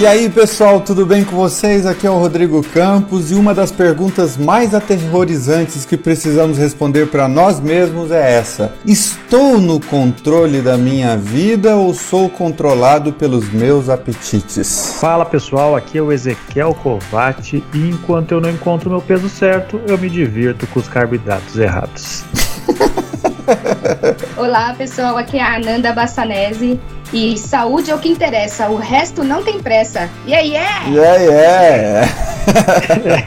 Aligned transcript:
E 0.00 0.06
aí, 0.06 0.30
pessoal, 0.30 0.80
tudo 0.80 1.04
bem 1.04 1.22
com 1.22 1.36
vocês? 1.36 1.84
Aqui 1.84 2.06
é 2.06 2.10
o 2.10 2.16
Rodrigo 2.16 2.62
Campos 2.62 3.30
e 3.30 3.34
uma 3.34 3.52
das 3.52 3.70
perguntas 3.70 4.34
mais 4.34 4.74
aterrorizantes 4.74 5.84
que 5.84 5.94
precisamos 5.94 6.56
responder 6.56 7.08
para 7.08 7.28
nós 7.28 7.60
mesmos 7.60 8.10
é 8.10 8.38
essa: 8.38 8.72
Estou 8.86 9.60
no 9.60 9.78
controle 9.78 10.62
da 10.62 10.78
minha 10.78 11.18
vida 11.18 11.76
ou 11.76 11.92
sou 11.92 12.30
controlado 12.30 13.12
pelos 13.12 13.50
meus 13.52 13.90
apetites? 13.90 14.96
Fala 14.98 15.26
pessoal, 15.26 15.76
aqui 15.76 15.98
é 15.98 16.02
o 16.02 16.10
Ezequiel 16.10 16.72
Covati 16.82 17.62
e 17.74 17.90
enquanto 17.90 18.32
eu 18.32 18.40
não 18.40 18.48
encontro 18.48 18.88
meu 18.88 19.02
peso 19.02 19.28
certo, 19.28 19.82
eu 19.86 19.98
me 19.98 20.08
divirto 20.08 20.66
com 20.68 20.80
os 20.80 20.88
carboidratos 20.88 21.58
errados. 21.58 22.24
Olá 24.34 24.72
pessoal, 24.72 25.18
aqui 25.18 25.36
é 25.36 25.42
a 25.42 25.56
Ananda 25.56 25.92
Bassanese 25.92 26.80
e 27.12 27.36
saúde 27.36 27.90
é 27.90 27.94
o 27.94 27.98
que 27.98 28.08
interessa, 28.08 28.68
o 28.68 28.76
resto 28.76 29.24
não 29.24 29.42
tem 29.42 29.60
pressa. 29.60 30.08
E 30.26 30.34
aí 30.34 30.54
é? 30.54 30.88
E 30.88 31.00
aí 31.00 31.28
é? 31.28 32.02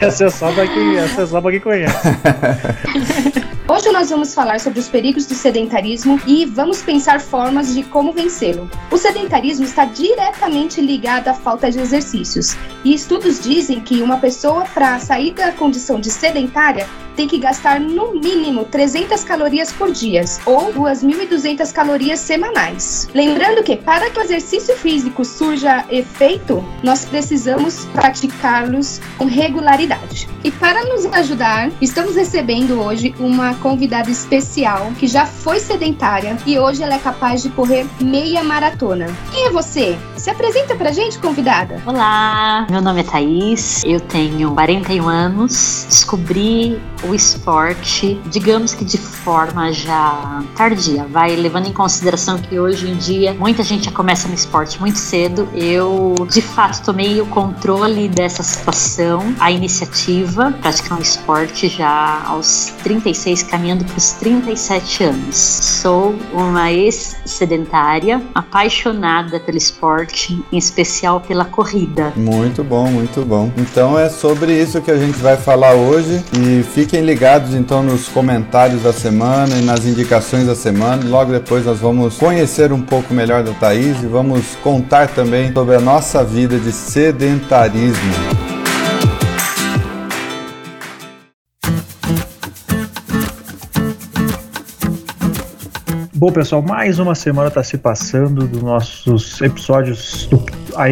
essa 0.00 0.24
é 0.24 0.30
só 0.30 0.50
pra 0.52 0.66
quem, 0.66 0.96
essa 0.96 1.22
é 1.22 1.26
só 1.26 1.40
pra 1.40 1.50
quem 1.50 1.60
conhece. 1.60 1.94
Hoje 3.66 3.90
nós 3.90 4.10
vamos 4.10 4.34
falar 4.34 4.60
sobre 4.60 4.78
os 4.78 4.88
perigos 4.88 5.24
do 5.24 5.34
sedentarismo 5.34 6.20
e 6.26 6.44
vamos 6.44 6.82
pensar 6.82 7.18
formas 7.18 7.72
de 7.72 7.82
como 7.82 8.12
vencê-lo. 8.12 8.68
O 8.90 8.98
sedentarismo 8.98 9.64
está 9.64 9.86
diretamente 9.86 10.82
ligado 10.82 11.28
à 11.28 11.34
falta 11.34 11.70
de 11.70 11.80
exercícios, 11.80 12.54
e 12.84 12.92
estudos 12.92 13.40
dizem 13.40 13.80
que 13.80 14.02
uma 14.02 14.18
pessoa, 14.18 14.66
para 14.74 14.98
sair 14.98 15.32
da 15.32 15.50
condição 15.50 15.98
de 15.98 16.10
sedentária, 16.10 16.86
tem 17.16 17.26
que 17.26 17.38
gastar 17.38 17.80
no 17.80 18.12
mínimo 18.14 18.64
300 18.64 19.24
calorias 19.24 19.72
por 19.72 19.90
dia 19.90 20.24
ou 20.44 20.72
2.200 20.72 21.72
calorias 21.72 22.20
semanais. 22.20 23.08
Lembrando 23.14 23.62
que 23.62 23.73
para 23.76 24.10
que 24.10 24.18
o 24.18 24.22
exercício 24.22 24.76
físico 24.76 25.24
surja 25.24 25.84
efeito, 25.90 26.64
nós 26.82 27.04
precisamos 27.04 27.86
praticá-los 27.86 29.00
com 29.18 29.24
regularidade. 29.24 30.28
E 30.42 30.50
para 30.50 30.84
nos 30.84 31.06
ajudar, 31.06 31.70
estamos 31.80 32.14
recebendo 32.14 32.80
hoje 32.80 33.14
uma 33.18 33.54
convidada 33.54 34.10
especial 34.10 34.92
que 34.98 35.06
já 35.06 35.26
foi 35.26 35.58
sedentária 35.58 36.36
e 36.46 36.58
hoje 36.58 36.82
ela 36.82 36.94
é 36.94 36.98
capaz 36.98 37.42
de 37.42 37.48
correr 37.50 37.86
meia 38.00 38.42
maratona. 38.42 39.06
Quem 39.32 39.46
é 39.46 39.50
você? 39.50 39.98
Se 40.16 40.30
apresenta 40.30 40.74
pra 40.74 40.92
gente, 40.92 41.18
convidada. 41.18 41.82
Olá, 41.86 42.66
meu 42.70 42.80
nome 42.80 43.00
é 43.00 43.02
Thaís, 43.02 43.82
eu 43.84 44.00
tenho 44.00 44.52
41 44.52 45.08
anos, 45.08 45.86
descobri 45.88 46.80
o 47.02 47.14
esporte, 47.14 48.20
digamos 48.26 48.74
que 48.74 48.84
de 48.84 48.98
forma 48.98 49.72
já 49.72 50.42
tardia, 50.56 51.04
vai 51.04 51.34
levando 51.34 51.66
em 51.68 51.72
consideração 51.72 52.38
que 52.38 52.58
hoje 52.58 52.90
em 52.90 52.96
dia 52.96 53.34
muita 53.34 53.63
gente 53.64 53.86
já 53.86 53.90
começa 53.90 54.28
no 54.28 54.34
esporte 54.34 54.80
muito 54.80 54.98
cedo. 54.98 55.48
Eu, 55.52 56.14
de 56.30 56.40
fato, 56.40 56.84
tomei 56.84 57.20
o 57.20 57.26
controle 57.26 58.08
dessa 58.08 58.42
situação, 58.42 59.34
a 59.40 59.50
iniciativa, 59.50 60.54
praticar 60.62 60.98
um 60.98 61.02
esporte 61.02 61.68
já 61.68 62.22
aos 62.24 62.72
36, 62.82 63.42
caminhando 63.42 63.84
para 63.84 63.98
os 63.98 64.12
37 64.12 65.04
anos. 65.04 65.36
Sou 65.36 66.14
uma 66.32 66.70
ex-sedentária, 66.72 68.22
apaixonada 68.34 69.40
pelo 69.40 69.58
esporte, 69.58 70.40
em 70.52 70.56
especial 70.56 71.20
pela 71.20 71.44
corrida. 71.44 72.12
Muito 72.14 72.62
bom, 72.62 72.86
muito 72.86 73.24
bom. 73.24 73.52
Então 73.56 73.98
é 73.98 74.08
sobre 74.08 74.52
isso 74.52 74.80
que 74.80 74.90
a 74.90 74.96
gente 74.96 75.18
vai 75.18 75.36
falar 75.36 75.74
hoje 75.74 76.22
e 76.32 76.62
fique 76.62 76.84
Fiquem 76.84 77.00
ligados 77.00 77.54
então 77.54 77.82
nos 77.82 78.08
comentários 78.10 78.82
da 78.82 78.92
semana 78.92 79.56
e 79.56 79.62
nas 79.62 79.86
indicações 79.86 80.46
da 80.46 80.54
semana. 80.54 81.02
Logo 81.08 81.32
depois 81.32 81.64
nós 81.64 81.78
vamos 81.78 82.18
conhecer 82.18 82.70
um 82.74 82.82
pouco 82.82 83.14
melhor 83.14 83.42
da 83.42 83.53
Thaís 83.54 84.02
e 84.02 84.06
vamos 84.06 84.56
contar 84.62 85.08
também 85.08 85.52
sobre 85.52 85.76
a 85.76 85.80
nossa 85.80 86.22
vida 86.22 86.58
de 86.58 86.72
sedentarismo. 86.72 88.43
Bom, 96.24 96.32
pessoal, 96.32 96.62
mais 96.62 96.98
uma 96.98 97.14
semana 97.14 97.48
está 97.48 97.62
se 97.62 97.76
passando 97.76 98.46
dos 98.46 98.62
nossos 98.62 99.42
episódios 99.42 100.26
do 100.26 100.42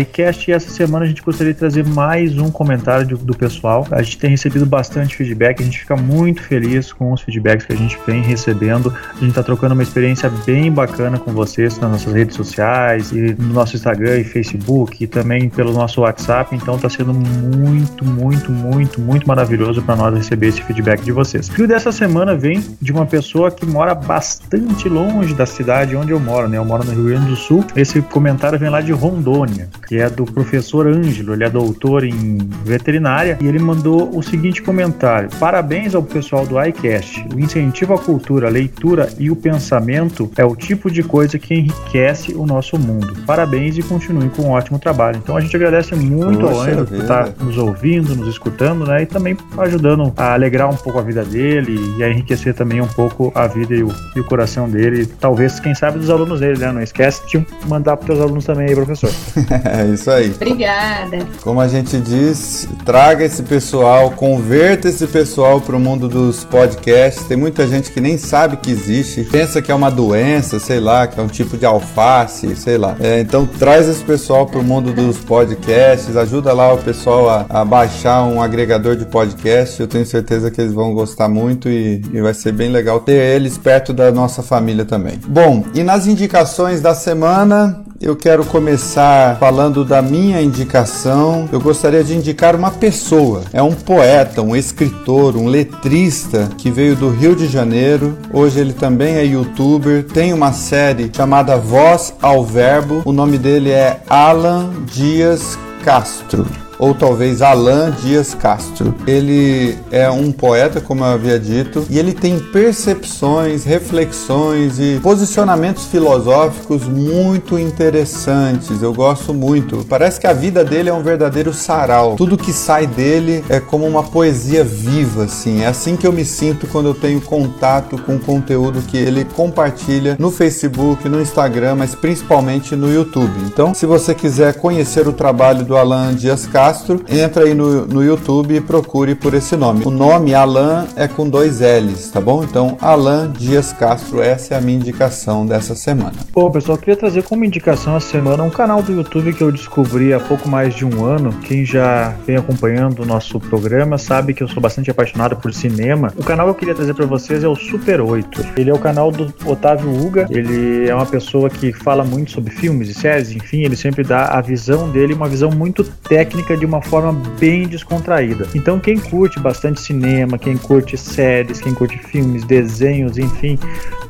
iCast 0.00 0.50
e 0.50 0.52
essa 0.52 0.68
semana 0.68 1.06
a 1.06 1.08
gente 1.08 1.22
gostaria 1.22 1.54
de 1.54 1.58
trazer 1.58 1.86
mais 1.86 2.36
um 2.38 2.50
comentário 2.50 3.06
do, 3.06 3.16
do 3.16 3.34
pessoal. 3.34 3.86
A 3.90 4.02
gente 4.02 4.18
tem 4.18 4.28
recebido 4.28 4.66
bastante 4.66 5.16
feedback, 5.16 5.62
a 5.62 5.64
gente 5.64 5.78
fica 5.78 5.96
muito 5.96 6.42
feliz 6.42 6.92
com 6.92 7.14
os 7.14 7.22
feedbacks 7.22 7.64
que 7.64 7.72
a 7.72 7.76
gente 7.76 7.98
vem 8.06 8.20
recebendo. 8.20 8.94
A 9.08 9.14
gente 9.14 9.30
está 9.30 9.42
trocando 9.42 9.72
uma 9.72 9.82
experiência 9.82 10.30
bem 10.44 10.70
bacana 10.70 11.18
com 11.18 11.32
vocês 11.32 11.78
nas 11.78 11.92
nossas 11.92 12.12
redes 12.12 12.36
sociais 12.36 13.10
e 13.10 13.34
no 13.34 13.54
nosso 13.54 13.74
Instagram 13.74 14.18
e 14.18 14.24
Facebook 14.24 15.02
e 15.02 15.06
também 15.06 15.48
pelo 15.48 15.72
nosso 15.72 16.02
WhatsApp. 16.02 16.54
Então 16.54 16.76
está 16.76 16.90
sendo 16.90 17.14
muito, 17.14 18.04
muito, 18.04 18.52
muito, 18.52 19.00
muito 19.00 19.26
maravilhoso 19.26 19.80
para 19.80 19.96
nós 19.96 20.14
receber 20.14 20.48
esse 20.48 20.62
feedback 20.62 21.00
de 21.00 21.10
vocês. 21.10 21.48
O 21.58 21.66
dessa 21.66 21.90
semana 21.90 22.36
vem 22.36 22.62
de 22.82 22.92
uma 22.92 23.06
pessoa 23.06 23.50
que 23.50 23.64
mora 23.64 23.94
bastante 23.94 24.90
longe 24.90 25.21
longe 25.22 25.34
da 25.34 25.46
cidade 25.46 25.94
onde 25.94 26.10
eu 26.10 26.18
moro, 26.18 26.48
né? 26.48 26.58
Eu 26.58 26.64
moro 26.64 26.84
no 26.84 26.90
Rio 26.90 27.04
Grande 27.04 27.26
do 27.26 27.36
Sul. 27.36 27.64
Esse 27.76 28.02
comentário 28.02 28.58
vem 28.58 28.68
lá 28.68 28.80
de 28.80 28.90
Rondônia, 28.90 29.68
que 29.86 29.98
é 29.98 30.10
do 30.10 30.24
professor 30.24 30.86
Ângelo. 30.86 31.32
Ele 31.32 31.44
é 31.44 31.50
doutor 31.50 32.02
em 32.02 32.38
veterinária 32.64 33.38
e 33.40 33.46
ele 33.46 33.60
mandou 33.60 34.10
o 34.16 34.22
seguinte 34.22 34.60
comentário: 34.60 35.28
Parabéns 35.38 35.94
ao 35.94 36.02
pessoal 36.02 36.44
do 36.44 36.60
iCast. 36.60 37.24
O 37.32 37.38
incentivo 37.38 37.94
à 37.94 37.98
cultura, 37.98 38.48
a 38.48 38.50
leitura 38.50 39.08
e 39.16 39.30
o 39.30 39.36
pensamento 39.36 40.30
é 40.36 40.44
o 40.44 40.56
tipo 40.56 40.90
de 40.90 41.04
coisa 41.04 41.38
que 41.38 41.54
enriquece 41.54 42.34
o 42.34 42.44
nosso 42.44 42.76
mundo. 42.76 43.14
Parabéns 43.24 43.78
e 43.78 43.82
continue 43.82 44.28
com 44.30 44.42
um 44.42 44.50
ótimo 44.50 44.78
trabalho. 44.78 45.18
Então 45.22 45.36
a 45.36 45.40
gente 45.40 45.54
agradece 45.54 45.94
muito 45.94 46.40
Poxa 46.40 46.52
ao 46.52 46.60
Ângelo 46.60 46.86
por 46.86 46.98
estar 46.98 47.28
nos 47.40 47.56
ouvindo, 47.58 48.16
nos 48.16 48.28
escutando, 48.28 48.84
né? 48.84 49.02
E 49.02 49.06
também 49.06 49.36
ajudando 49.58 50.12
a 50.16 50.34
alegrar 50.34 50.68
um 50.68 50.76
pouco 50.76 50.98
a 50.98 51.02
vida 51.02 51.24
dele 51.24 51.78
e 51.96 52.02
a 52.02 52.10
enriquecer 52.10 52.54
também 52.54 52.80
um 52.80 52.88
pouco 52.88 53.30
a 53.36 53.46
vida 53.46 53.72
e 53.72 53.84
o, 53.84 53.92
e 54.16 54.20
o 54.20 54.24
coração 54.24 54.68
dele 54.68 55.11
talvez, 55.20 55.60
quem 55.60 55.74
sabe, 55.74 55.98
dos 55.98 56.10
alunos 56.10 56.40
dele, 56.40 56.58
né? 56.58 56.72
Não 56.72 56.82
esquece 56.82 57.22
de 57.28 57.46
mandar 57.66 57.96
para 57.96 58.12
os 58.12 58.20
alunos 58.20 58.44
também 58.44 58.68
aí, 58.68 58.74
professor. 58.74 59.10
é 59.64 59.86
isso 59.92 60.10
aí. 60.10 60.30
Obrigada. 60.30 61.18
Como 61.42 61.60
a 61.60 61.68
gente 61.68 61.98
diz, 61.98 62.68
traga 62.84 63.24
esse 63.24 63.42
pessoal, 63.42 64.10
converta 64.10 64.88
esse 64.88 65.06
pessoal 65.06 65.60
para 65.60 65.76
o 65.76 65.80
mundo 65.80 66.08
dos 66.08 66.44
podcasts. 66.44 67.24
Tem 67.26 67.36
muita 67.36 67.66
gente 67.66 67.90
que 67.90 68.00
nem 68.00 68.16
sabe 68.16 68.56
que 68.56 68.70
existe, 68.70 69.24
pensa 69.24 69.60
que 69.60 69.70
é 69.70 69.74
uma 69.74 69.90
doença, 69.90 70.58
sei 70.58 70.80
lá, 70.80 71.06
que 71.06 71.18
é 71.18 71.22
um 71.22 71.28
tipo 71.28 71.56
de 71.56 71.66
alface, 71.66 72.54
sei 72.56 72.78
lá. 72.78 72.96
É, 73.00 73.20
então 73.20 73.46
traz 73.46 73.88
esse 73.88 74.02
pessoal 74.02 74.46
para 74.46 74.58
o 74.58 74.64
mundo 74.64 74.92
dos 74.92 75.18
podcasts, 75.18 76.16
ajuda 76.16 76.52
lá 76.52 76.72
o 76.72 76.78
pessoal 76.78 77.28
a, 77.28 77.46
a, 77.48 77.64
baixar 77.64 78.24
um 78.24 78.40
agregador 78.40 78.96
de 78.96 79.04
podcast. 79.04 79.80
Eu 79.80 79.88
tenho 79.88 80.06
certeza 80.06 80.50
que 80.50 80.60
eles 80.60 80.72
vão 80.72 80.94
gostar 80.94 81.28
muito 81.28 81.68
e, 81.68 82.02
e 82.12 82.20
vai 82.20 82.34
ser 82.34 82.52
bem 82.52 82.70
legal 82.70 83.00
ter 83.00 83.12
eles 83.12 83.58
perto 83.58 83.92
da 83.92 84.10
nossa 84.10 84.42
família 84.42 84.84
também 84.84 84.91
também. 84.92 85.18
Bom, 85.26 85.64
e 85.74 85.82
nas 85.82 86.06
indicações 86.06 86.82
da 86.82 86.94
semana, 86.94 87.82
eu 87.98 88.14
quero 88.14 88.44
começar 88.44 89.38
falando 89.38 89.86
da 89.86 90.02
minha 90.02 90.42
indicação. 90.42 91.48
Eu 91.50 91.58
gostaria 91.62 92.04
de 92.04 92.14
indicar 92.14 92.54
uma 92.54 92.70
pessoa. 92.70 93.40
É 93.54 93.62
um 93.62 93.72
poeta, 93.72 94.42
um 94.42 94.54
escritor, 94.54 95.34
um 95.34 95.46
letrista 95.46 96.50
que 96.58 96.70
veio 96.70 96.94
do 96.94 97.08
Rio 97.08 97.34
de 97.34 97.46
Janeiro. 97.46 98.18
Hoje 98.30 98.60
ele 98.60 98.74
também 98.74 99.14
é 99.14 99.24
youtuber. 99.24 100.04
Tem 100.04 100.34
uma 100.34 100.52
série 100.52 101.10
chamada 101.10 101.56
Voz 101.56 102.12
ao 102.20 102.44
Verbo. 102.44 103.00
O 103.06 103.12
nome 103.12 103.38
dele 103.38 103.70
é 103.70 103.98
Alan 104.10 104.74
Dias 104.84 105.58
Castro 105.82 106.46
ou 106.82 106.92
talvez 106.96 107.40
Alain 107.42 107.92
Dias 108.02 108.34
Castro. 108.34 108.92
Ele 109.06 109.78
é 109.92 110.10
um 110.10 110.32
poeta, 110.32 110.80
como 110.80 111.04
eu 111.04 111.10
havia 111.10 111.38
dito, 111.38 111.86
e 111.88 111.96
ele 111.96 112.12
tem 112.12 112.40
percepções, 112.40 113.62
reflexões 113.62 114.80
e 114.80 114.98
posicionamentos 115.00 115.84
filosóficos 115.84 116.82
muito 116.88 117.56
interessantes. 117.56 118.82
Eu 118.82 118.92
gosto 118.92 119.32
muito. 119.32 119.86
Parece 119.88 120.18
que 120.18 120.26
a 120.26 120.32
vida 120.32 120.64
dele 120.64 120.88
é 120.88 120.92
um 120.92 121.04
verdadeiro 121.04 121.54
sarau. 121.54 122.16
Tudo 122.16 122.36
que 122.36 122.52
sai 122.52 122.84
dele 122.84 123.44
é 123.48 123.60
como 123.60 123.86
uma 123.86 124.02
poesia 124.02 124.64
viva, 124.64 125.26
assim. 125.26 125.62
É 125.62 125.68
assim 125.68 125.94
que 125.96 126.04
eu 126.04 126.12
me 126.12 126.24
sinto 126.24 126.66
quando 126.66 126.86
eu 126.86 126.94
tenho 126.94 127.20
contato 127.20 127.96
com 127.96 128.16
o 128.16 128.20
conteúdo 128.20 128.82
que 128.82 128.96
ele 128.96 129.24
compartilha 129.24 130.16
no 130.18 130.32
Facebook, 130.32 131.08
no 131.08 131.22
Instagram, 131.22 131.76
mas 131.76 131.94
principalmente 131.94 132.74
no 132.74 132.92
YouTube. 132.92 133.32
Então, 133.46 133.72
se 133.72 133.86
você 133.86 134.16
quiser 134.16 134.54
conhecer 134.54 135.06
o 135.06 135.12
trabalho 135.12 135.64
do 135.64 135.76
Alain 135.76 136.16
Dias 136.16 136.44
Castro, 136.44 136.71
Castro, 136.72 137.04
entra 137.06 137.44
aí 137.44 137.52
no, 137.52 137.86
no 137.86 138.02
YouTube 138.02 138.54
e 138.54 138.60
procure 138.60 139.14
por 139.14 139.34
esse 139.34 139.54
nome. 139.56 139.84
O 139.84 139.90
nome 139.90 140.34
Alan 140.34 140.86
é 140.96 141.06
com 141.06 141.28
dois 141.28 141.60
L's, 141.60 142.10
tá 142.10 142.18
bom? 142.18 142.42
Então, 142.42 142.78
Alan 142.80 143.30
Dias 143.30 143.74
Castro, 143.74 144.22
essa 144.22 144.54
é 144.54 144.56
a 144.56 144.60
minha 144.62 144.78
indicação 144.78 145.44
dessa 145.44 145.74
semana. 145.74 146.14
Bom, 146.32 146.50
pessoal, 146.50 146.78
queria 146.78 146.96
trazer 146.96 147.24
como 147.24 147.44
indicação 147.44 147.94
essa 147.94 148.08
semana 148.08 148.42
um 148.42 148.48
canal 148.48 148.82
do 148.82 148.90
YouTube 148.90 149.34
que 149.34 149.44
eu 149.44 149.52
descobri 149.52 150.14
há 150.14 150.20
pouco 150.20 150.48
mais 150.48 150.74
de 150.74 150.86
um 150.86 151.04
ano. 151.04 151.30
Quem 151.42 151.62
já 151.62 152.14
vem 152.26 152.36
acompanhando 152.36 153.02
o 153.02 153.04
nosso 153.04 153.38
programa 153.38 153.98
sabe 153.98 154.32
que 154.32 154.42
eu 154.42 154.48
sou 154.48 154.62
bastante 154.62 154.90
apaixonado 154.90 155.36
por 155.36 155.52
cinema. 155.52 156.10
O 156.16 156.24
canal 156.24 156.46
que 156.46 156.50
eu 156.52 156.54
queria 156.54 156.74
trazer 156.74 156.94
para 156.94 157.04
vocês 157.04 157.44
é 157.44 157.48
o 157.48 157.54
Super 157.54 158.00
8. 158.00 158.46
Ele 158.56 158.70
é 158.70 158.74
o 158.74 158.78
canal 158.78 159.12
do 159.12 159.30
Otávio 159.44 159.90
Uga. 159.90 160.26
Ele 160.30 160.88
é 160.88 160.94
uma 160.94 161.04
pessoa 161.04 161.50
que 161.50 161.70
fala 161.70 162.02
muito 162.02 162.30
sobre 162.30 162.50
filmes 162.50 162.88
e 162.88 162.94
séries, 162.94 163.30
enfim, 163.30 163.60
ele 163.60 163.76
sempre 163.76 164.02
dá 164.02 164.28
a 164.28 164.40
visão 164.40 164.90
dele, 164.90 165.12
uma 165.12 165.28
visão 165.28 165.50
muito 165.50 165.84
técnica 165.84 166.51
de 166.56 166.66
uma 166.66 166.82
forma 166.82 167.12
bem 167.38 167.66
descontraída. 167.66 168.46
Então, 168.54 168.78
quem 168.78 168.98
curte 168.98 169.38
bastante 169.40 169.80
cinema, 169.80 170.38
quem 170.38 170.56
curte 170.56 170.96
séries, 170.96 171.60
quem 171.60 171.74
curte 171.74 171.98
filmes, 171.98 172.44
desenhos, 172.44 173.18
enfim, 173.18 173.58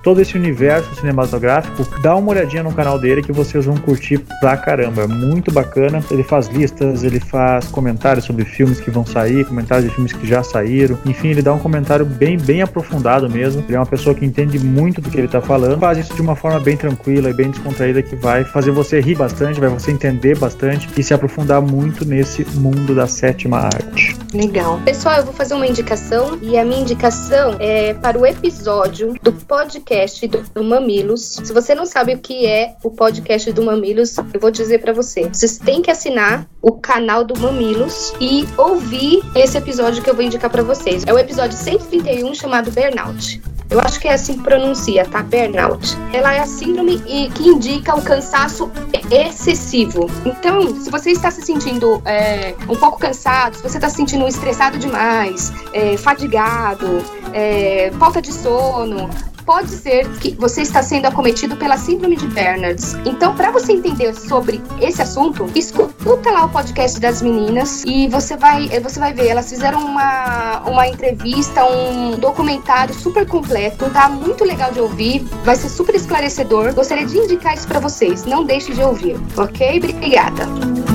todo 0.02 0.20
esse 0.20 0.36
universo 0.36 0.94
cinematográfico, 0.96 1.86
dá 2.00 2.16
uma 2.16 2.30
olhadinha 2.30 2.62
no 2.62 2.72
canal 2.72 2.98
dele 2.98 3.22
que 3.22 3.32
vocês 3.32 3.64
vão 3.64 3.76
curtir 3.76 4.18
pra 4.40 4.56
caramba. 4.56 5.02
É 5.02 5.06
muito 5.06 5.52
bacana. 5.52 6.02
Ele 6.10 6.22
faz 6.22 6.48
listas, 6.48 7.04
ele 7.04 7.20
faz 7.20 7.66
comentários 7.66 8.24
sobre 8.24 8.44
filmes 8.44 8.80
que 8.80 8.90
vão 8.90 9.06
sair, 9.06 9.44
comentários 9.44 9.88
de 9.88 9.94
filmes 9.94 10.12
que 10.12 10.26
já 10.26 10.42
saíram. 10.42 10.98
Enfim, 11.06 11.28
ele 11.28 11.42
dá 11.42 11.52
um 11.52 11.58
comentário 11.58 12.04
bem, 12.04 12.36
bem 12.36 12.62
aprofundado 12.62 13.30
mesmo. 13.30 13.62
Ele 13.66 13.76
é 13.76 13.78
uma 13.78 13.86
pessoa 13.86 14.14
que 14.14 14.24
entende 14.24 14.58
muito 14.58 15.00
do 15.00 15.10
que 15.10 15.18
ele 15.18 15.28
tá 15.28 15.40
falando. 15.40 15.78
Faz 15.78 15.98
isso 15.98 16.14
de 16.14 16.20
uma 16.20 16.34
forma 16.34 16.58
bem 16.58 16.76
tranquila 16.76 17.30
e 17.30 17.34
bem 17.34 17.50
descontraída 17.50 18.02
que 18.02 18.16
vai 18.16 18.44
fazer 18.44 18.70
você 18.70 19.00
rir 19.00 19.14
bastante, 19.14 19.60
vai 19.60 19.68
você 19.68 19.90
entender 19.90 20.36
bastante 20.38 20.88
e 20.96 21.02
se 21.02 21.14
aprofundar 21.14 21.60
muito 21.60 22.04
nesse 22.04 22.31
mundo 22.56 22.94
da 22.94 23.06
sétima 23.06 23.58
arte. 23.58 24.16
Legal. 24.32 24.80
Pessoal, 24.84 25.16
eu 25.18 25.24
vou 25.24 25.34
fazer 25.34 25.54
uma 25.54 25.66
indicação 25.66 26.38
e 26.40 26.56
a 26.56 26.64
minha 26.64 26.80
indicação 26.80 27.56
é 27.58 27.94
para 27.94 28.18
o 28.18 28.24
episódio 28.24 29.14
do 29.22 29.32
podcast 29.32 30.26
do, 30.26 30.42
do 30.54 30.64
Mamilos. 30.64 31.40
Se 31.42 31.52
você 31.52 31.74
não 31.74 31.84
sabe 31.84 32.14
o 32.14 32.18
que 32.18 32.46
é 32.46 32.74
o 32.82 32.90
podcast 32.90 33.52
do 33.52 33.62
Mamilos, 33.62 34.16
eu 34.16 34.40
vou 34.40 34.50
dizer 34.50 34.78
para 34.78 34.92
você. 34.92 35.28
Vocês 35.28 35.58
têm 35.58 35.82
que 35.82 35.90
assinar 35.90 36.46
o 36.60 36.72
canal 36.72 37.24
do 37.24 37.38
Mamilos 37.38 38.12
e 38.20 38.46
ouvir 38.56 39.20
esse 39.34 39.58
episódio 39.58 40.02
que 40.02 40.08
eu 40.08 40.14
vou 40.14 40.24
indicar 40.24 40.50
para 40.50 40.62
vocês. 40.62 41.04
É 41.06 41.12
o 41.12 41.18
episódio 41.18 41.56
131 41.56 42.34
chamado 42.34 42.70
Burnout. 42.70 43.51
Eu 43.72 43.80
acho 43.80 43.98
que 43.98 44.06
é 44.06 44.12
assim 44.12 44.34
que 44.34 44.42
pronuncia, 44.42 45.06
tá? 45.06 45.22
Burnout. 45.22 45.96
Ela 46.12 46.34
é 46.34 46.40
a 46.40 46.46
síndrome 46.46 46.98
que 47.30 47.48
indica 47.48 47.96
o 47.96 48.02
cansaço 48.02 48.70
excessivo. 49.10 50.10
Então, 50.26 50.78
se 50.78 50.90
você 50.90 51.12
está 51.12 51.30
se 51.30 51.40
sentindo 51.40 52.02
é, 52.04 52.54
um 52.68 52.76
pouco 52.76 52.98
cansado, 52.98 53.56
se 53.56 53.62
você 53.62 53.78
está 53.78 53.88
se 53.88 53.96
sentindo 53.96 54.28
estressado 54.28 54.76
demais, 54.76 55.54
é, 55.72 55.96
fadigado, 55.96 57.02
é, 57.32 57.90
falta 57.98 58.20
de 58.20 58.30
sono, 58.30 59.08
pode 59.44 59.70
ser 59.70 60.08
que 60.18 60.34
você 60.34 60.62
está 60.62 60.82
sendo 60.82 61.06
acometido 61.06 61.56
pela 61.56 61.76
síndrome 61.76 62.16
de 62.16 62.26
Bernards. 62.28 62.94
Então, 63.04 63.34
para 63.34 63.50
você 63.50 63.72
entender 63.72 64.14
sobre 64.14 64.60
esse 64.80 65.02
assunto, 65.02 65.48
escuta 65.54 66.30
lá 66.30 66.44
o 66.44 66.48
podcast 66.48 66.98
das 67.00 67.22
meninas 67.22 67.82
e 67.86 68.08
você 68.08 68.36
vai, 68.36 68.68
você 68.80 68.98
vai 68.98 69.12
ver. 69.12 69.28
Elas 69.28 69.48
fizeram 69.48 69.84
uma, 69.84 70.60
uma 70.66 70.86
entrevista, 70.86 71.64
um 71.64 72.12
documentário 72.18 72.94
super 72.94 73.26
completo, 73.26 73.88
tá 73.90 74.08
muito 74.08 74.44
legal 74.44 74.72
de 74.72 74.80
ouvir, 74.80 75.20
vai 75.44 75.56
ser 75.56 75.68
super 75.68 75.94
esclarecedor. 75.94 76.74
Gostaria 76.74 77.06
de 77.06 77.18
indicar 77.18 77.54
isso 77.54 77.66
para 77.66 77.80
vocês. 77.80 78.24
Não 78.24 78.44
deixe 78.44 78.72
de 78.72 78.82
ouvir, 78.82 79.16
ok? 79.36 79.78
Obrigada. 79.78 80.91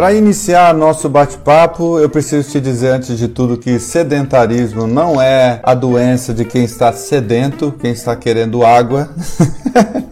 Para 0.00 0.14
iniciar 0.14 0.72
nosso 0.72 1.10
bate-papo, 1.10 1.98
eu 1.98 2.08
preciso 2.08 2.50
te 2.50 2.58
dizer 2.58 2.88
antes 2.88 3.18
de 3.18 3.28
tudo 3.28 3.58
que 3.58 3.78
sedentarismo 3.78 4.86
não 4.86 5.20
é 5.20 5.60
a 5.62 5.74
doença 5.74 6.32
de 6.32 6.42
quem 6.42 6.64
está 6.64 6.90
sedento, 6.90 7.70
quem 7.78 7.90
está 7.92 8.16
querendo 8.16 8.64
água. 8.64 9.10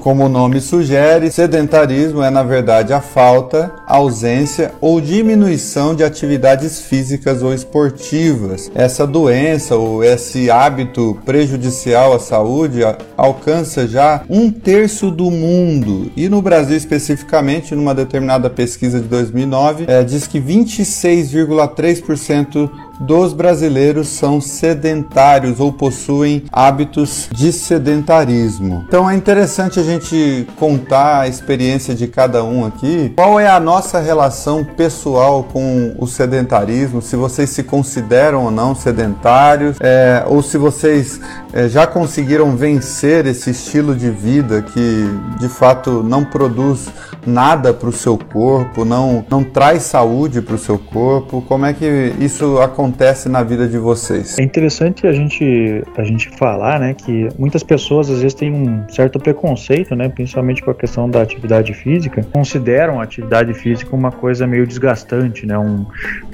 Como 0.01 0.25
o 0.25 0.29
nome 0.29 0.61
sugere, 0.61 1.31
sedentarismo 1.31 2.21
é 2.21 2.29
na 2.29 2.43
verdade 2.43 2.93
a 2.93 3.01
falta, 3.01 3.71
ausência 3.87 4.71
ou 4.79 5.01
diminuição 5.01 5.95
de 5.95 6.03
atividades 6.03 6.81
físicas 6.81 7.41
ou 7.41 7.51
esportivas. 7.53 8.71
Essa 8.75 9.07
doença 9.07 9.75
ou 9.75 10.03
esse 10.03 10.51
hábito 10.51 11.17
prejudicial 11.25 12.13
à 12.13 12.19
saúde 12.19 12.81
alcança 13.17 13.87
já 13.87 14.21
um 14.29 14.51
terço 14.51 15.09
do 15.09 15.31
mundo 15.31 16.11
e 16.15 16.29
no 16.29 16.39
Brasil 16.41 16.77
especificamente, 16.77 17.75
numa 17.75 17.95
determinada 17.95 18.49
pesquisa 18.49 18.99
de 18.99 19.07
2009, 19.07 19.85
é, 19.87 20.03
diz 20.03 20.27
que 20.27 20.39
26,3% 20.39 22.69
dos 22.99 23.33
brasileiros 23.33 24.07
são 24.07 24.39
sedentários 24.39 25.59
ou 25.59 25.71
possuem 25.71 26.43
hábitos 26.51 27.27
de 27.31 27.51
sedentarismo. 27.51 28.85
Então 28.87 29.09
é 29.09 29.15
interessante 29.15 29.79
a 29.79 29.83
gente 29.83 30.47
contar 30.57 31.21
a 31.21 31.27
experiência 31.27 31.95
de 31.95 32.07
cada 32.07 32.43
um 32.43 32.65
aqui. 32.65 33.11
Qual 33.15 33.39
é 33.39 33.47
a 33.47 33.59
nossa 33.59 33.99
relação 33.99 34.63
pessoal 34.63 35.43
com 35.51 35.95
o 35.97 36.07
sedentarismo? 36.07 37.01
Se 37.01 37.15
vocês 37.15 37.49
se 37.49 37.63
consideram 37.63 38.45
ou 38.45 38.51
não 38.51 38.75
sedentários, 38.75 39.77
é, 39.79 40.23
ou 40.27 40.41
se 40.41 40.57
vocês 40.57 41.19
é, 41.51 41.67
já 41.67 41.87
conseguiram 41.87 42.55
vencer 42.55 43.25
esse 43.25 43.49
estilo 43.49 43.95
de 43.95 44.09
vida 44.09 44.61
que 44.61 45.09
de 45.39 45.49
fato 45.49 46.03
não 46.03 46.23
produz 46.23 46.87
nada 47.25 47.73
para 47.73 47.89
o 47.89 47.93
seu 47.93 48.17
corpo, 48.17 48.85
não, 48.85 49.25
não 49.29 49.43
traz 49.43 49.83
saúde 49.83 50.41
para 50.41 50.55
o 50.55 50.57
seu 50.57 50.77
corpo. 50.77 51.41
Como 51.47 51.65
é 51.65 51.73
que 51.73 52.13
isso 52.19 52.59
acontece 52.59 52.82
na 53.29 53.43
vida 53.43 53.67
de 53.67 53.77
vocês? 53.77 54.37
É 54.37 54.43
interessante 54.43 55.07
a 55.07 55.11
gente, 55.11 55.83
a 55.97 56.03
gente 56.03 56.29
falar, 56.29 56.79
né, 56.79 56.93
que 56.93 57.29
muitas 57.37 57.63
pessoas 57.63 58.09
às 58.09 58.21
vezes 58.21 58.33
têm 58.33 58.51
um 58.53 58.87
certo 58.89 59.19
preconceito, 59.19 59.95
né, 59.95 60.09
principalmente 60.09 60.61
com 60.61 60.71
a 60.71 60.75
questão 60.75 61.09
da 61.09 61.21
atividade 61.21 61.73
física, 61.73 62.25
consideram 62.31 62.99
a 62.99 63.03
atividade 63.03 63.53
física 63.53 63.95
uma 63.95 64.11
coisa 64.11 64.47
meio 64.47 64.65
desgastante, 64.65 65.45
né, 65.45 65.57
um, 65.57 65.85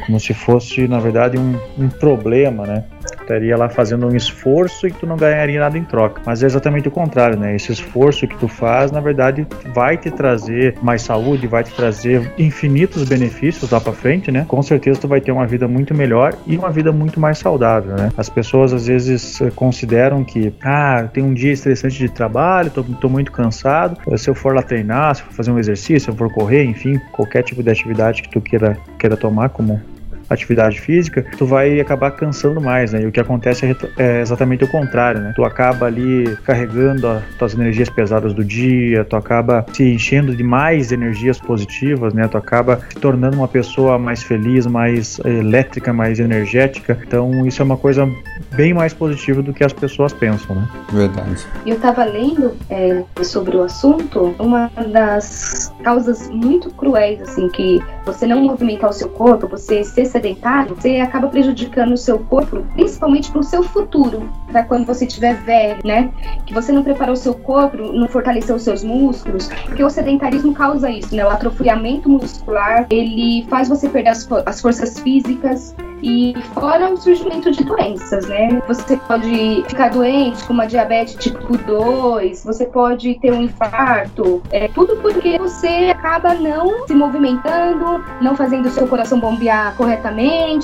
como 0.05 0.19
se 0.19 0.33
fosse, 0.33 0.87
na 0.87 0.99
verdade, 0.99 1.37
um, 1.37 1.55
um 1.77 1.89
problema, 1.89 2.65
né 2.65 2.83
estaria 3.13 3.55
lá 3.57 3.69
fazendo 3.69 4.07
um 4.07 4.15
esforço 4.15 4.87
e 4.87 4.91
tu 4.91 5.05
não 5.05 5.17
ganharia 5.17 5.59
nada 5.59 5.77
em 5.77 5.83
troca. 5.83 6.21
Mas 6.25 6.43
é 6.43 6.45
exatamente 6.45 6.87
o 6.87 6.91
contrário, 6.91 7.37
né? 7.37 7.55
Esse 7.55 7.71
esforço 7.71 8.27
que 8.27 8.37
tu 8.37 8.47
faz, 8.47 8.91
na 8.91 8.99
verdade, 8.99 9.45
vai 9.73 9.97
te 9.97 10.11
trazer 10.11 10.75
mais 10.81 11.01
saúde, 11.01 11.47
vai 11.47 11.63
te 11.63 11.73
trazer 11.73 12.31
infinitos 12.37 13.03
benefícios 13.07 13.69
lá 13.71 13.79
para 13.79 13.93
frente, 13.93 14.31
né? 14.31 14.45
Com 14.47 14.61
certeza 14.61 14.99
tu 15.01 15.07
vai 15.07 15.21
ter 15.21 15.31
uma 15.31 15.45
vida 15.45 15.67
muito 15.67 15.93
melhor 15.93 16.33
e 16.45 16.57
uma 16.57 16.69
vida 16.69 16.91
muito 16.91 17.19
mais 17.19 17.37
saudável, 17.37 17.95
né? 17.95 18.11
As 18.17 18.29
pessoas 18.29 18.73
às 18.73 18.87
vezes 18.87 19.39
consideram 19.55 20.23
que, 20.23 20.53
ah, 20.63 21.07
tem 21.11 21.23
um 21.23 21.33
dia 21.33 21.51
estressante 21.51 21.97
de 21.97 22.09
trabalho, 22.09 22.69
tô, 22.69 22.83
tô 22.83 23.09
muito 23.09 23.31
cansado, 23.31 23.97
se 24.17 24.29
eu 24.29 24.35
for 24.35 24.55
lá 24.55 24.61
treinar, 24.61 25.15
se 25.15 25.21
eu 25.21 25.27
for 25.27 25.33
fazer 25.33 25.51
um 25.51 25.59
exercício, 25.59 25.99
se 25.99 26.09
eu 26.09 26.15
for 26.15 26.31
correr, 26.31 26.63
enfim, 26.63 26.99
qualquer 27.11 27.43
tipo 27.43 27.63
de 27.63 27.69
atividade 27.69 28.21
que 28.21 28.29
tu 28.29 28.41
queira, 28.41 28.77
queira 28.97 29.15
tomar 29.15 29.49
como 29.49 29.81
atividade 30.29 30.79
física, 30.79 31.25
tu 31.37 31.45
vai 31.45 31.79
acabar 31.79 32.11
cansando 32.11 32.61
mais, 32.61 32.93
né? 32.93 33.01
E 33.01 33.05
o 33.05 33.11
que 33.11 33.19
acontece 33.19 33.65
é, 33.65 33.75
é 33.97 34.21
exatamente 34.21 34.63
o 34.63 34.67
contrário, 34.67 35.21
né? 35.21 35.33
Tu 35.35 35.43
acaba 35.43 35.85
ali 35.85 36.37
carregando 36.43 37.07
as 37.07 37.23
tuas 37.37 37.53
energias 37.53 37.89
pesadas 37.89 38.33
do 38.33 38.43
dia, 38.43 39.03
tu 39.03 39.15
acaba 39.15 39.65
se 39.73 39.83
enchendo 39.83 40.35
de 40.35 40.43
mais 40.43 40.91
energias 40.91 41.39
positivas, 41.39 42.13
né? 42.13 42.27
Tu 42.27 42.37
acaba 42.37 42.79
se 42.89 42.95
tornando 42.99 43.37
uma 43.37 43.47
pessoa 43.47 43.97
mais 43.97 44.23
feliz, 44.23 44.65
mais 44.65 45.19
elétrica, 45.25 45.91
mais 45.91 46.19
energética. 46.19 46.97
Então, 47.05 47.45
isso 47.45 47.61
é 47.61 47.65
uma 47.65 47.77
coisa 47.77 48.09
bem 48.55 48.73
mais 48.73 48.93
positiva 48.93 49.41
do 49.41 49.53
que 49.53 49.63
as 49.63 49.73
pessoas 49.73 50.13
pensam, 50.13 50.55
né? 50.55 50.67
Verdade. 50.91 51.45
Eu 51.65 51.75
estava 51.75 52.03
lendo 52.03 52.55
é, 52.69 53.03
sobre 53.23 53.57
o 53.57 53.63
assunto, 53.63 54.35
uma 54.39 54.69
das 54.91 55.73
causas 55.83 56.29
muito 56.29 56.69
cruéis, 56.71 57.21
assim, 57.21 57.47
que 57.49 57.81
você 58.05 58.25
não 58.27 58.41
movimentar 58.41 58.89
o 58.89 58.93
seu 58.93 59.09
corpo, 59.09 59.47
você 59.47 59.83
ser 59.83 60.05
sedentário, 60.19 60.75
você 60.75 60.97
acaba 60.97 61.27
prejudicando 61.27 61.93
o 61.93 61.97
seu 61.97 62.19
corpo, 62.19 62.63
principalmente 62.73 63.31
para 63.31 63.39
o 63.39 63.43
seu 63.43 63.63
futuro, 63.63 64.29
para 64.51 64.63
quando 64.63 64.85
você 64.85 65.05
estiver 65.05 65.35
velho, 65.43 65.79
né? 65.85 66.11
Que 66.45 66.53
você 66.53 66.71
não 66.71 66.83
preparou 66.83 67.13
o 67.13 67.17
seu 67.17 67.33
corpo, 67.33 67.77
não 67.77 68.07
fortaleceu 68.07 68.55
os 68.55 68.63
seus 68.63 68.83
músculos, 68.83 69.49
porque 69.65 69.83
o 69.83 69.89
sedentarismo 69.89 70.53
causa 70.53 70.89
isso, 70.89 71.15
né? 71.15 71.25
O 71.25 71.29
atrofiamento 71.29 72.09
muscular, 72.09 72.85
ele 72.89 73.45
faz 73.49 73.69
você 73.69 73.87
perder 73.87 74.09
as, 74.09 74.27
as 74.45 74.61
forças 74.61 74.99
físicas, 74.99 75.75
E 76.01 76.33
fora 76.53 76.93
o 76.93 76.97
surgimento 76.97 77.51
de 77.51 77.63
doenças, 77.63 78.27
né? 78.27 78.61
Você 78.67 78.95
pode 78.97 79.63
ficar 79.67 79.89
doente 79.89 80.43
com 80.45 80.53
uma 80.53 80.65
diabetes 80.65 81.15
tipo 81.15 81.57
2, 81.57 82.43
você 82.43 82.65
pode 82.65 83.15
ter 83.19 83.33
um 83.33 83.41
infarto, 83.41 84.41
é 84.51 84.67
tudo 84.69 84.95
porque 84.97 85.37
você 85.37 85.93
acaba 85.93 86.33
não 86.35 86.87
se 86.87 86.93
movimentando, 86.93 88.03
não 88.21 88.35
fazendo 88.35 88.67
o 88.67 88.69
seu 88.69 88.87
coração 88.87 89.19
bombear 89.19 89.75
corretamente, 89.75 90.08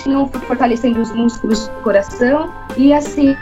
não 0.07 0.27
fortalecendo 0.27 1.01
os 1.01 1.11
músculos 1.11 1.67
do 1.67 1.81
coração. 1.81 2.53
E 2.77 2.93
assim, 2.93 3.35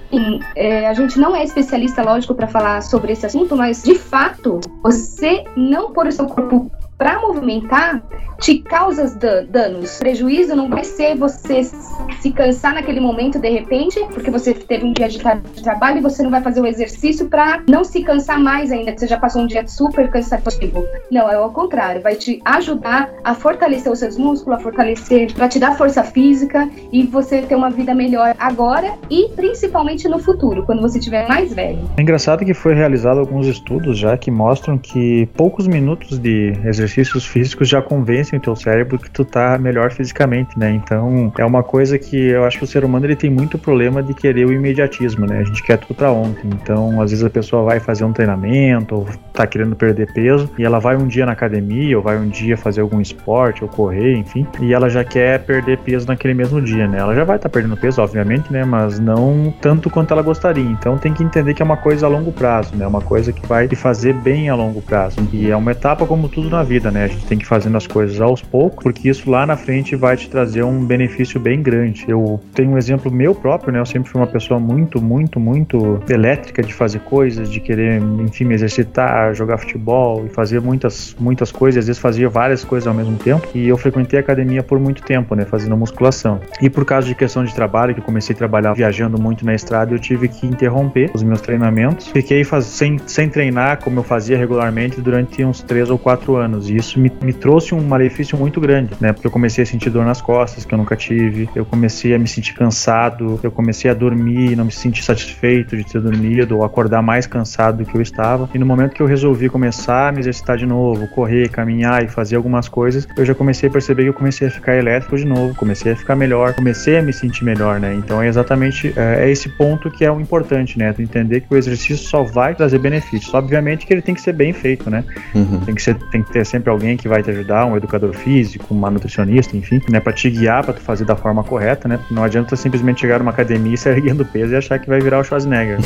é, 0.55 0.87
a 0.87 0.93
gente 0.93 1.19
não 1.19 1.35
é 1.35 1.43
especialista, 1.43 2.03
lógico, 2.03 2.35
para 2.35 2.47
falar 2.47 2.81
sobre 2.81 3.13
esse 3.13 3.25
assunto, 3.25 3.55
mas 3.55 3.83
de 3.83 3.95
fato, 3.95 4.59
você 4.81 5.43
não 5.55 5.91
pôr 5.91 6.07
o 6.07 6.11
seu 6.11 6.25
corpo 6.27 6.71
para 7.03 7.19
movimentar 7.19 8.01
te 8.39 8.59
causa 8.59 9.13
danos. 9.49 9.99
prejuízo 9.99 10.55
não 10.55 10.69
vai 10.69 10.83
ser 10.83 11.15
você 11.15 11.63
se 11.63 12.31
cansar 12.31 12.73
naquele 12.73 12.99
momento 12.99 13.39
de 13.39 13.49
repente, 13.49 13.99
porque 14.13 14.29
você 14.29 14.53
teve 14.53 14.85
um 14.85 14.93
dia 14.93 15.07
de, 15.07 15.19
trabalho 15.19 15.99
e 15.99 16.01
você 16.01 16.23
não 16.23 16.29
vai 16.29 16.41
fazer 16.41 16.59
o 16.59 16.65
exercício 16.65 17.29
para 17.29 17.63
não 17.69 17.83
se 17.83 18.01
cansar 18.03 18.39
mais 18.39 18.71
ainda, 18.71 18.91
que 18.91 18.99
você 18.99 19.07
já 19.07 19.17
passou 19.17 19.43
um 19.43 19.47
dia 19.47 19.65
super 19.67 20.09
cansativo. 20.09 20.85
Não, 21.09 21.29
é 21.29 21.39
o 21.39 21.49
contrário, 21.51 22.01
vai 22.01 22.15
te 22.15 22.41
ajudar 22.43 23.13
a 23.23 23.33
fortalecer 23.33 23.91
os 23.91 23.99
seus 23.99 24.17
músculos, 24.17 24.59
a 24.59 24.61
fortalecer, 24.61 25.33
para 25.33 25.47
te 25.47 25.59
dar 25.59 25.77
força 25.77 26.03
física 26.03 26.69
e 26.91 27.03
você 27.03 27.41
ter 27.41 27.55
uma 27.55 27.69
vida 27.69 27.93
melhor 27.95 28.35
agora 28.39 28.93
e 29.09 29.29
principalmente 29.35 30.07
no 30.09 30.19
futuro, 30.19 30.65
quando 30.65 30.81
você 30.81 30.97
estiver 30.97 31.27
mais 31.29 31.53
velho. 31.53 31.79
É 31.97 32.01
engraçado 32.01 32.43
que 32.43 32.53
foi 32.53 32.73
realizado 32.73 33.19
alguns 33.19 33.47
estudos 33.47 33.97
já 33.97 34.17
que 34.17 34.29
mostram 34.29 34.77
que 34.77 35.27
poucos 35.37 35.65
minutos 35.65 36.19
de 36.19 36.51
exercícios 36.93 37.25
físicos 37.25 37.67
já 37.67 37.81
convencem 37.81 38.37
o 38.37 38.41
teu 38.41 38.55
cérebro 38.55 38.97
que 38.97 39.09
tu 39.09 39.25
tá 39.25 39.57
melhor 39.57 39.91
fisicamente, 39.91 40.57
né? 40.57 40.71
Então, 40.71 41.31
é 41.37 41.45
uma 41.45 41.63
coisa 41.63 41.97
que 41.97 42.15
eu 42.15 42.43
acho 42.45 42.59
que 42.59 42.63
o 42.63 42.67
ser 42.67 42.85
humano 42.85 43.05
ele 43.05 43.15
tem 43.15 43.29
muito 43.29 43.57
problema 43.57 44.03
de 44.03 44.13
querer 44.13 44.45
o 44.45 44.53
imediatismo, 44.53 45.25
né? 45.25 45.39
A 45.39 45.43
gente 45.43 45.63
quer 45.63 45.77
tudo 45.77 45.95
para 45.95 46.11
ontem. 46.11 46.49
Então, 46.53 47.01
às 47.01 47.11
vezes 47.11 47.25
a 47.25 47.29
pessoa 47.29 47.63
vai 47.63 47.79
fazer 47.79 48.03
um 48.03 48.13
treinamento 48.13 48.95
ou 48.95 49.07
tá 49.33 49.47
querendo 49.47 49.75
perder 49.75 50.11
peso 50.13 50.49
e 50.57 50.63
ela 50.63 50.79
vai 50.79 50.95
um 50.95 51.07
dia 51.07 51.25
na 51.25 51.31
academia 51.31 51.97
ou 51.97 52.03
vai 52.03 52.17
um 52.17 52.27
dia 52.27 52.55
fazer 52.55 52.81
algum 52.81 53.01
esporte 53.01 53.63
ou 53.63 53.69
correr, 53.69 54.15
enfim, 54.15 54.45
e 54.61 54.73
ela 54.73 54.89
já 54.89 55.03
quer 55.03 55.39
perder 55.39 55.79
peso 55.79 56.07
naquele 56.07 56.33
mesmo 56.33 56.61
dia, 56.61 56.87
né? 56.87 56.99
Ela 56.99 57.15
já 57.15 57.23
vai 57.23 57.37
estar 57.37 57.49
tá 57.49 57.53
perdendo 57.53 57.75
peso, 57.75 58.01
obviamente, 58.01 58.51
né? 58.51 58.63
Mas 58.63 58.99
não 58.99 59.53
tanto 59.61 59.89
quanto 59.89 60.13
ela 60.13 60.21
gostaria. 60.21 60.63
Então, 60.63 60.97
tem 60.97 61.13
que 61.13 61.23
entender 61.23 61.53
que 61.53 61.61
é 61.61 61.65
uma 61.65 61.77
coisa 61.77 62.05
a 62.05 62.09
longo 62.09 62.31
prazo, 62.31 62.75
né? 62.75 62.85
Uma 62.85 63.01
coisa 63.01 63.33
que 63.33 63.45
vai 63.45 63.67
te 63.67 63.75
fazer 63.75 64.13
bem 64.13 64.49
a 64.49 64.55
longo 64.55 64.81
prazo. 64.81 65.17
E 65.31 65.49
é 65.49 65.55
uma 65.55 65.71
etapa 65.71 66.05
como 66.05 66.29
tudo 66.29 66.49
na 66.49 66.63
vida, 66.63 66.72
né? 66.91 67.05
A 67.05 67.07
gente 67.07 67.25
tem 67.25 67.37
que 67.37 67.43
ir 67.43 67.47
fazendo 67.47 67.77
as 67.77 67.87
coisas 67.87 68.19
aos 68.19 68.41
poucos, 68.41 68.83
porque 68.83 69.09
isso 69.09 69.29
lá 69.29 69.45
na 69.45 69.55
frente 69.55 69.95
vai 69.95 70.17
te 70.17 70.29
trazer 70.29 70.63
um 70.63 70.83
benefício 70.83 71.39
bem 71.39 71.61
grande. 71.61 72.05
Eu 72.07 72.39
tenho 72.53 72.71
um 72.71 72.77
exemplo 72.77 73.11
meu 73.11 73.35
próprio, 73.35 73.71
né? 73.71 73.79
Eu 73.79 73.85
sempre 73.85 74.09
fui 74.09 74.19
uma 74.19 74.27
pessoa 74.27 74.59
muito, 74.59 75.01
muito, 75.01 75.39
muito 75.39 76.01
elétrica 76.09 76.61
de 76.61 76.73
fazer 76.73 76.99
coisas, 76.99 77.49
de 77.49 77.59
querer, 77.59 78.01
enfim, 78.19 78.45
me 78.45 78.53
exercitar, 78.53 79.33
jogar 79.33 79.57
futebol 79.57 80.25
e 80.25 80.29
fazer 80.29 80.61
muitas, 80.61 81.15
muitas 81.19 81.51
coisas. 81.51 81.79
Às 81.79 81.87
vezes 81.87 82.01
fazia 82.01 82.29
várias 82.29 82.63
coisas 82.63 82.87
ao 82.87 82.93
mesmo 82.93 83.17
tempo. 83.17 83.47
E 83.53 83.67
eu 83.67 83.77
frequentei 83.77 84.19
a 84.19 84.21
academia 84.21 84.63
por 84.63 84.79
muito 84.79 85.03
tempo, 85.03 85.35
né? 85.35 85.45
Fazendo 85.45 85.75
musculação. 85.77 86.39
E 86.61 86.69
por 86.69 86.85
causa 86.85 87.07
de 87.07 87.15
questão 87.15 87.43
de 87.43 87.53
trabalho, 87.53 87.93
que 87.93 87.99
eu 87.99 88.05
comecei 88.05 88.33
a 88.33 88.37
trabalhar 88.37 88.73
viajando 88.73 89.21
muito 89.21 89.45
na 89.45 89.53
estrada, 89.53 89.93
eu 89.93 89.99
tive 89.99 90.27
que 90.27 90.47
interromper 90.47 91.11
os 91.13 91.23
meus 91.23 91.41
treinamentos. 91.41 92.07
Fiquei 92.07 92.43
faz, 92.43 92.65
sem, 92.65 92.97
sem 93.05 93.29
treinar 93.29 93.83
como 93.83 93.99
eu 93.99 94.03
fazia 94.03 94.37
regularmente 94.37 95.01
durante 95.01 95.43
uns 95.43 95.61
três 95.61 95.89
ou 95.89 95.97
quatro 95.97 96.35
anos. 96.35 96.62
E 96.69 96.75
isso 96.75 96.99
me, 96.99 97.11
me 97.21 97.33
trouxe 97.33 97.73
um 97.73 97.81
malefício 97.81 98.37
muito 98.37 98.59
grande, 98.59 98.91
né? 98.99 99.13
Porque 99.13 99.27
eu 99.27 99.31
comecei 99.31 99.63
a 99.63 99.67
sentir 99.67 99.89
dor 99.89 100.05
nas 100.05 100.21
costas, 100.21 100.65
que 100.65 100.73
eu 100.73 100.77
nunca 100.77 100.95
tive, 100.95 101.49
eu 101.55 101.65
comecei 101.65 102.13
a 102.13 102.19
me 102.19 102.27
sentir 102.27 102.53
cansado, 102.53 103.39
eu 103.43 103.51
comecei 103.51 103.89
a 103.89 103.93
dormir 103.93 104.51
e 104.51 104.55
não 104.55 104.65
me 104.65 104.71
sentir 104.71 105.03
satisfeito 105.03 105.75
de 105.75 105.83
ter 105.83 106.01
dormido 106.01 106.57
ou 106.57 106.63
acordar 106.63 107.01
mais 107.01 107.27
cansado 107.27 107.77
do 107.77 107.85
que 107.85 107.95
eu 107.95 108.01
estava. 108.01 108.49
E 108.53 108.59
no 108.59 108.65
momento 108.65 108.93
que 108.93 109.01
eu 109.01 109.07
resolvi 109.07 109.49
começar 109.49 110.09
a 110.09 110.11
me 110.11 110.19
exercitar 110.19 110.57
de 110.57 110.65
novo, 110.65 111.07
correr, 111.07 111.49
caminhar 111.49 112.03
e 112.03 112.07
fazer 112.07 112.35
algumas 112.35 112.67
coisas, 112.67 113.07
eu 113.15 113.25
já 113.25 113.33
comecei 113.33 113.69
a 113.69 113.71
perceber 113.71 114.03
que 114.03 114.09
eu 114.09 114.13
comecei 114.13 114.47
a 114.47 114.51
ficar 114.51 114.75
elétrico 114.75 115.17
de 115.17 115.25
novo, 115.25 115.55
comecei 115.55 115.91
a 115.91 115.95
ficar 115.95 116.15
melhor, 116.15 116.53
comecei 116.53 116.97
a 116.97 117.01
me 117.01 117.13
sentir 117.13 117.43
melhor, 117.43 117.79
né? 117.79 117.93
Então 117.93 118.21
é 118.21 118.27
exatamente 118.27 118.93
é, 118.95 119.25
é 119.25 119.29
esse 119.29 119.49
ponto 119.49 119.89
que 119.89 120.05
é 120.05 120.11
o 120.11 120.19
importante, 120.19 120.77
né? 120.77 120.93
Tu 120.93 121.01
entender 121.01 121.41
que 121.41 121.53
o 121.53 121.57
exercício 121.57 121.97
só 121.97 122.23
vai 122.23 122.55
trazer 122.55 122.79
benefícios. 122.79 123.33
Obviamente 123.33 123.85
que 123.85 123.93
ele 123.93 124.01
tem 124.01 124.15
que 124.15 124.21
ser 124.21 124.33
bem 124.33 124.53
feito, 124.53 124.89
né? 124.89 125.03
Uhum. 125.33 125.59
Tem, 125.61 125.75
que 125.75 125.81
ser, 125.81 125.95
tem 126.11 126.23
que 126.23 126.31
ter 126.31 126.45
sempre 126.53 126.69
alguém 126.69 126.95
que 126.95 127.07
vai 127.07 127.23
te 127.23 127.31
ajudar, 127.31 127.65
um 127.65 127.75
educador 127.75 128.13
físico, 128.13 128.67
uma 128.69 128.91
nutricionista, 128.91 129.57
enfim, 129.57 129.81
né, 129.89 129.99
para 129.99 130.13
te 130.13 130.29
guiar 130.29 130.63
para 130.63 130.75
tu 130.75 130.81
fazer 130.81 131.03
da 131.03 131.15
forma 131.15 131.43
correta, 131.43 131.87
né? 131.87 131.99
Não 132.11 132.23
adianta 132.23 132.55
simplesmente 132.55 133.01
chegar 133.01 133.17
numa 133.17 133.31
academia 133.31 133.73
e 133.73 133.77
sair 133.77 133.93
erguendo 133.97 134.23
peso 134.23 134.53
e 134.53 134.55
achar 134.55 134.77
que 134.77 134.87
vai 134.87 134.99
virar 134.99 135.19
o 135.19 135.23
Schwarzenegger. 135.23 135.79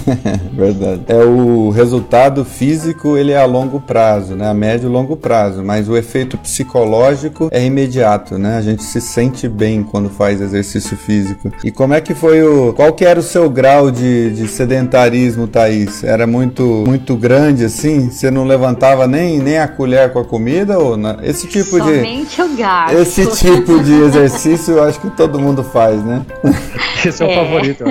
Verdade. 0.52 1.02
É 1.08 1.22
o 1.24 1.68
resultado 1.68 2.42
físico, 2.42 3.18
ele 3.18 3.32
é 3.32 3.38
a 3.38 3.44
longo 3.44 3.80
prazo, 3.80 4.34
né? 4.34 4.48
A 4.48 4.54
médio 4.54 4.88
e 4.88 4.92
longo 4.92 5.14
prazo, 5.14 5.62
mas 5.62 5.88
o 5.88 5.96
efeito 5.96 6.38
psicológico 6.38 7.48
é 7.52 7.62
imediato, 7.62 8.38
né? 8.38 8.56
A 8.56 8.62
gente 8.62 8.82
se 8.82 9.00
sente 9.00 9.46
bem 9.46 9.82
quando 9.82 10.08
faz 10.08 10.40
exercício 10.40 10.96
físico. 10.96 11.52
E 11.62 11.70
como 11.70 11.92
é 11.92 12.00
que 12.00 12.14
foi 12.14 12.42
o 12.42 12.72
qual 12.72 12.94
que 12.94 13.04
era 13.04 13.20
o 13.20 13.22
seu 13.22 13.50
grau 13.50 13.90
de, 13.90 14.30
de 14.30 14.48
sedentarismo, 14.48 15.46
Thaís? 15.46 16.02
Era 16.02 16.26
muito 16.26 16.84
muito 16.86 17.14
grande 17.14 17.64
assim? 17.64 18.10
Você 18.10 18.30
não 18.30 18.44
levantava 18.44 19.06
nem 19.06 19.38
nem 19.38 19.58
a 19.58 19.68
colher 19.68 20.13
com 20.14 20.20
a 20.20 20.24
comida 20.24 20.78
ou 20.78 20.96
na... 20.96 21.18
esse 21.22 21.48
tipo 21.48 21.76
Somente 21.76 22.36
de. 22.36 22.42
o. 22.42 22.94
Esse 22.94 23.26
tipo 23.36 23.82
de 23.82 23.92
exercício 23.92 24.74
eu 24.74 24.84
acho 24.84 25.00
que 25.00 25.10
todo 25.10 25.40
mundo 25.40 25.64
faz, 25.64 26.02
né? 26.04 26.24
Esse 27.04 27.22
é, 27.22 27.34
é. 27.34 27.42
o 27.42 27.44
favorito, 27.44 27.84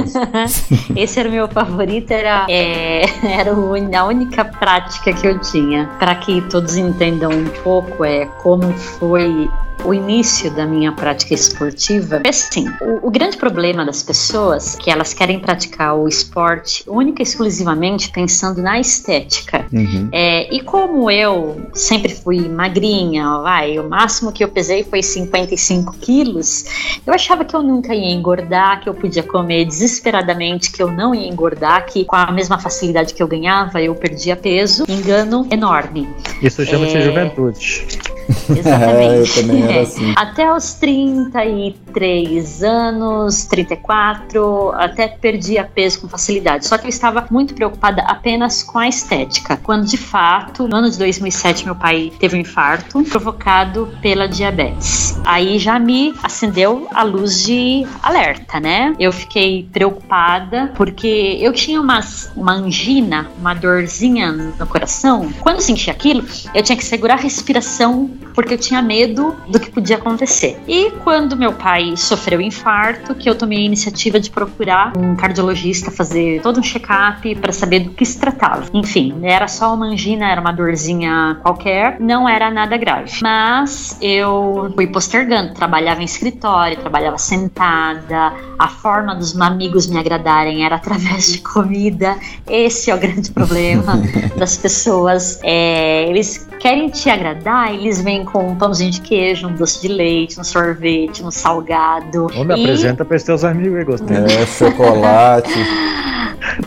Esse 0.95 1.19
era 1.19 1.29
o 1.29 1.31
meu 1.31 1.47
favorito, 1.47 2.09
era, 2.11 2.47
é, 2.49 3.03
era 3.39 3.51
a 3.51 4.05
única 4.05 4.45
prática 4.45 5.13
que 5.13 5.27
eu 5.27 5.37
tinha. 5.39 5.87
Para 5.99 6.15
que 6.15 6.41
todos 6.49 6.77
entendam 6.77 7.29
um 7.29 7.45
pouco 7.63 8.03
é 8.05 8.25
como 8.41 8.73
foi 8.73 9.49
o 9.85 9.93
início 9.93 10.49
da 10.51 10.65
minha 10.65 10.91
prática 10.91 11.33
esportiva, 11.33 12.21
é 12.23 12.29
assim, 12.29 12.67
o, 12.81 13.07
o, 13.07 13.11
grande 13.11 13.37
problema 13.37 13.85
das 13.85 14.01
pessoas 14.01 14.75
que 14.75 14.89
elas 14.89 15.13
querem 15.13 15.39
praticar 15.39 15.95
o 15.95 16.07
esporte 16.07 16.83
única 16.87 17.21
e 17.21 17.23
exclusivamente 17.23 18.09
pensando 18.09 18.61
na 18.61 18.79
estética. 18.79 19.65
Uhum. 19.71 20.09
É, 20.11 20.53
e 20.53 20.61
como 20.61 21.09
eu 21.11 21.61
sempre 21.73 22.13
fui 22.13 22.47
magrinha, 22.47 23.39
vai, 23.39 23.77
o 23.77 23.89
máximo 23.89 24.31
que 24.31 24.43
eu 24.43 24.47
pesei 24.47 24.83
foi 24.83 25.03
55 25.03 25.97
quilos, 25.97 26.65
eu 27.05 27.13
achava 27.13 27.43
que 27.43 27.55
eu 27.55 27.61
nunca 27.61 27.93
ia 27.93 28.11
engordar, 28.11 28.81
que 28.81 28.89
eu 28.89 28.93
podia 28.93 29.23
comer 29.23 29.65
desesperadamente, 29.65 30.71
que 30.71 30.81
eu 30.81 30.91
não 30.91 31.13
ia 31.13 31.27
engordar, 31.27 31.85
que 31.85 32.05
com 32.05 32.15
a 32.15 32.31
mesma 32.31 32.57
facilidade 32.57 33.13
que 33.13 33.21
eu 33.21 33.27
ganhava, 33.27 33.81
eu 33.81 33.93
perdia 33.95 34.35
peso. 34.35 34.85
Engano 34.87 35.45
enorme. 35.51 36.07
Isso 36.41 36.65
chama-se 36.65 36.97
é... 36.97 37.01
juventude. 37.01 37.87
Exatamente. 38.49 39.03
é, 39.03 39.19
eu 39.19 39.33
também 39.33 39.72
era 39.73 39.83
assim. 39.83 40.13
Até 40.15 40.51
os 40.51 40.73
33 40.75 42.63
anos, 42.63 43.45
34, 43.45 44.71
até 44.75 45.07
perdia 45.07 45.63
peso 45.63 46.01
com 46.01 46.07
facilidade. 46.07 46.67
Só 46.67 46.77
que 46.77 46.85
eu 46.85 46.89
estava 46.89 47.25
muito 47.29 47.53
preocupada 47.53 48.03
apenas 48.03 48.63
com 48.63 48.79
a 48.79 48.87
estética. 48.87 49.57
Quando 49.57 49.85
de 49.85 49.97
fato, 49.97 50.67
no 50.67 50.75
ano 50.75 50.89
de 50.89 50.97
2007, 50.97 51.65
meu 51.65 51.75
pai 51.75 52.11
teve 52.19 52.37
um 52.37 52.39
infarto 52.39 53.03
provocado 53.03 53.89
pela 54.01 54.27
diabetes. 54.27 55.19
Aí 55.25 55.59
já 55.59 55.79
me 55.79 56.13
acendeu 56.21 56.87
a 56.93 57.03
luz 57.03 57.43
de 57.43 57.85
alerta, 58.01 58.59
né? 58.59 58.93
Eu 58.99 59.11
fiquei 59.11 59.67
preocupada 59.71 60.71
porque 60.75 61.37
eu 61.39 61.53
tinha 61.53 61.79
umas, 61.79 62.31
uma 62.35 62.53
angina, 62.53 63.27
uma 63.39 63.53
dorzinha 63.53 64.31
no 64.31 64.67
coração. 64.67 65.31
Quando 65.39 65.55
eu 65.55 65.61
senti 65.61 65.89
aquilo, 65.89 66.25
eu 66.53 66.63
tinha 66.63 66.77
que 66.77 66.83
segurar 66.83 67.15
a 67.15 67.17
respiração 67.17 68.09
porque 68.33 68.53
eu 68.53 68.57
tinha 68.57 68.81
medo 68.81 69.35
do 69.47 69.59
que 69.63 69.71
podia 69.71 69.97
acontecer. 69.97 70.59
E 70.67 70.91
quando 71.03 71.35
meu 71.35 71.53
pai 71.53 71.95
sofreu 71.95 72.41
infarto, 72.41 73.15
que 73.15 73.29
eu 73.29 73.35
tomei 73.35 73.59
a 73.59 73.61
iniciativa 73.61 74.19
de 74.19 74.29
procurar 74.29 74.93
um 74.97 75.15
cardiologista, 75.15 75.91
fazer 75.91 76.41
todo 76.41 76.59
um 76.59 76.63
check-up 76.63 77.35
para 77.35 77.51
saber 77.51 77.81
do 77.81 77.91
que 77.91 78.05
se 78.05 78.19
tratava. 78.19 78.65
Enfim, 78.73 79.15
era 79.23 79.47
só 79.47 79.73
uma 79.73 79.85
angina, 79.85 80.29
era 80.29 80.39
uma 80.39 80.51
dorzinha 80.51 81.37
qualquer, 81.41 81.99
não 81.99 82.27
era 82.27 82.49
nada 82.51 82.77
grave. 82.77 83.19
Mas 83.21 83.97
eu 84.01 84.71
fui 84.75 84.87
postergando, 84.87 85.53
trabalhava 85.53 86.01
em 86.01 86.05
escritório, 86.05 86.77
trabalhava 86.77 87.17
sentada, 87.17 88.33
a 88.57 88.67
forma 88.67 89.15
dos 89.15 89.39
amigos 89.39 89.87
me 89.87 89.97
agradarem 89.97 90.65
era 90.65 90.75
através 90.75 91.31
de 91.31 91.39
comida. 91.39 92.17
Esse 92.47 92.91
é 92.91 92.95
o 92.95 92.99
grande 92.99 93.31
problema 93.31 94.01
das 94.37 94.57
pessoas. 94.57 95.39
É, 95.43 96.07
eles 96.09 96.47
querem 96.59 96.89
te 96.89 97.09
agradar, 97.09 97.73
eles 97.73 98.01
vêm 98.01 98.23
com 98.23 98.47
um 98.47 98.55
pãozinho 98.55 98.91
de 98.91 99.01
queijo, 99.01 99.47
um 99.47 99.52
doce 99.53 99.81
de 99.81 99.87
leite, 99.87 100.39
um 100.39 100.43
sorvete, 100.43 101.23
um 101.23 101.31
salgado. 101.31 102.27
Ô, 102.35 102.43
me 102.43 102.55
e... 102.55 102.61
apresenta 102.61 103.05
para 103.05 103.17
os 103.17 103.23
teus 103.23 103.43
amigos, 103.43 103.79
eu 103.79 103.85
gostei. 103.85 104.17
É, 104.17 104.45
chocolate. 104.45 105.53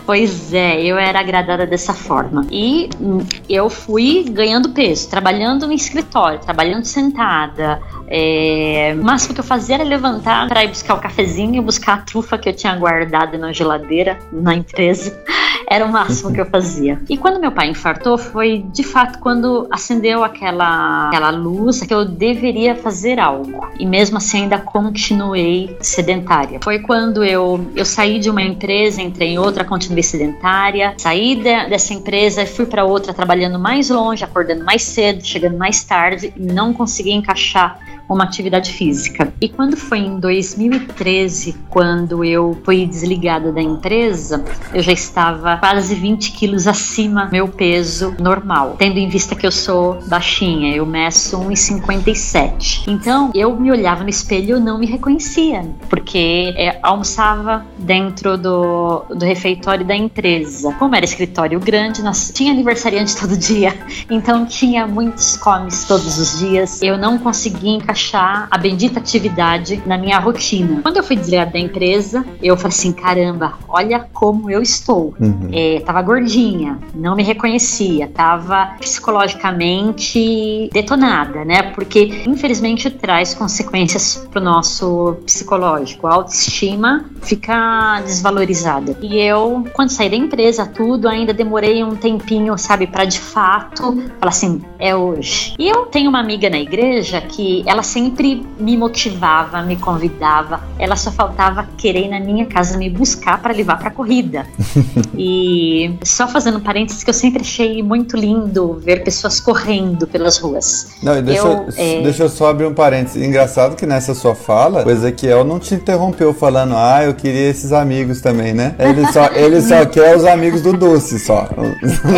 Pois 0.05 0.53
é, 0.53 0.81
eu 0.81 0.97
era 0.97 1.19
agradada 1.19 1.65
dessa 1.65 1.93
forma. 1.93 2.45
E 2.51 2.89
hum, 2.99 3.19
eu 3.47 3.69
fui 3.69 4.25
ganhando 4.29 4.69
peso, 4.69 5.09
trabalhando 5.09 5.67
no 5.67 5.73
escritório, 5.73 6.39
trabalhando 6.39 6.85
sentada. 6.85 7.81
É, 8.07 8.95
o 8.99 9.03
máximo 9.03 9.33
que 9.33 9.39
eu 9.39 9.43
fazia 9.43 9.75
era 9.75 9.83
levantar 9.83 10.47
para 10.47 10.63
ir 10.63 10.69
buscar 10.69 10.95
o 10.95 10.99
cafezinho, 10.99 11.61
buscar 11.61 11.93
a 11.95 11.97
trufa 11.97 12.37
que 12.37 12.47
eu 12.47 12.53
tinha 12.53 12.75
guardado 12.75 13.37
na 13.37 13.51
geladeira 13.51 14.17
na 14.31 14.55
empresa. 14.55 15.17
Era 15.69 15.85
o 15.85 15.91
máximo 15.91 16.31
que 16.31 16.39
eu 16.39 16.45
fazia. 16.45 17.01
E 17.09 17.17
quando 17.17 17.41
meu 17.41 17.51
pai 17.51 17.69
infartou, 17.69 18.17
foi 18.17 18.63
de 18.71 18.83
fato 18.83 19.19
quando 19.19 19.67
acendeu 19.69 20.23
aquela, 20.23 21.09
aquela 21.09 21.29
luz 21.29 21.81
que 21.81 21.93
eu 21.93 22.05
deveria 22.05 22.73
fazer 22.73 23.19
algo. 23.19 23.67
E 23.77 23.85
mesmo 23.85 24.17
assim 24.17 24.43
ainda 24.43 24.57
continuei 24.57 25.75
sedentária. 25.81 26.59
Foi 26.63 26.79
quando 26.79 27.21
eu, 27.21 27.69
eu 27.75 27.83
saí 27.83 28.17
de 28.17 28.29
uma 28.29 28.41
empresa, 28.41 29.01
entrei 29.01 29.31
em 29.31 29.39
outra, 29.39 29.65
continuei 29.65 30.03
sedentária. 30.03 30.93
Saí 30.97 31.35
de, 31.35 31.67
dessa 31.67 31.93
empresa 31.93 32.45
fui 32.45 32.65
para 32.65 32.85
outra 32.85 33.13
trabalhando 33.13 33.59
mais 33.59 33.89
longe, 33.89 34.23
acordando 34.23 34.63
mais 34.63 34.83
cedo, 34.83 35.25
chegando 35.25 35.57
mais 35.57 35.83
tarde 35.83 36.33
e 36.35 36.41
não 36.41 36.73
consegui 36.73 37.11
encaixar 37.11 37.77
uma 38.09 38.23
atividade 38.23 38.71
física. 38.71 39.33
E 39.41 39.49
quando 39.49 39.75
foi 39.75 39.99
em 39.99 40.19
2013, 40.19 41.55
quando 41.69 42.23
eu 42.23 42.57
fui 42.63 42.85
desligada 42.85 43.51
da 43.51 43.61
empresa, 43.61 44.43
eu 44.73 44.81
já 44.81 44.91
estava 44.91 45.57
quase 45.57 45.93
20 45.93 46.31
quilos 46.31 46.67
acima 46.67 47.25
do 47.25 47.31
meu 47.31 47.47
peso 47.47 48.15
normal, 48.19 48.75
tendo 48.77 48.97
em 48.97 49.09
vista 49.09 49.35
que 49.35 49.45
eu 49.45 49.51
sou 49.51 49.99
baixinha, 50.07 50.75
eu 50.75 50.85
meço 50.85 51.37
1,57. 51.37 52.85
Então 52.87 53.31
eu 53.33 53.55
me 53.59 53.71
olhava 53.71 54.03
no 54.03 54.09
espelho 54.09 54.57
e 54.57 54.59
não 54.59 54.79
me 54.79 54.85
reconhecia, 54.85 55.65
porque 55.89 56.53
é, 56.55 56.79
almoçava 56.81 57.65
dentro 57.77 58.37
do, 58.37 59.03
do 59.09 59.25
refeitório 59.25 59.85
da 59.85 59.95
empresa. 59.95 60.73
Como 60.73 60.95
era 60.95 61.05
escritório 61.05 61.59
grande, 61.59 62.01
nós 62.01 62.31
tinha 62.33 62.51
aniversariante 62.51 63.15
todo 63.19 63.35
dia, 63.35 63.75
então 64.09 64.45
tinha 64.45 64.87
muitos 64.87 65.35
comes 65.37 65.85
todos 65.85 66.17
os 66.17 66.39
dias. 66.39 66.81
Eu 66.81 66.97
não 66.97 67.17
conseguia 67.17 67.75
encaixar 67.75 67.96
encaixar 67.97 68.47
a 68.51 68.57
bendita 68.57 68.99
atividade 68.99 69.81
na 69.85 69.97
minha 69.97 70.19
rotina. 70.19 70.81
Quando 70.81 70.97
eu 70.97 71.03
fui 71.03 71.15
desligada 71.15 71.51
da 71.51 71.59
empresa, 71.59 72.23
eu 72.41 72.55
falei 72.55 72.69
assim: 72.69 72.91
caramba, 72.93 73.53
olha 73.67 74.07
como 74.13 74.51
eu 74.51 74.61
estou. 74.61 75.15
Uhum. 75.19 75.49
É, 75.51 75.79
tava 75.79 76.01
gordinha, 76.01 76.77
não 76.93 77.15
me 77.15 77.23
reconhecia, 77.23 78.07
tava 78.07 78.75
psicologicamente 78.79 80.69
detonada, 80.71 81.43
né? 81.43 81.63
Porque 81.73 82.23
infelizmente 82.27 82.89
traz 82.89 83.33
consequências 83.33 84.27
pro 84.29 84.39
nosso 84.39 85.17
psicológico. 85.25 86.05
A 86.07 86.13
autoestima 86.13 87.05
fica 87.21 88.01
desvalorizada. 88.01 88.95
E 89.01 89.17
eu, 89.17 89.65
quando 89.73 89.89
saí 89.89 90.09
da 90.09 90.15
empresa, 90.15 90.65
tudo, 90.65 91.07
ainda 91.07 91.33
demorei 91.33 91.83
um 91.83 91.95
tempinho, 91.95 92.57
sabe, 92.57 92.85
para 92.85 93.05
de 93.05 93.19
fato 93.19 93.93
falar 94.19 94.29
assim: 94.29 94.61
é 94.77 94.95
hoje. 94.95 95.55
E 95.57 95.67
eu 95.67 95.87
tenho 95.87 96.09
uma 96.09 96.19
amiga 96.19 96.49
na 96.49 96.59
igreja 96.59 97.19
que 97.21 97.63
ela 97.65 97.83
sempre 97.87 98.45
me 98.59 98.77
motivava, 98.77 99.61
me 99.61 99.75
convidava. 99.77 100.61
Ela 100.77 100.95
só 100.95 101.11
faltava 101.11 101.67
querer 101.77 102.05
ir 102.05 102.09
na 102.09 102.19
minha 102.19 102.45
casa 102.45 102.77
me 102.77 102.89
buscar 102.89 103.41
para 103.41 103.53
levar 103.53 103.79
para 103.79 103.89
corrida. 103.89 104.45
e 105.17 105.95
só 106.03 106.27
fazendo 106.27 106.59
parênteses 106.59 107.03
que 107.03 107.09
eu 107.09 107.13
sempre 107.13 107.41
achei 107.41 107.81
muito 107.81 108.15
lindo 108.17 108.79
ver 108.83 109.03
pessoas 109.03 109.39
correndo 109.39 110.05
pelas 110.05 110.37
ruas. 110.37 110.89
Não, 111.01 111.21
deixa 111.21 111.41
eu, 111.41 111.47
eu 111.47 111.67
é... 111.77 112.01
deixa 112.01 112.23
eu 112.23 112.29
só 112.29 112.49
abrir 112.49 112.65
um 112.65 112.73
parênteses. 112.73 113.21
Engraçado 113.21 113.75
que 113.75 113.85
nessa 113.85 114.13
sua 114.13 114.35
fala, 114.35 114.85
o 114.85 114.89
Ezequiel 114.89 115.43
não 115.43 115.59
te 115.59 115.73
interrompeu 115.73 116.33
falando, 116.33 116.75
ah, 116.75 117.03
eu 117.03 117.13
queria 117.13 117.49
esses 117.49 117.71
amigos 117.71 118.21
também, 118.21 118.53
né? 118.53 118.75
Ele 118.77 119.05
só, 119.11 119.27
ele 119.33 119.61
só 119.61 119.85
quer 119.87 120.15
os 120.15 120.25
amigos 120.25 120.61
do 120.61 120.73
doce 120.73 121.19
só. 121.19 121.47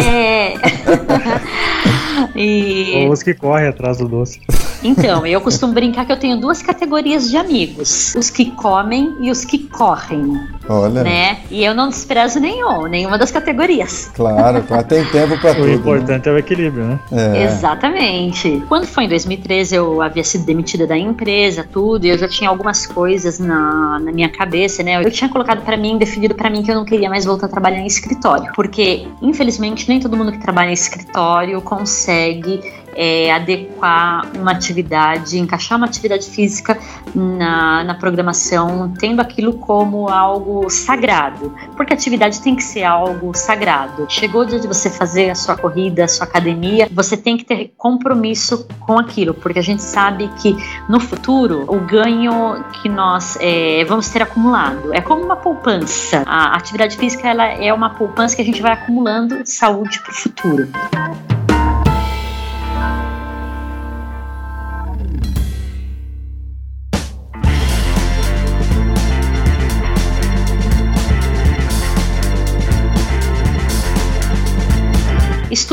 É. 0.06 0.54
e... 2.36 3.08
Os 3.10 3.24
que 3.24 3.34
correm 3.34 3.68
atrás 3.68 3.98
do 3.98 4.08
doce. 4.08 4.42
Então, 4.84 5.26
eu 5.26 5.42
costumo 5.42 5.74
brincar 5.74 6.06
que 6.06 6.12
eu 6.12 6.18
tenho 6.18 6.40
duas 6.40 6.62
categorias 6.62 7.30
de 7.30 7.38
amigos: 7.38 8.16
os 8.18 8.30
que 8.30 8.52
comem 8.52 9.16
e 9.20 9.30
os 9.30 9.46
que 9.46 9.60
correm. 9.60 10.40
Olha. 10.70 11.04
Né? 11.04 11.40
E 11.50 11.64
eu 11.64 11.74
não 11.74 11.90
desprezo 11.90 12.40
nenhum, 12.40 12.84
nenhuma 12.84 13.18
das 13.18 13.32
categorias. 13.32 14.12
Claro, 14.14 14.64
tem 14.88 15.04
tempo 15.06 15.36
para 15.40 15.56
tudo. 15.56 15.64
O 15.64 15.68
né? 15.68 15.74
importante 15.74 16.26
né? 16.28 16.32
é 16.32 16.36
o 16.36 16.38
equilíbrio, 16.38 16.86
né? 16.86 17.00
É. 17.12 17.44
Exatamente. 17.44 18.64
Quando 18.70 18.86
foi 18.86 19.06
em 19.06 19.10
2013, 19.10 19.76
eu 19.76 20.02
havia 20.02 20.24
sido 20.24 20.46
demitida 20.46 20.86
da 20.86 20.96
empresa, 20.96 21.66
tudo, 21.70 22.06
e 22.06 22.10
eu 22.10 22.18
já 22.18 22.28
tinha 22.28 22.50
algumas 22.50 22.86
coisas 22.86 23.40
na, 23.40 24.00
na 24.00 24.12
minha 24.12 24.30
cabeça, 24.30 24.84
né? 24.84 25.04
Eu 25.04 25.10
tinha 25.10 25.30
colocado 25.30 25.64
para 25.64 25.76
mim, 25.76 25.98
definido 25.98 26.36
para 26.36 26.50
mim 26.50 26.62
que 26.62 26.70
eu 26.70 26.76
não 26.76 26.86
queria 26.86 27.10
mais 27.10 27.26
voltar 27.26 27.48
a 27.48 27.50
trabalhar 27.50 27.80
em 27.80 27.88
escritório, 27.88 28.52
porque 28.54 29.08
infelizmente 29.22 29.90
nem 29.90 30.00
todo 30.00 30.16
mundo 30.16 30.32
que 30.32 30.40
trabalha 30.40 30.70
em 30.70 30.74
escritório 30.74 31.60
consegue 31.62 32.62
é, 33.00 33.32
adequar 33.32 34.29
uma 34.36 34.51
atividade, 34.51 35.39
encaixar 35.39 35.77
uma 35.77 35.88
atividade 35.88 36.29
física 36.29 36.77
na, 37.15 37.81
na 37.85 37.96
programação, 37.96 38.94
tendo 39.00 39.22
aquilo 39.22 39.53
como 39.53 40.09
algo 40.09 40.70
sagrado, 40.70 41.55
porque 41.77 41.94
a 41.94 41.96
atividade 41.96 42.42
tem 42.42 42.57
que 42.57 42.64
ser 42.64 42.83
algo 42.83 43.33
sagrado. 43.33 44.05
Chegou 44.09 44.42
o 44.42 44.46
dia 44.46 44.59
de 44.59 44.68
você 44.68 44.90
fazer 44.90 45.29
a 45.29 45.35
sua 45.35 45.55
corrida, 45.55 46.03
a 46.03 46.07
sua 46.09 46.25
academia, 46.25 46.90
você 46.92 47.16
tem 47.16 47.38
que 47.38 47.46
ter 47.46 47.72
compromisso 47.77 48.68
com 48.81 49.00
aquilo, 49.00 49.33
porque 49.33 49.59
a 49.59 49.64
gente 49.64 49.81
sabe 49.81 50.29
que 50.42 50.57
no 50.90 51.00
futuro 51.00 51.64
o 51.70 51.79
ganho 51.79 52.62
que 52.81 52.90
nós 52.90 53.38
é, 53.40 53.85
vamos 53.85 54.09
ter 54.09 54.22
acumulado 54.22 54.94
é 54.94 55.00
como 55.00 55.24
uma 55.24 55.38
poupança. 55.38 56.24
A 56.25 56.57
atividade 56.57 56.98
física 56.98 57.29
ela 57.29 57.46
é 57.46 57.74
uma 57.74 57.92
poupança 57.92 58.35
que 58.35 58.42
a 58.42 58.46
gente 58.46 58.62
vai 58.62 58.74
acumulando 58.74 59.42
saúde 59.46 60.01
para 60.01 60.12
o 60.12 60.16
futuro. 60.16 60.68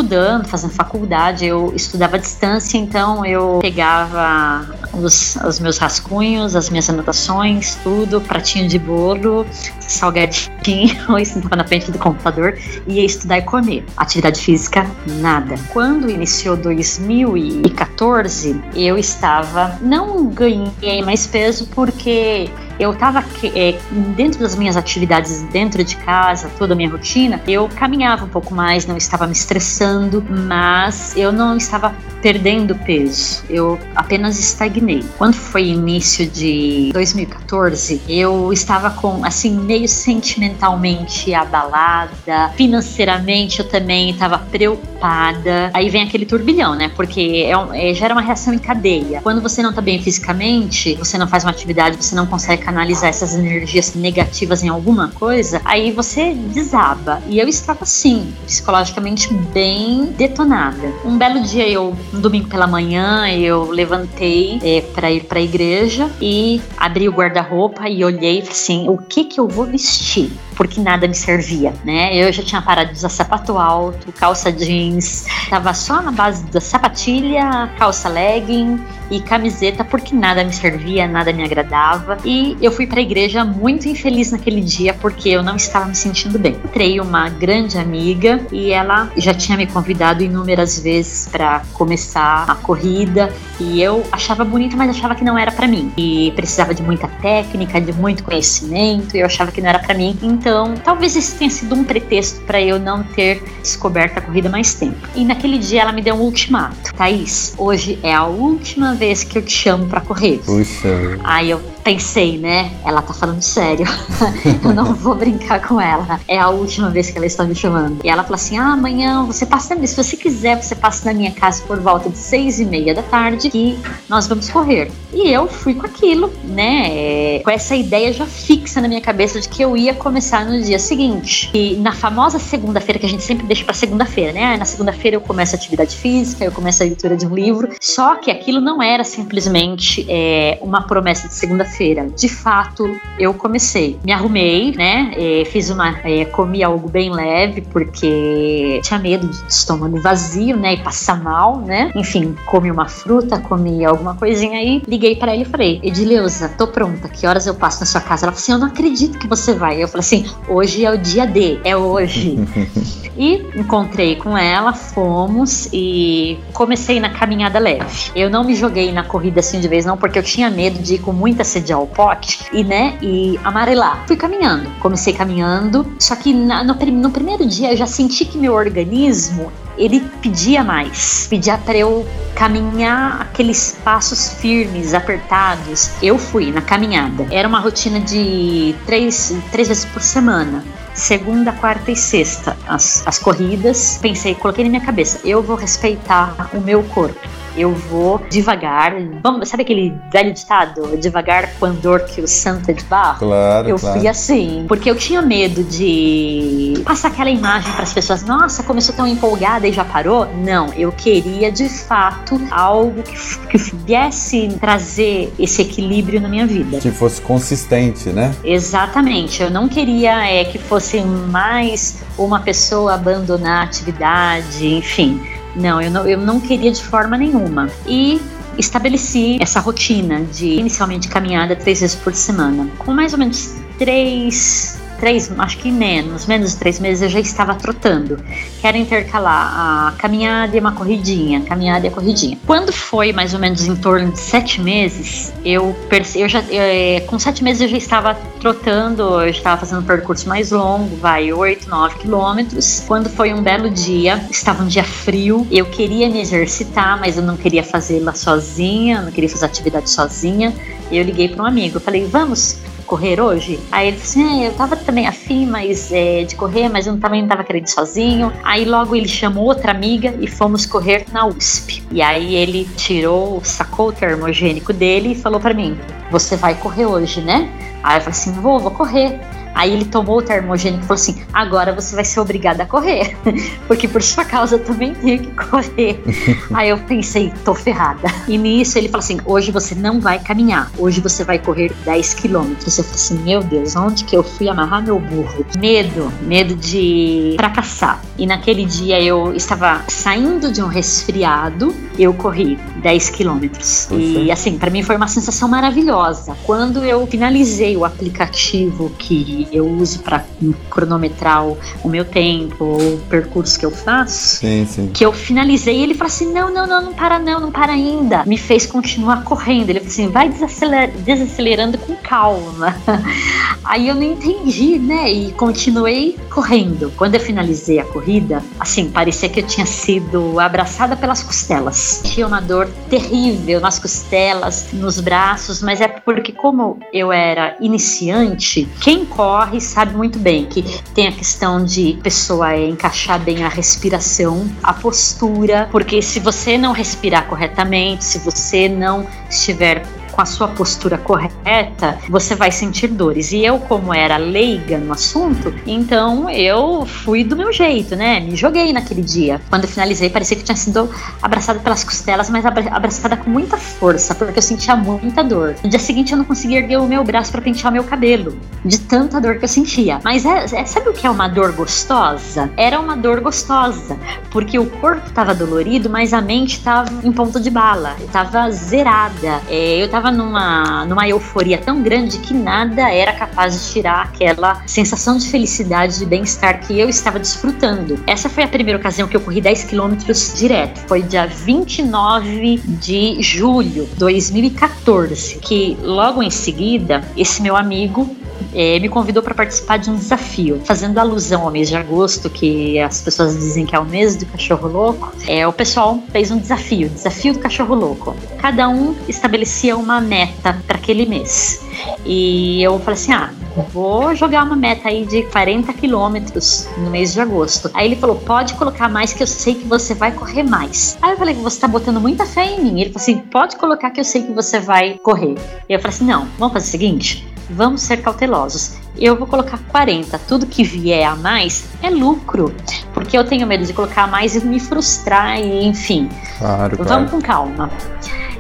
Estudando, 0.07 0.47
fazendo 0.47 0.71
faculdade, 0.71 1.45
eu 1.45 1.73
estudava 1.75 2.17
à 2.17 2.19
distância, 2.19 2.79
então 2.79 3.27
eu 3.27 3.59
pegava 3.61 4.65
os, 4.93 5.37
os 5.37 5.59
meus 5.59 5.79
rascunhos, 5.79 6.55
as 6.55 6.71
minhas 6.71 6.89
anotações, 6.89 7.75
tudo, 7.83 8.21
pratinho 8.21 8.69
de 8.69 8.79
bolo, 8.79 9.45
salgadinho, 9.81 10.97
e 11.19 11.27
sentava 11.27 11.57
na 11.57 11.65
frente 11.65 11.91
do 11.91 11.99
computador 11.99 12.57
ia 12.87 13.05
estudar 13.05 13.39
e 13.39 13.43
comer. 13.43 13.85
Atividade 13.97 14.41
física, 14.41 14.87
nada. 15.21 15.57
Quando 15.73 16.09
iniciou 16.09 16.57
2014, 16.57 18.61
eu 18.77 18.97
estava, 18.97 19.77
não 19.83 20.27
ganhei 20.27 21.03
mais 21.05 21.27
peso 21.27 21.67
porque 21.75 22.49
eu 22.79 22.93
estava 22.93 23.25
é, 23.55 23.79
dentro 24.17 24.41
das 24.41 24.57
minhas 24.57 24.77
atividades 24.77 25.43
dentro 25.45 25.83
de 25.83 25.97
casa, 25.97 26.51
toda 26.59 26.75
a 26.75 26.77
minha 26.77 26.91
rotina, 26.91 27.41
eu 27.47 27.69
caminhava 27.69 28.25
um 28.25 28.29
pouco 28.29 28.55
mais, 28.55 28.87
não 28.87 28.97
estava 28.97 29.27
me 29.27 29.33
estressando, 29.33 30.25
mas 30.29 31.17
eu 31.17 31.33
não 31.33 31.57
estava 31.57 31.95
perdendo 32.21 32.75
peso, 32.75 33.45
eu 33.49 33.79
apenas 33.95 34.39
estagnei. 34.39 35.05
Quando 35.17 35.35
foi 35.35 35.69
início 35.69 36.27
de 36.27 36.91
2014, 36.93 38.03
eu 38.09 38.53
estava 38.53 38.91
com, 38.91 39.25
assim, 39.25 39.57
meio 39.57 39.89
sentimentalmente 39.89 41.33
abalada, 41.35 42.51
financeiramente 42.57 43.61
eu 43.61 43.69
também 43.69 44.11
estava 44.11 44.39
preocupada. 44.39 45.71
Aí 45.73 45.89
vem 45.89 46.03
aquele 46.03 46.27
turbilhão, 46.27 46.75
né? 46.75 46.91
Porque 46.95 47.47
é, 47.47 47.91
é, 47.91 47.95
gera 47.95 48.15
uma 48.15 48.23
reação 48.23 48.53
em 48.53 48.59
cadeia. 48.59 49.21
Quando 49.23 49.41
você 49.41 49.63
não 49.63 49.71
está 49.71 49.81
bem 49.81 50.03
fisicamente, 50.03 50.95
você 50.95 51.17
não 51.17 51.29
faz 51.29 51.45
uma 51.45 51.51
atividade, 51.51 51.97
você 51.97 52.15
não 52.15 52.27
consegue 52.27 52.66
canalizar 52.67 53.09
essas 53.09 53.37
energias 53.37 53.95
negativas 53.95 54.65
em 54.65 54.69
alguma 54.69 55.09
coisa, 55.09 55.63
aí 55.65 55.93
você 55.93 56.35
desaba. 56.35 57.23
E 57.29 57.39
eu 57.39 57.47
estava 57.49 57.85
assim, 57.85 58.35
psicologicamente 58.45 59.33
bem 59.33 60.07
detonada. 60.07 60.93
Um 61.05 61.17
belo 61.17 61.41
dia 61.43 61.69
eu 61.69 61.97
um 62.13 62.21
domingo 62.21 62.49
pela 62.49 62.67
manhã 62.67 63.29
eu 63.29 63.71
levantei 63.71 64.59
é, 64.63 64.81
para 64.81 65.11
ir 65.13 65.25
para 65.25 65.39
a 65.39 65.43
igreja 65.43 66.11
e 66.21 66.61
abri 66.77 67.09
o 67.09 67.13
guarda-roupa 67.13 67.89
e 67.89 68.05
olhei 68.05 68.43
assim, 68.43 68.89
o 68.89 68.99
que 68.99 69.25
que 69.25 69.39
eu 69.39 69.47
vou 69.47 69.65
vestir? 69.65 70.33
Porque 70.57 70.81
nada 70.81 71.07
me 71.07 71.15
servia, 71.15 71.73
né? 71.85 72.17
Eu 72.17 72.33
já 72.33 72.43
tinha 72.43 72.63
parado 72.63 72.91
de 72.91 72.97
usar 72.97 73.11
sapato 73.11 73.59
alto, 73.59 74.11
calça 74.13 74.51
jeans, 74.51 75.27
tava 75.51 75.73
só 75.75 76.01
na 76.01 76.11
base 76.11 76.45
da 76.47 76.61
sapatilha, 76.61 77.71
calça 77.79 78.09
legging 78.09 78.81
e 79.11 79.21
camiseta 79.21 79.85
porque 79.85 80.15
nada 80.15 80.43
me 80.43 80.53
servia, 80.53 81.07
nada 81.07 81.33
me 81.33 81.45
agradava. 81.45 82.17
E 82.25 82.56
eu 82.61 82.71
fui 82.73 82.87
para 82.87 83.01
a 83.01 83.03
igreja 83.03 83.45
muito 83.45 83.89
infeliz 83.89 84.31
naquele 84.31 84.61
dia 84.61 84.95
porque 84.95 85.29
eu 85.29 85.43
não 85.43 85.57
estava 85.57 85.87
me 85.87 85.95
sentindo 85.95 86.39
bem. 86.39 86.57
Entrei 86.65 87.01
uma 87.01 87.29
grande 87.29 87.79
amiga 87.79 88.41
e 88.53 88.71
ela 88.71 89.11
já 89.17 89.35
tinha 89.35 89.57
me 89.57 89.67
convidado 89.67 90.23
inúmeras 90.23 90.79
vezes 90.79 91.29
para 91.29 91.63
começar 91.73 92.45
a 92.49 92.55
corrida 92.55 93.33
e 93.61 93.81
eu 93.81 94.05
achava 94.13 94.45
bonita, 94.45 94.77
mas 94.77 94.91
achava 94.91 95.15
que 95.15 95.25
não 95.25 95.39
era 95.39 95.51
para 95.51 95.67
mim. 95.67 95.93
E 95.97 96.33
precisava 96.37 96.75
de 96.75 96.83
muita 96.83 97.09
técnica, 97.09 97.81
de 97.81 97.93
muito 97.93 98.23
conhecimento, 98.23 99.17
e 99.17 99.21
eu 99.21 99.27
achava 99.27 99.51
que 99.51 99.61
não 99.61 99.69
era 99.69 99.79
para 99.79 99.95
mim. 99.95 100.17
Então, 100.23 100.75
talvez 100.83 101.17
esse 101.17 101.37
tenha 101.37 101.51
sido 101.51 101.75
um 101.75 101.85
pretexto 101.85 102.41
para 102.43 102.61
eu 102.61 102.79
não 102.79 103.03
ter 103.03 103.43
descoberto 103.63 104.19
a 104.19 104.21
corrida 104.21 104.49
mais 104.49 104.75
tempo. 104.75 105.09
E 105.15 105.25
naquele 105.25 105.59
dia 105.59 105.83
ela 105.83 105.93
me 105.93 106.03
deu 106.03 106.15
um 106.15 106.21
ultimato. 106.21 106.95
Thaís, 106.95 107.55
hoje 107.57 107.99
é 108.03 108.15
a 108.15 108.25
última 108.25 108.95
vez 108.95 109.25
que 109.25 109.39
eu 109.39 109.43
te 109.43 109.53
chamo 109.53 109.87
para 109.87 110.01
correr. 110.01 110.41
Puxa. 110.45 111.19
Aí 111.25 111.51
eu 111.51 111.76
pensei, 111.87 112.37
né? 112.37 112.73
Ela 112.85 113.01
tá 113.01 113.15
falando 113.15 113.41
sério. 113.41 113.87
eu 114.65 114.75
não 114.75 114.93
vou 114.93 115.15
brincar 115.15 115.65
com 115.65 115.81
ela. 115.81 116.19
É 116.27 116.37
a 116.37 116.49
última 116.49 116.91
vez 116.91 117.11
que 117.11 117.17
ela 117.17 117.27
está 117.27 117.45
me 117.45 117.55
chamando. 117.55 118.01
E 118.03 118.09
ela 118.09 118.25
falou 118.25 118.35
assim: 118.35 118.59
ah, 118.59 118.73
amanhã 118.73 119.23
você 119.23 119.47
passa, 119.47 119.77
se 119.87 119.97
você 119.97 120.17
quiser, 120.17 120.61
você 120.61 120.75
passa 120.75 121.05
na 121.05 121.15
minha 121.17 121.31
casa 121.31 121.63
por 121.63 121.79
volta 121.79 122.11
de 122.11 122.19
seis 122.19 122.59
e 122.59 122.65
meia 122.65 122.93
da 122.93 123.05
tarde 123.05 123.49
que 123.51 123.79
nós 124.09 124.27
vamos 124.27 124.51
correr. 124.51 124.91
E 125.15 125.31
eu 125.31 125.47
fui 125.47 125.75
com 125.75 125.87
aquilo, 125.87 126.33
né? 126.43 127.39
Com 127.45 127.51
essa 127.51 127.77
ideia 127.77 128.13
já 128.13 128.27
fixa 128.27 128.81
na 128.81 128.89
minha 128.89 129.01
cabeça 129.01 129.41
de 129.41 129.49
que 129.49 129.63
eu 129.63 129.77
ia 129.77 129.95
começar 129.95 130.45
no 130.45 130.61
dia 130.61 130.81
seguinte. 130.81 131.51
E 131.55 131.77
na 131.77 131.93
famosa 131.93 132.41
segunda-feira, 132.41 132.99
que 132.99 133.07
a 133.07 133.09
gente 133.09 133.23
sempre 133.23 133.47
deixa 133.47 133.65
pra 133.65 133.73
segunda-feira, 133.73 134.33
né? 134.33 134.57
Na 134.57 134.65
segunda-feira 134.65 135.17
eu 135.17 135.21
começo 135.21 135.55
a 135.55 135.57
atividade 135.59 135.95
física, 135.95 136.45
eu 136.45 136.51
começo 136.51 136.83
a 136.83 136.87
leitura 136.87 137.17
de 137.17 137.25
um 137.25 137.33
livro. 137.33 137.69
Só 137.81 138.17
que 138.17 138.29
aquilo 138.29 138.61
não 138.61 138.83
era 138.83 139.05
simplesmente 139.05 140.05
é, 140.09 140.59
uma 140.61 140.83
promessa 140.83 141.29
de 141.29 141.35
segunda-feira 141.35 141.76
feira 141.77 142.07
De 142.17 142.29
fato, 142.29 142.99
eu 143.19 143.33
comecei. 143.35 143.99
Me 144.05 144.13
arrumei, 144.13 144.73
né? 144.77 145.13
É, 145.17 145.45
fiz 145.45 145.71
uma. 145.71 145.99
É, 146.05 146.25
comi 146.25 146.63
algo 146.63 146.89
bem 146.89 147.11
leve, 147.11 147.61
porque 147.61 148.81
tinha 148.83 148.99
medo 148.99 149.29
de 149.29 149.37
estômago 149.49 150.01
vazio, 150.01 150.57
né? 150.57 150.75
E 150.75 150.77
passar 150.79 151.23
mal, 151.23 151.61
né? 151.61 151.91
Enfim, 151.95 152.35
comi 152.47 152.71
uma 152.71 152.89
fruta, 152.89 153.39
comi 153.39 153.85
alguma 153.85 154.15
coisinha 154.15 154.59
aí. 154.59 154.83
Liguei 154.87 155.17
para 155.17 155.35
ele 155.35 155.43
e 155.43 155.47
falei: 155.47 155.81
Edileuza, 155.83 156.49
tô 156.49 156.67
pronta. 156.67 157.09
Que 157.09 157.27
horas 157.27 157.47
eu 157.47 157.55
passo 157.55 157.81
na 157.81 157.87
sua 157.87 158.01
casa? 158.01 158.27
Ela 158.27 158.33
falou 158.33 158.43
assim: 158.43 158.53
Eu 158.53 158.59
não 158.59 158.67
acredito 158.67 159.19
que 159.19 159.27
você 159.27 159.55
vai. 159.55 159.83
Eu 159.83 159.89
falei 159.89 160.01
assim: 160.01 160.27
Hoje 160.49 160.85
é 160.85 160.91
o 160.91 160.99
dia 160.99 161.27
D, 161.27 161.61
é 161.65 161.77
hoje. 161.77 162.37
e 163.17 163.47
encontrei 163.57 164.17
com 164.17 164.37
ela, 164.37 164.73
fomos 164.73 165.69
e 165.73 166.39
comecei 166.53 167.01
na 167.01 167.11
caminhada 167.11 167.59
leve. 167.59 168.11
Eu 168.15 168.29
não 168.29 168.45
me 168.45 168.55
joguei 168.55 168.93
na 168.93 169.03
corrida 169.03 169.41
assim 169.41 169.61
de 169.61 169.69
vez, 169.69 169.85
não, 169.85 169.97
porque 169.97 170.19
eu 170.19 170.23
tinha 170.23 170.51
medo 170.51 170.79
de 170.79 170.95
ir 170.95 170.99
com 170.99 171.13
muita 171.13 171.45
sede 171.45 171.66
de 171.67 171.73
ao 171.73 171.87
pote 171.87 172.47
e, 172.53 172.65
né, 172.65 172.97
e 173.03 173.39
amarelar. 173.45 174.05
Fui 174.07 174.17
caminhando. 174.17 174.71
Comecei 174.81 175.13
caminhando, 175.13 175.87
só 175.99 176.17
que 176.17 176.33
na, 176.33 176.65
no, 176.65 176.75
no 176.75 177.11
primeiro 177.11 177.45
dia 177.47 177.73
eu 177.73 177.77
já 177.77 177.87
senti 177.87 178.25
que 178.25 178.39
meu 178.39 178.55
organismo 178.55 179.53
ele 179.77 180.01
pedia 180.23 180.65
mais, 180.65 181.27
pedia 181.29 181.59
para 181.59 181.77
eu 181.77 182.07
caminhar 182.35 183.21
aqueles 183.21 183.77
passos 183.85 184.33
firmes, 184.33 184.95
apertados. 184.95 185.91
Eu 186.03 186.19
fui 186.19 186.51
na 186.51 186.63
caminhada. 186.63 187.27
Era 187.31 187.47
uma 187.47 187.61
rotina 187.61 188.01
de 188.01 188.75
três, 188.87 189.35
três 189.53 189.69
vezes 189.69 189.85
por 189.85 190.01
semana 190.01 190.65
segunda, 190.95 191.53
quarta 191.53 191.91
e 191.91 191.97
sexta, 191.97 192.57
as, 192.67 193.07
as 193.07 193.19
corridas. 193.19 193.99
Pensei, 194.01 194.35
coloquei 194.35 194.65
na 194.65 194.71
minha 194.71 194.83
cabeça, 194.83 195.21
eu 195.25 195.43
vou 195.43 195.55
respeitar 195.55 196.49
o 196.55 196.61
meu 196.61 196.83
corpo 196.85 197.21
eu 197.57 197.73
vou 197.73 198.21
devagar. 198.31 198.95
Vamos, 199.23 199.49
sabe 199.49 199.63
aquele 199.63 199.95
velho 200.13 200.33
ditado? 200.33 200.97
Devagar 200.97 201.55
com 201.59 201.67
andor 201.67 202.01
que 202.01 202.21
o 202.21 202.29
santo 202.29 202.71
é 202.71 202.75
de 202.75 202.85
barro? 202.85 203.19
Claro. 203.19 203.69
Eu 203.69 203.79
claro. 203.79 203.99
fui 203.99 204.09
assim, 204.09 204.65
porque 204.69 204.91
eu 204.91 204.95
tinha 204.95 205.23
medo 205.23 205.65
de 205.65 206.83
passar 206.85 207.09
aquela 207.09 207.31
imagem 207.31 207.73
para 207.73 207.83
as 207.83 207.93
pessoas. 207.93 208.23
Nossa, 208.23 208.63
começou 208.63 208.95
tão 208.95 209.07
empolgada 209.07 209.67
e 209.67 209.73
já 209.73 209.85
parou? 209.85 210.27
Não, 210.37 210.73
eu 210.75 210.93
queria 210.93 211.51
de 211.51 211.69
fato 211.69 212.41
algo 212.51 213.03
que, 213.03 213.59
que 213.59 213.59
viesse 213.59 214.49
trazer 214.61 215.33
esse 215.39 215.63
equilíbrio 215.63 216.21
na 216.21 216.29
minha 216.29 216.47
vida. 216.47 216.79
Que 216.79 216.91
fosse 216.91 217.21
consistente, 217.21 218.11
né? 218.11 218.35
Exatamente. 218.45 219.43
Eu 219.43 219.51
não 219.51 219.69
queria 219.69 220.27
é, 220.29 220.45
que 220.45 220.59
fosse 220.59 221.01
mais 221.01 222.03
uma 222.19 222.41
pessoa 222.41 222.95
abandonar 222.95 223.63
a 223.63 223.63
atividade, 223.65 224.67
enfim. 224.67 225.21
Não, 225.57 225.81
eu 225.81 225.91
não, 225.91 226.07
eu 226.07 226.19
não 226.19 226.39
queria 226.39 226.71
de 226.71 226.83
forma 226.83 227.17
nenhuma. 227.17 227.69
E 227.87 228.21
estabeleci 228.59 229.39
essa 229.41 229.61
rotina 229.61 230.23
de 230.25 230.47
inicialmente 230.47 231.09
caminhada 231.09 231.57
três 231.57 231.81
vezes 231.81 231.97
por 231.97 232.15
semana. 232.15 232.69
Com 232.79 232.93
mais 232.93 233.13
ou 233.13 233.19
menos 233.19 233.55
três 233.79 234.79
três, 234.99 235.31
acho 235.39 235.59
que 235.59 235.71
menos, 235.71 236.27
menos 236.27 236.53
de 236.53 236.57
três 236.57 236.79
meses 236.79 237.03
eu 237.03 237.09
já 237.09 237.21
estava 237.21 237.55
trotando. 237.55 238.19
Quero 238.61 238.77
intercalar 238.77 239.53
a 239.89 239.93
caminhada 239.99 240.57
e 240.57 240.61
uma 240.61 240.73
corridinha, 240.73 241.41
caminhada 241.43 241.87
e 241.87 241.89
a 241.89 241.93
corridinha. 241.93 242.39
Quando 242.47 242.73
foi 242.73 243.13
mais 243.13 243.35
ou 243.35 243.41
menos 243.41 243.65
em 243.67 243.77
torno 243.77 244.13
de 244.13 244.21
sete 244.21 244.61
meses, 244.61 245.33
eu 245.45 245.77
percebi, 245.89 246.23
eu 246.23 246.29
já, 246.29 246.41
eu, 246.41 247.03
com 247.07 247.19
sete 247.19 247.43
meses 247.45 247.63
eu 247.63 247.69
já 247.69 247.77
estava 247.77 248.15
trotando, 248.41 249.03
eu 249.21 249.33
já 249.33 249.39
estava 249.39 249.61
fazendo 249.61 249.81
um 249.81 249.85
percurso 249.85 250.29
mais 250.29 250.51
longo, 250.51 250.97
vai, 250.97 251.33
oito, 251.33 251.69
nove 251.69 251.97
quilômetros. 251.99 252.83
Quando 252.87 253.09
foi 253.09 253.33
um 253.33 253.43
belo 253.43 253.71
dia, 253.71 254.25
estava 254.31 254.63
um 254.63 254.67
dia 254.67 254.85
frio, 254.85 255.47
eu 255.51 255.67
queria 255.67 256.09
me 256.09 256.21
exercitar, 256.21 256.99
mas 256.99 257.17
eu 257.17 257.23
não 257.23 257.37
queria 257.37 257.63
fazê-la 257.63 258.15
sozinha, 258.15 259.03
não 259.03 259.13
queria 259.13 259.29
fazer 259.29 259.47
atividade 259.47 259.91
sozinha. 259.91 260.55
Eu 260.91 261.03
liguei 261.03 261.29
para 261.29 261.43
um 261.43 261.47
amigo, 261.47 261.77
eu 261.77 261.81
falei, 261.81 262.05
vamos 262.07 262.59
correr 262.87 263.21
hoje? 263.21 263.61
Aí 263.71 263.89
ele 263.89 263.97
disse 263.97 264.21
assim, 264.21 264.45
é, 264.45 264.49
eu 264.49 264.55
tava 264.55 264.77
também 264.77 265.07
afim 265.07 265.47
mas, 265.47 265.93
é, 265.93 266.25
de 266.25 266.35
correr, 266.35 266.69
mas 266.69 266.87
eu 266.87 266.97
também 266.99 267.23
não 267.23 267.29
tava 267.29 267.45
querendo 267.45 267.67
ir 267.67 267.71
sozinho. 267.71 268.33
Aí 268.43 268.65
logo 268.65 268.95
ele 268.95 269.09
chamou 269.09 269.45
outra 269.45 269.73
amiga 269.73 270.15
e 270.21 270.27
fomos 270.27 270.65
correr 270.65 271.05
na 271.13 271.27
USP. 271.27 271.83
E 271.91 272.01
aí 272.01 272.35
ele 272.35 272.67
tirou, 272.77 273.41
sacou 273.45 273.89
o 273.89 273.93
termogênico 273.93 274.73
dele 274.73 275.13
e 275.13 275.15
falou 275.15 275.41
para 275.41 275.53
mim, 275.53 275.79
você 276.11 276.37
vai 276.37 276.55
correr 276.55 276.87
hoje, 276.87 277.21
né? 277.21 277.51
Aí 277.83 277.99
eu 277.99 278.01
falei 278.01 278.19
assim, 278.19 278.33
vou, 278.33 278.59
vou 278.59 278.71
correr. 278.71 279.21
Aí 279.57 279.73
ele 279.73 279.87
tomou 279.87 280.19
o 280.19 280.23
termogênico 280.23 280.85
e 280.85 280.87
falou 280.87 281.01
assim: 281.01 281.23
agora 281.33 281.75
você 281.75 281.95
vai 281.95 282.05
ser 282.05 282.21
obrigada 282.21 282.65
a 282.65 282.67
correr, 282.67 283.17
porque 283.67 283.89
por 283.89 284.03
sua 284.03 284.23
causa 284.23 284.57
eu 284.57 284.59
também 284.63 284.95
tenho 284.95 285.19
que 285.19 285.31
correr. 285.31 285.99
Aí 286.53 286.69
eu 286.69 286.77
pensei: 286.79 287.33
tô 287.43 287.55
ferrada. 287.55 288.07
E 288.29 288.37
nisso 288.37 288.77
ele 288.77 288.89
falou 288.89 289.03
assim: 289.03 289.19
hoje 289.25 289.51
você 289.51 289.75
não 289.75 289.99
vai 289.99 290.19
caminhar, 290.19 290.71
hoje 290.77 291.01
você 291.01 291.25
vai 291.25 291.39
correr 291.39 291.73
10 291.87 292.15
quilômetros. 292.15 292.77
Eu 292.77 292.85
falei 292.85 293.01
assim: 293.01 293.19
meu 293.25 293.43
Deus, 293.43 293.75
onde 293.75 294.05
que 294.05 294.15
eu 294.15 294.23
fui 294.23 294.47
amarrar 294.47 294.85
meu 294.85 295.01
burro? 295.01 295.47
Medo, 295.59 296.13
medo 296.21 296.55
de 296.55 297.35
fracassar. 297.39 298.03
E 298.19 298.27
naquele 298.27 298.67
dia 298.67 299.01
eu 299.01 299.35
estava 299.35 299.83
saindo 299.89 300.53
de 300.53 300.63
um 300.63 300.67
resfriado, 300.67 301.75
eu 301.99 302.13
corri 302.13 302.59
10 302.83 303.09
quilômetros. 303.11 303.89
E 303.91 304.31
assim, 304.31 304.59
para 304.59 304.71
mim 304.71 304.83
foi 304.83 304.97
uma 304.97 305.09
sensação 305.09 305.49
maravilhosa. 305.49 306.37
Quando 306.45 306.85
eu 306.85 307.07
finalizei 307.07 307.75
o 307.75 307.85
aplicativo 307.85 308.91
que 308.99 309.46
eu 309.53 309.67
uso 309.67 310.01
para 310.01 310.25
cronometrar 310.71 311.47
o, 311.47 311.59
o, 311.83 311.89
meu 311.89 312.05
tempo, 312.05 312.65
o 312.65 313.01
percurso 313.09 313.59
que 313.59 313.67
eu 313.67 313.71
faço, 313.71 314.37
sim, 314.37 314.67
sim. 314.67 314.91
que 314.93 315.05
eu 315.05 315.13
finalizei, 315.13 315.83
ele 315.83 315.95
falou 315.95 316.09
assim: 316.09 316.33
não, 316.33 316.53
não, 316.53 316.67
não, 316.67 316.83
não 316.83 316.95
para 316.95 317.19
não, 317.19 317.41
não 317.41 317.53
para 317.53 317.73
ainda. 317.73 318.25
Me 318.25 318.39
fez 318.39 318.67
continuar 318.67 319.25
correndo. 319.25 319.71
Ele 319.71 319.81
falou 319.81 319.93
assim: 319.93 320.09
vai 320.09 320.29
desaceler 320.29 320.91
desacelerando 320.99 321.79
com 321.79 321.95
calma. 321.97 322.77
Aí 323.65 323.89
eu 323.89 323.95
não 323.95 324.03
entendi, 324.03 324.79
né? 324.79 325.11
E 325.11 325.33
continuei 325.33 326.17
correndo. 326.31 326.93
Quando 326.97 327.15
eu 327.15 327.21
finalizei 327.21 327.79
a 327.79 327.85
corrida, 327.85 328.43
assim, 328.61 328.91
parecia 328.91 329.29
que 329.29 329.41
eu 329.41 329.47
tinha 329.47 329.67
sido 329.67 330.39
abraçada 330.39 330.97
pelas 330.97 331.23
costelas. 331.23 332.01
Tinha 332.05 332.27
uma 332.27 332.41
dor 332.41 332.69
terrível 332.89 333.61
nas 333.61 333.79
costelas, 333.79 334.69
nos 334.73 335.01
braços, 335.01 335.63
mas 335.63 335.81
é 335.81 335.89
porque, 335.89 336.33
como 336.33 336.79
eu 336.93 337.11
era 337.11 337.57
iniciante, 337.61 338.69
quem 338.81 339.05
corre 339.05 339.36
corre 339.37 339.61
sabe 339.61 339.95
muito 339.95 340.19
bem 340.19 340.47
que 340.47 340.63
tem 340.95 341.09
a 341.09 341.13
questão 341.13 341.63
de 341.63 341.99
pessoa 342.03 342.57
encaixar 342.57 343.21
bem 343.21 343.45
a 343.45 343.49
respiração, 343.49 344.51
a 344.63 344.73
postura, 344.73 345.69
porque 345.71 346.01
se 346.01 346.19
você 346.19 346.57
não 346.57 346.73
respirar 346.73 347.27
corretamente, 347.27 348.03
se 348.03 348.19
você 348.19 348.67
não 348.67 349.07
estiver 349.29 349.85
com 350.17 350.23
a 350.23 350.27
sua 350.27 350.49
postura 350.49 350.97
correta, 350.97 351.99
você 352.09 352.35
vai 352.35 352.51
sentir 352.51 352.89
dores. 352.89 353.33
E 353.33 353.45
eu, 353.45 353.59
como 353.59 353.93
era 353.93 354.17
leiga 354.17 354.79
no 354.79 354.95
assunto, 354.95 355.55
então 355.67 356.31
eu 356.31 356.87
fui 356.87 357.23
do 357.23 357.37
meu 357.37 357.53
jeito, 357.53 357.95
né? 357.95 358.19
Me 358.19 358.35
joguei 358.35 358.73
naquele 358.73 359.03
dia. 359.03 359.41
Quando 359.51 359.69
finalizei, 359.69 360.09
parecia 360.09 360.39
que 360.39 360.43
tinha 360.43 360.57
sido 360.57 360.89
abraçada 361.21 361.59
pelas 361.61 361.85
costelas, 361.85 362.31
mas 362.31 362.47
abraçada 362.47 363.17
com 363.19 363.29
muita 363.29 363.59
força, 363.59 364.15
porque 364.15 364.39
eu 364.39 364.43
sentia 364.43 364.75
muita 364.75 365.23
dor. 365.23 365.55
No 365.63 365.69
dia 365.69 365.79
seguinte, 365.79 366.13
eu 366.13 366.19
não 366.19 366.25
conseguia 366.25 366.59
erguer 366.59 366.79
o 366.79 366.87
meu 366.87 367.05
braço 367.05 367.31
para 367.31 367.43
pentear 367.43 367.71
o 367.71 367.75
meu 367.75 367.85
cabelo, 367.85 368.39
de 368.65 368.81
tanta 368.81 369.21
dor 369.21 369.39
que 369.39 369.45
eu 369.45 369.49
sentia. 369.49 370.01
Mas 370.03 370.25
é, 370.25 370.45
é, 370.45 370.65
sabe 370.65 370.89
o 370.89 370.93
que 370.95 371.07
é 371.07 371.11
uma 371.11 371.29
dor 371.29 371.53
gostosa? 371.53 372.51
Era 372.57 372.81
uma 372.81 372.97
dor 372.97 373.21
gostosa, 373.21 373.99
porque 374.31 374.59
o 374.59 374.67
corpo 374.67 375.07
estava 375.07 375.35
dolorido, 375.35 375.91
mas 375.91 376.15
a 376.15 376.23
mente 376.23 376.57
estava 376.57 376.91
em 377.07 377.13
ponto 377.13 377.39
de 377.39 377.51
bala, 377.51 377.95
estava 378.01 378.51
zerada. 378.51 379.43
É, 379.49 379.81
eu 379.83 379.87
estava 379.87 380.06
tava 380.07 380.11
numa, 380.11 380.85
numa 380.85 381.09
euforia 381.09 381.59
tão 381.59 381.83
grande 381.83 382.19
que 382.19 382.33
nada 382.33 382.93
era 382.93 383.13
capaz 383.13 383.55
de 383.55 383.73
tirar 383.73 384.03
aquela 384.05 384.63
sensação 384.67 385.17
de 385.19 385.29
felicidade, 385.29 385.99
de 385.99 386.07
bem-estar 386.07 386.61
que 386.61 386.79
eu 386.79 386.89
estava 386.89 387.19
desfrutando. 387.19 387.99
Essa 388.07 388.29
foi 388.29 388.45
a 388.45 388.49
primeira 388.49 388.79
ocasião 388.79 389.09
que 389.09 389.17
eu 389.17 389.21
corri 389.21 389.41
10 389.41 389.65
quilômetros 389.65 390.35
direto. 390.37 390.81
Foi 390.87 391.03
dia 391.03 391.27
29 391.27 392.59
de 392.65 393.21
julho 393.21 393.87
de 393.87 393.97
2014, 393.97 395.39
que 395.39 395.77
logo 395.83 396.23
em 396.23 396.31
seguida, 396.31 397.03
esse 397.17 397.43
meu 397.43 397.57
amigo 397.57 398.09
é, 398.55 398.79
me 398.79 398.89
convidou 398.89 399.23
para 399.23 399.35
participar 399.35 399.79
de 399.79 399.91
um 399.91 399.97
desafio, 399.97 400.61
fazendo 400.65 400.99
alusão 400.99 401.43
ao 401.43 401.51
mês 401.51 401.69
de 401.69 401.77
agosto, 401.77 402.31
que 402.31 402.79
as 402.81 403.01
pessoas 403.01 403.35
dizem 403.35 403.67
que 403.67 403.75
é 403.75 403.79
o 403.79 403.85
mês 403.85 404.17
do 404.17 404.27
cachorro 404.27 404.69
louco. 404.69 405.13
É, 405.27 405.47
o 405.47 405.53
pessoal 405.53 406.03
fez 406.11 406.31
um 406.31 406.39
desafio, 406.39 406.89
desafio 406.89 407.33
do 407.33 407.39
cachorro 407.39 407.75
louco. 407.75 408.17
Cada 408.39 408.69
um 408.69 408.95
estabelecia 409.09 409.77
uma 409.77 410.01
meta 410.01 410.57
para 410.67 410.77
aquele 410.77 411.07
mês. 411.07 411.61
E 412.05 412.63
eu 412.63 412.79
falei 412.79 412.95
assim: 412.95 413.13
ah, 413.13 413.31
vou 413.73 414.15
jogar 414.15 414.45
uma 414.45 414.57
meta 414.57 414.89
aí 414.89 415.05
de 415.05 415.23
40 415.25 415.73
quilômetros 415.75 416.69
no 416.79 416.91
mês 416.91 417.13
de 417.13 417.21
agosto. 417.21 417.71
Aí 417.75 417.87
ele 417.87 417.97
falou: 417.97 418.17
pode 418.17 418.55
colocar 418.55 418.89
mais 418.89 419.13
que 419.13 419.23
eu 419.23 419.27
sei 419.27 419.55
que 419.55 419.67
você 419.67 419.95
vai 419.95 420.13
correr 420.13 420.43
mais. 420.43 420.97
Aí 421.03 421.13
eu 421.13 421.17
falei: 421.17 421.35
você 421.35 421.61
tá 421.61 421.69
botando 421.69 422.01
muita 422.01 422.25
fé 422.25 422.47
em 422.47 422.63
mim. 422.63 422.81
Ele 422.81 422.91
falou 422.91 423.03
assim: 423.03 423.19
pode 423.19 423.57
colocar 423.57 423.91
que 423.91 424.01
eu 424.01 424.05
sei 424.05 424.23
que 424.23 424.33
você 424.33 424.61
vai 424.61 424.99
correr. 425.03 425.35
E 425.69 425.73
eu 425.73 425.81
falei 425.81 425.95
assim: 425.95 426.05
não, 426.05 426.27
vamos 426.39 426.53
fazer 426.53 426.67
o 426.67 426.71
seguinte 426.71 427.36
vamos 427.51 427.83
ser 427.83 427.99
cautelosos. 427.99 428.77
Eu 428.97 429.17
vou 429.17 429.27
colocar 429.27 429.59
40. 429.69 430.19
Tudo 430.21 430.47
que 430.47 430.65
vier 430.65 431.07
a 431.07 431.17
mais 431.17 431.69
é 431.83 431.91
lucro. 431.91 432.55
Porque 432.95 433.17
eu 433.17 433.25
tenho 433.25 433.47
medo 433.47 433.65
de 433.65 433.73
colocar 433.73 434.05
a 434.05 434.07
mais 434.07 434.35
e 434.35 434.45
me 434.45 434.59
frustrar 434.59 435.39
e 435.39 435.65
enfim. 435.65 436.09
Claro, 436.39 436.77
vamos 436.77 436.89
claro. 436.89 437.11
com 437.11 437.21
calma. 437.21 437.71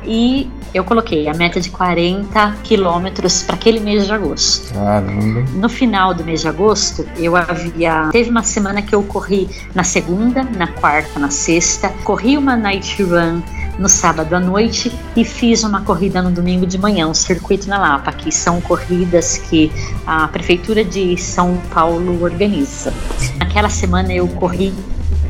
E 0.04 0.48
eu 0.72 0.84
coloquei 0.84 1.28
a 1.28 1.34
meta 1.34 1.60
de 1.60 1.70
40 1.70 2.56
quilômetros 2.62 3.42
para 3.42 3.56
aquele 3.56 3.80
mês 3.80 4.06
de 4.06 4.12
agosto. 4.12 4.74
Caramba. 4.74 5.44
No 5.54 5.68
final 5.68 6.12
do 6.12 6.22
mês 6.24 6.42
de 6.42 6.48
agosto, 6.48 7.06
eu 7.16 7.34
havia. 7.34 8.08
Teve 8.12 8.30
uma 8.30 8.42
semana 8.42 8.82
que 8.82 8.94
eu 8.94 9.02
corri 9.02 9.48
na 9.74 9.82
segunda, 9.82 10.44
na 10.44 10.68
quarta, 10.68 11.18
na 11.18 11.30
sexta, 11.30 11.88
corri 12.04 12.36
uma 12.36 12.56
night 12.56 13.02
run 13.02 13.42
no 13.78 13.88
sábado 13.88 14.34
à 14.34 14.40
noite 14.40 14.90
e 15.14 15.24
fiz 15.24 15.62
uma 15.62 15.82
corrida 15.82 16.22
no 16.22 16.30
domingo 16.30 16.66
de 16.66 16.78
manhã, 16.78 17.06
um 17.08 17.14
circuito 17.14 17.68
na 17.68 17.78
Lapa, 17.78 18.12
que 18.12 18.32
são 18.32 18.60
corridas 18.60 19.38
que 19.38 19.70
a 20.06 20.28
prefeitura 20.28 20.84
de 20.84 21.16
São 21.16 21.56
Paulo 21.72 22.22
organiza. 22.22 22.92
Naquela 23.38 23.68
semana 23.68 24.12
eu 24.12 24.26
corri 24.28 24.72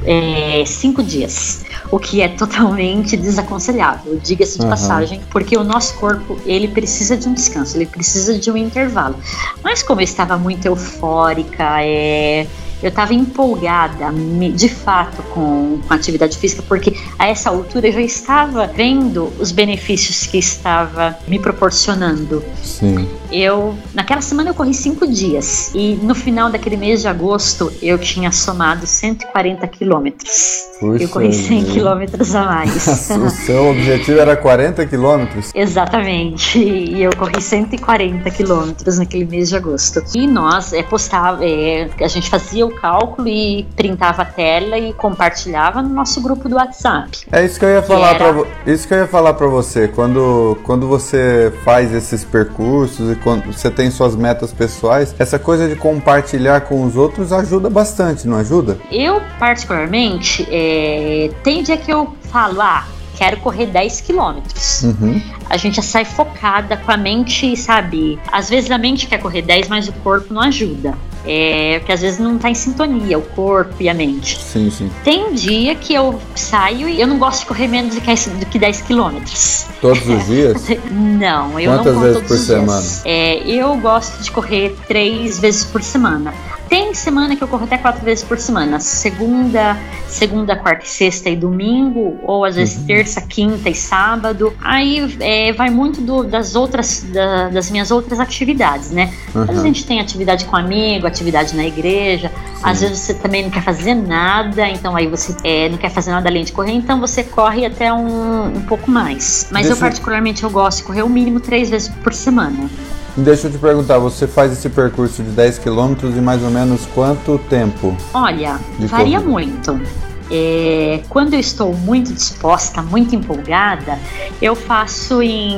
é, 0.05 0.63
cinco 0.65 1.03
dias, 1.03 1.65
o 1.91 1.99
que 1.99 2.23
é 2.23 2.29
totalmente 2.29 3.17
desaconselhável, 3.17 4.21
diga-se 4.23 4.59
de 4.59 4.65
Uhum. 4.65 4.71
passagem, 4.71 5.21
porque 5.31 5.57
o 5.57 5.65
nosso 5.65 5.95
corpo 5.95 6.39
ele 6.47 6.69
precisa 6.69 7.17
de 7.17 7.29
um 7.29 7.35
descanso, 7.35 7.77
ele 7.77 7.87
precisa 7.87 8.39
de 8.39 8.49
um 8.51 8.57
intervalo. 8.57 9.17
Mas 9.65 9.83
como 9.83 10.01
eu 10.01 10.05
estava 10.05 10.39
muito 10.39 10.65
eufórica, 10.67 11.83
é, 11.83 12.47
eu 12.83 12.89
estava 12.89 13.15
empolgada 13.15 14.12
de 14.55 14.69
fato 14.69 15.23
com, 15.35 15.81
com 15.87 15.93
a 15.93 15.97
atividade 15.97 16.37
física, 16.37 16.62
porque 16.67 16.95
a 17.19 17.27
essa 17.27 17.51
altura 17.51 17.89
eu 17.89 17.93
já 17.93 18.01
estava 18.01 18.67
vendo 18.67 19.33
os 19.39 19.51
benefícios 19.51 20.27
que 20.27 20.39
estava 20.39 21.17
me 21.27 21.39
proporcionando. 21.39 22.45
Sim. 22.62 23.09
Eu, 23.31 23.75
naquela 23.95 24.21
semana 24.21 24.51
eu 24.51 24.55
corri 24.55 24.75
cinco 24.75 25.07
dias 25.07 25.71
e 25.75 25.99
no 26.03 26.15
final 26.15 26.51
daquele 26.51 26.77
mês 26.77 27.01
de 27.01 27.09
agosto 27.09 27.73
eu 27.83 27.99
tinha 27.99 28.31
somado 28.33 28.87
140 28.87 29.67
quilômetros. 29.69 30.67
Eu 31.01 31.09
corri 31.09 31.33
100 31.33 31.61
vida. 31.61 31.73
quilômetros 31.73 32.35
a 32.35 32.45
mais. 32.45 32.87
o 33.11 33.31
seu 33.31 33.71
objetivo 33.71 34.21
era 34.21 34.37
40 34.37 34.85
quilômetros? 34.87 35.51
Exatamente, 35.55 36.59
e 36.59 37.03
eu 37.03 37.11
corri 37.17 37.41
140 37.41 38.31
quilômetros 38.31 38.99
naquele 38.99 39.25
mês 39.25 39.49
de 39.49 39.57
agosto. 39.57 40.03
E 40.15 40.27
nós 40.27 40.73
é, 40.73 40.83
postava, 40.83 41.45
é, 41.45 41.89
a 42.01 42.09
gente 42.09 42.29
fazia 42.29 42.67
o 42.67 42.71
cálculo 42.75 43.29
e 43.29 43.67
printava 43.77 44.23
a 44.23 44.25
tela 44.25 44.79
e 44.79 44.93
compartilhava 44.93 45.83
no 45.83 45.89
nosso 45.89 46.21
grupo 46.21 46.49
do 46.49 46.57
WhatsApp. 46.57 47.21
É 47.33 47.45
isso 47.45 47.59
que 47.59 47.65
eu 47.65 47.71
ia 47.71 47.83
falar 47.83 48.15
era- 48.15 48.35
para 48.35 48.73
isso 48.73 48.87
que 48.87 48.95
eu 48.95 48.99
ia 48.99 49.07
falar 49.07 49.35
para 49.35 49.47
você. 49.47 49.89
Quando 49.89 50.59
quando 50.65 50.87
você 50.89 51.53
faz 51.65 51.93
esses 51.93 52.25
percursos 52.25 53.11
e 53.12 53.17
quando 53.27 53.53
você 53.53 53.69
tem 53.69 53.91
suas 53.91 54.15
metas 54.15 54.53
pessoais, 54.53 55.12
essa 55.19 55.37
coisa 55.37 55.69
de 55.69 55.75
compartilhar 55.75 56.61
com 56.61 56.85
os 56.85 56.95
outros 56.95 57.33
ajuda 57.33 57.69
bastante, 57.69 58.25
não 58.25 58.37
ajuda? 58.37 58.79
Eu, 58.89 59.21
particularmente, 59.37 60.47
é, 60.49 61.33
tem 61.43 61.61
dia 61.61 61.77
que 61.77 61.93
eu 61.93 62.15
falo, 62.31 62.61
ah, 62.61 62.87
quero 63.17 63.39
correr 63.39 63.67
10 63.67 64.03
quilômetros. 64.03 64.85
Uhum. 64.85 65.21
A 65.51 65.57
gente 65.57 65.75
já 65.75 65.83
sai 65.83 66.05
focada 66.05 66.77
com 66.77 66.93
a 66.93 66.97
mente, 66.97 67.57
sabe? 67.57 68.17
Às 68.31 68.49
vezes 68.49 68.71
a 68.71 68.79
mente 68.79 69.09
quer 69.09 69.19
correr 69.19 69.43
10, 69.43 69.67
mas 69.67 69.89
o 69.89 69.93
corpo 69.95 70.33
não 70.33 70.43
ajuda. 70.43 70.95
É, 71.27 71.79
porque 71.81 71.93
às 71.93 72.01
vezes 72.01 72.19
não 72.19 72.39
tá 72.39 72.49
em 72.51 72.55
sintonia 72.55 73.19
o 73.19 73.23
corpo 73.23 73.75
e 73.81 73.89
a 73.89 73.95
mente. 73.95 74.39
Sim, 74.41 74.71
sim. 74.71 74.91
Tem 75.05 75.25
um 75.25 75.33
dia 75.35 75.75
que 75.75 75.93
eu 75.93 76.21
saio 76.35 76.89
e 76.89 77.01
eu 77.01 77.07
não 77.07 77.19
gosto 77.19 77.41
de 77.41 77.47
correr 77.47 77.67
menos 77.69 77.95
do 77.95 78.01
que, 78.01 78.15
do 78.31 78.47
que 78.47 78.59
10 78.59 78.83
quilômetros. 78.83 79.67
Todos 79.81 80.07
os 80.09 80.25
dias? 80.27 80.65
Não, 80.91 81.59
eu 81.59 81.71
Quantas 81.73 81.87
não 81.87 82.01
corro 82.01 82.01
vezes 82.01 82.15
todos 82.23 82.29
por 82.29 82.35
os 82.37 82.47
dias. 82.47 82.59
semana? 82.61 82.87
É, 83.05 83.39
eu 83.49 83.77
gosto 83.77 84.23
de 84.23 84.31
correr 84.31 84.77
três 84.87 85.39
vezes 85.39 85.65
por 85.65 85.83
semana. 85.83 86.33
Tem 86.68 86.92
semana 86.94 87.37
que 87.37 87.42
eu 87.44 87.46
corro 87.48 87.64
até 87.64 87.79
quatro 87.79 88.05
vezes 88.05 88.24
por 88.24 88.38
semana. 88.38 88.81
Segunda, 88.81 89.76
segunda, 90.09 90.57
quarta 90.57 90.85
e 90.85 90.88
sexta 90.88 91.29
e 91.31 91.37
domingo, 91.37 92.18
ou 92.24 92.44
às 92.44 92.57
vezes 92.57 92.76
Uhum. 92.79 92.87
terça, 92.87 93.20
quinta 93.20 93.70
e 93.70 93.74
sábado. 93.74 94.52
Aí 94.61 95.16
é, 95.20 95.52
vai 95.52 95.70
muito 95.70 96.00
do- 96.00 96.24
das 96.24 96.57
outras, 96.57 97.05
da- 97.12 97.48
das 97.50 97.70
minhas 97.70 97.92
outras 97.92 98.18
atividades, 98.18 98.90
né? 98.90 99.12
Às 99.29 99.33
vezes 99.35 99.48
a 99.48 99.52
Uhum. 99.52 99.62
gente 99.66 99.87
tem 99.87 100.00
atividade 100.00 100.44
com 100.44 100.57
amigo, 100.57 101.07
atividade 101.07 101.55
na 101.55 101.64
igreja. 101.64 102.33
Às 102.62 102.81
vezes 102.81 102.98
você 102.98 103.14
também 103.14 103.44
não 103.44 103.50
quer 103.50 103.62
fazer 103.62 103.94
nada, 103.94 104.68
então 104.68 104.96
aí 104.96 105.07
você 105.07 105.37
é, 105.44 105.68
não 105.68 105.79
quer 105.79 105.90
fazer 105.90 106.11
nada 106.11 106.29
além 106.29 106.42
de 106.42 106.50
correr, 106.52 106.72
então 106.72 106.98
você 106.98 107.22
corre 107.22 107.64
até 107.64 107.92
um, 107.92 108.46
um 108.57 108.62
pouco 108.62 108.90
mais. 108.90 109.46
Mas 109.52 109.70
eu- 109.70 109.76
particularmente 109.76 110.42
eu 110.42 110.50
gosto 110.50 110.79
de 110.79 110.85
correr 110.85 111.02
o 111.02 111.09
mínimo 111.09 111.38
três 111.38 111.70
vezes 111.70 111.88
por 112.02 112.12
semana. 112.12 112.68
Deixa 113.16 113.46
eu 113.46 113.50
te 113.52 113.59
perguntar, 113.59 113.98
você 113.98 114.26
faz 114.26 114.52
esse 114.52 114.68
percurso 114.68 115.22
de 115.22 115.31
10 115.31 115.59
quilômetros 115.59 116.14
em 116.16 116.20
mais 116.20 116.42
ou 116.42 116.50
menos 116.50 116.83
quanto 116.94 117.38
tempo? 117.48 117.96
Olha, 118.12 118.59
varia 118.81 119.20
corrida. 119.20 119.31
muito. 119.31 119.81
É, 120.29 121.02
quando 121.09 121.35
eu 121.35 121.40
estou 121.40 121.72
muito 121.72 122.12
disposta, 122.12 122.83
muito 122.83 123.14
empolgada, 123.14 123.96
eu 124.42 124.57
faço 124.57 125.22
em 125.22 125.57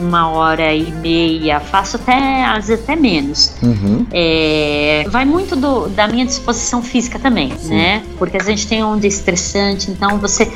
uma 0.00 0.28
hora 0.30 0.72
e 0.72 0.92
meia, 0.92 1.58
faço 1.58 1.96
até 1.96 2.44
às 2.44 2.68
vezes 2.68 2.84
até 2.84 2.94
menos. 2.94 3.52
Uhum. 3.60 4.06
É, 4.12 5.04
vai 5.10 5.24
muito 5.24 5.56
do- 5.56 5.88
da 5.88 6.06
minha 6.06 6.24
disposição 6.24 6.80
física 6.80 7.18
também, 7.18 7.52
Sim. 7.58 7.70
né? 7.70 8.02
Porque 8.16 8.36
a 8.36 8.42
gente 8.42 8.68
tem 8.68 8.84
um 8.84 8.96
dia 8.96 9.08
estressante, 9.08 9.90
então 9.90 10.16
você 10.18 10.48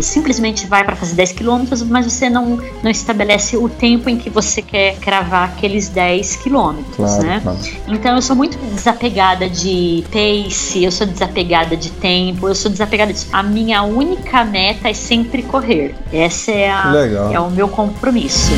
simplesmente 0.00 0.66
vai 0.66 0.84
para 0.84 0.96
fazer 0.96 1.14
10 1.14 1.32
quilômetros, 1.32 1.82
mas 1.82 2.04
você 2.10 2.28
não, 2.30 2.58
não 2.82 2.90
estabelece 2.90 3.56
o 3.56 3.68
tempo 3.68 4.08
em 4.08 4.16
que 4.16 4.30
você 4.30 4.62
quer 4.62 4.96
cravar 4.96 5.44
aqueles 5.50 5.88
10 5.88 6.36
quilômetros, 6.36 6.96
Claro, 6.96 7.22
né? 7.22 7.40
claro. 7.42 7.58
Então 7.88 8.14
eu 8.16 8.22
sou 8.22 8.36
muito 8.36 8.56
desapegada 8.74 9.48
de 9.48 10.04
pace, 10.10 10.84
eu 10.84 10.90
sou 10.92 11.06
desapegada 11.06 11.76
de 11.76 11.90
tempo, 11.90 12.48
eu 12.48 12.54
sou 12.54 12.70
desapegada 12.70 13.12
disso. 13.12 13.28
A 13.32 13.42
minha 13.42 13.82
única 13.82 14.44
meta 14.44 14.88
é 14.88 14.94
sempre 14.94 15.42
correr. 15.42 15.94
Essa 16.12 16.52
é, 16.52 16.70
a, 16.70 16.90
legal. 16.90 17.32
é 17.32 17.40
o 17.40 17.50
meu 17.50 17.68
compromisso. 17.68 18.52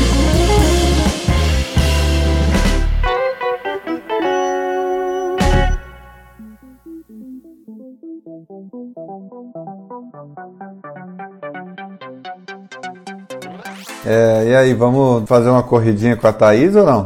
É, 14.05 14.45
e 14.47 14.55
aí, 14.55 14.73
vamos 14.73 15.27
fazer 15.27 15.49
uma 15.49 15.63
corridinha 15.63 16.15
com 16.15 16.27
a 16.27 16.33
Thaís 16.33 16.75
ou 16.75 16.85
não? 16.85 17.05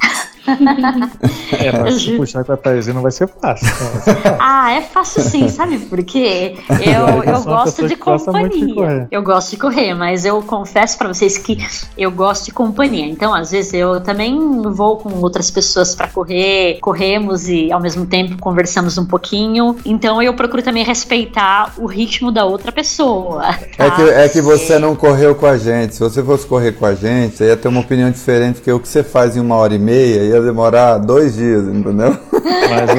É, 1.51 1.71
pra 1.71 1.91
se 1.91 2.15
puxar 2.17 2.43
com 2.43 2.51
a 2.53 2.57
Thaís 2.57 2.87
não 2.87 3.01
vai 3.01 3.11
ser 3.11 3.27
fácil. 3.27 3.67
Ah, 4.39 4.71
é 4.71 4.81
fácil 4.81 5.21
sim, 5.23 5.49
sabe? 5.49 5.77
Porque 5.79 6.55
eu, 6.69 7.23
Eu 7.23 7.43
gosto 7.43 7.81
de 7.83 7.89
de 7.89 7.95
companhia. 7.95 8.73
correr. 8.75 9.07
Eu 9.11 9.23
gosto 9.23 9.51
de 9.51 9.57
correr, 9.57 9.93
mas 9.93 10.25
eu 10.25 10.41
confesso 10.41 10.97
pra 10.97 11.07
vocês 11.07 11.37
que 11.37 11.57
eu 11.97 12.11
gosto 12.11 12.45
de 12.45 12.51
companhia. 12.51 13.05
Então, 13.05 13.33
às 13.33 13.51
vezes 13.51 13.73
eu 13.73 14.01
também 14.01 14.37
vou 14.63 14.97
com 14.97 15.09
outras 15.19 15.49
pessoas 15.49 15.95
pra 15.95 16.07
correr, 16.07 16.79
corremos 16.81 17.47
e 17.47 17.71
ao 17.71 17.79
mesmo 17.79 18.05
tempo 18.05 18.37
conversamos 18.39 18.97
um 18.97 19.05
pouquinho. 19.05 19.75
Então, 19.85 20.21
eu 20.21 20.33
procuro 20.33 20.61
também 20.61 20.83
respeitar 20.83 21.73
o 21.77 21.85
ritmo 21.85 22.31
da 22.31 22.45
outra 22.45 22.71
pessoa. 22.71 23.45
É 23.77 23.89
tá? 23.89 23.91
que, 23.95 24.01
é 24.01 24.29
que 24.29 24.41
você 24.41 24.77
não 24.77 24.95
correu 24.95 25.35
com 25.35 25.45
a 25.45 25.57
gente. 25.57 25.95
Se 25.95 26.01
você 26.01 26.23
fosse 26.23 26.45
correr 26.45 26.73
com 26.73 26.85
a 26.85 26.93
gente, 26.93 27.37
você 27.37 27.47
ia 27.47 27.57
ter 27.57 27.67
uma 27.67 27.81
opinião 27.81 28.11
diferente, 28.11 28.55
porque 28.55 28.71
o 28.71 28.79
que 28.79 28.87
você 28.87 29.03
faz 29.03 29.35
em 29.35 29.39
uma 29.39 29.55
hora 29.55 29.73
e 29.73 29.79
meia 29.79 30.34
ia 30.35 30.41
demorar 30.41 30.97
dois 30.97 31.35
dias, 31.35 31.63
entendeu? 31.67 32.15
Mas 32.31 32.89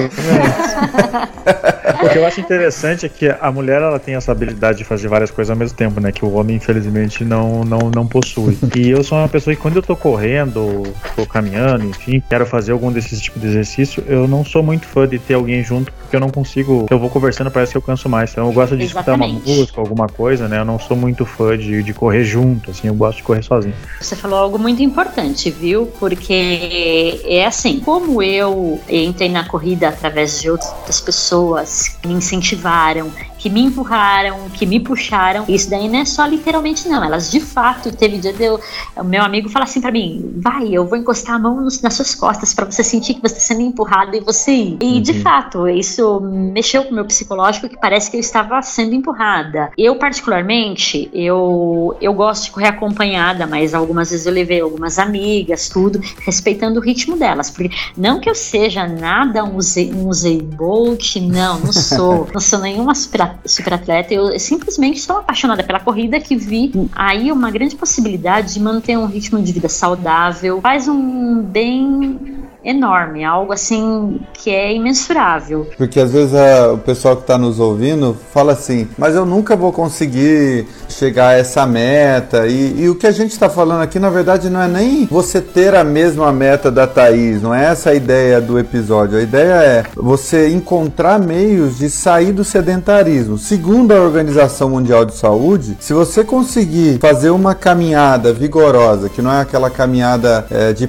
O 2.03 2.09
que 2.09 2.19
eu 2.19 2.27
acho 2.27 2.41
interessante 2.41 3.07
é 3.07 3.09
que 3.09 3.29
a 3.29 3.51
mulher 3.51 3.81
ela 3.81 3.99
tem 3.99 4.15
essa 4.15 4.33
habilidade 4.33 4.79
de 4.79 4.85
fazer 4.85 5.09
várias 5.09 5.31
coisas 5.31 5.51
ao 5.51 5.57
mesmo 5.57 5.77
tempo, 5.77 6.01
né? 6.01 6.11
Que 6.11 6.25
o 6.25 6.33
homem, 6.35 6.57
infelizmente, 6.57 7.25
não, 7.25 7.65
não, 7.65 7.91
não 7.95 8.07
possui. 8.07 8.59
E 8.75 8.91
eu 8.91 9.03
sou 9.05 9.19
uma 9.19 9.29
pessoa 9.29 9.55
que 9.55 9.63
quando 9.63 9.77
eu 9.77 9.83
tô 9.83 9.97
correndo, 9.97 10.83
tô 11.15 11.25
caminhando, 11.27 11.85
enfim, 11.85 12.23
quero 12.29 12.45
fazer 12.45 12.73
algum 12.73 12.91
desses 12.91 13.21
tipos 13.21 13.41
de 13.41 13.49
exercício, 13.49 14.03
eu 14.07 14.27
não 14.27 14.45
sou 14.45 14.63
muito 14.63 14.87
fã 14.87 15.07
de 15.07 15.19
ter 15.19 15.35
alguém 15.35 15.63
junto, 15.63 15.93
porque 15.93 16.17
eu 16.17 16.21
não 16.21 16.29
consigo. 16.29 16.87
Eu 16.91 16.99
vou 16.99 17.09
conversando, 17.09 17.51
parece 17.51 17.73
que 17.73 17.79
eu 17.79 17.83
canso 17.83 18.09
mais. 18.09 18.33
Então 18.33 18.47
eu 18.47 18.53
gosto 18.53 18.77
de 18.77 18.85
escutar 18.85 19.15
uma 19.15 19.29
música, 19.29 19.81
alguma 19.81 20.09
coisa, 20.09 20.49
né? 20.49 20.59
Eu 20.59 20.65
não 20.65 20.79
sou 20.79 20.97
muito 20.97 21.25
fã 21.25 21.57
de, 21.57 21.83
de 21.83 21.95
correr 21.95 22.25
junto, 22.25 22.71
assim, 22.71 22.89
eu 22.89 22.95
gosto 22.95 23.19
de 23.19 23.23
correr 23.23 23.43
sozinho. 23.43 23.75
Você 24.01 24.17
falou 24.17 24.39
algo 24.39 24.59
muito 24.59 24.83
importante, 24.83 25.51
viu? 25.51 25.87
Porque 25.99 27.23
é 27.25 27.47
assim, 27.47 27.81
como 27.81 28.23
eu 28.23 28.81
entrei 28.89 29.29
na 29.29 29.45
corrida 29.45 29.89
através 29.89 30.41
de 30.41 30.51
outras 30.51 31.01
pessoas 31.01 31.76
me 32.05 32.15
incentivaram, 32.15 33.13
que 33.47 33.51
me 33.51 33.63
empurraram, 33.63 34.51
que 34.53 34.67
me 34.67 34.81
puxaram. 34.81 35.45
Isso 35.49 35.71
daí 35.71 35.89
não 35.89 36.01
é 36.01 36.05
só 36.05 36.27
literalmente, 36.27 36.89
não. 36.89 37.05
Elas 37.05 37.31
de 37.31 37.39
fato, 37.39 37.95
teve 37.95 38.19
dia 38.19 38.33
de 38.33 38.43
eu, 38.43 38.61
o 38.97 39.05
meu 39.05 39.23
amigo 39.23 39.49
fala 39.49 39.65
assim 39.65 39.81
para 39.81 39.93
mim: 39.93 40.33
vai, 40.37 40.69
eu 40.73 40.85
vou 40.85 40.99
encostar 40.99 41.37
a 41.37 41.39
mão 41.39 41.61
nos, 41.61 41.81
nas 41.81 41.95
suas 41.95 42.13
costas 42.13 42.53
para 42.53 42.65
você 42.65 42.83
sentir 42.83 43.15
que 43.15 43.21
você 43.21 43.37
está 43.37 43.55
sendo 43.55 43.61
empurrado 43.61 44.17
e 44.17 44.21
você 44.21 44.51
ir. 44.51 44.79
E 44.81 44.95
uhum. 44.95 45.01
de 45.01 45.23
fato, 45.23 45.69
isso 45.69 46.21
mexeu 46.21 46.83
com 46.85 46.91
o 46.91 46.95
meu 46.95 47.05
psicológico, 47.05 47.69
que 47.69 47.79
parece 47.79 48.11
que 48.11 48.17
eu 48.17 48.21
estava 48.21 48.61
sendo 48.63 48.95
empurrada. 48.97 49.71
Eu, 49.79 49.95
particularmente, 49.95 51.09
eu, 51.15 51.97
eu 52.01 52.13
gosto 52.15 52.47
de 52.47 52.51
correr 52.51 52.69
acompanhada, 52.69 53.47
mas 53.47 53.75
algumas 53.75 54.11
vezes 54.11 54.27
eu 54.27 54.33
levei 54.33 54.61
algumas 54.61 54.99
amigas, 54.99 55.69
tudo, 55.69 56.01
respeitando 56.25 56.81
o 56.81 56.83
ritmo 56.83 57.17
delas. 57.17 57.49
Porque 57.49 57.71
não 57.97 58.19
que 58.19 58.29
eu 58.29 58.35
seja 58.35 58.89
nada 58.89 59.45
um 59.45 59.57
Usain 59.57 60.43
Bolt, 60.43 61.17
não, 61.17 61.61
não 61.61 61.73
sou. 61.73 62.27
não 62.35 62.41
sou 62.41 62.59
nenhuma 62.59 62.93
super 62.93 63.21
super 63.45 63.75
atleta, 63.75 64.15
eu 64.15 64.39
simplesmente 64.39 65.01
sou 65.01 65.19
apaixonada 65.19 65.63
pela 65.63 65.81
corrida 65.81 66.21
que 66.21 66.37
vi 66.37 66.73
aí 66.95 67.31
uma 67.33 67.51
grande 67.51 67.77
possibilidade 67.77 68.55
de 68.55 68.61
manter 68.61 68.97
um 68.97 69.07
ritmo 69.07 69.41
de 69.43 69.53
vida 69.53 69.69
saudável, 69.69 70.61
faz 70.61 70.89
um 70.89 71.43
bem 71.43 72.36
enorme, 72.67 73.25
algo 73.25 73.53
assim 73.53 74.21
que 74.35 74.51
é 74.51 74.75
imensurável. 74.75 75.71
Porque 75.79 76.01
às 76.01 76.11
vezes 76.11 76.35
a, 76.35 76.73
o 76.73 76.79
pessoal 76.79 77.17
que 77.17 77.23
está 77.23 77.39
nos 77.39 77.61
ouvindo 77.61 78.17
fala 78.33 78.53
assim, 78.53 78.89
mas 78.99 79.15
eu 79.15 79.25
nunca 79.25 79.55
vou 79.55 79.73
conseguir 79.73 80.67
chegar 80.89 81.29
a 81.29 81.33
essa 81.35 81.65
meta. 81.65 82.47
E, 82.47 82.83
e 82.83 82.89
o 82.89 82.97
que 82.97 83.07
a 83.07 83.13
gente 83.13 83.31
está 83.31 83.49
falando 83.49 83.83
aqui, 83.83 83.99
na 83.99 84.11
verdade, 84.11 84.51
não 84.51 84.61
é 84.61 84.69
nem 84.69 85.07
você 85.07 85.41
ter 85.41 85.75
a 85.75 85.85
mesma 85.85 86.33
meta 86.33 86.71
da 86.71 86.87
Thaís, 86.87 87.41
não 87.41 87.55
é 87.55 87.67
essa 87.67 87.91
a 87.91 87.95
ideia 87.95 88.41
do 88.41 88.59
episódio. 88.59 89.19
A 89.19 89.23
ideia 89.23 89.55
é 89.63 89.85
você 89.95 90.49
encontrar 90.49 91.19
meios 91.19 91.79
de 91.79 91.89
sair 91.89 92.33
do 92.33 92.43
sedentarismo. 92.43 93.39
Segundo 93.39 93.93
a 93.93 94.01
Organização 94.01 94.71
Mundial 94.71 95.05
de 95.05 95.15
Saúde, 95.15 95.77
se 95.79 95.93
você 95.93 96.25
conseguir 96.25 96.99
fazer 96.99 97.31
uma 97.31 97.55
caminhada 97.55 98.33
vigorosa, 98.33 99.09
que 99.09 99.23
não 99.23 99.33
é 99.33 99.41
aquela 99.41 99.71
caminhada 99.71 100.47
é, 100.51 100.73
de 100.73 100.89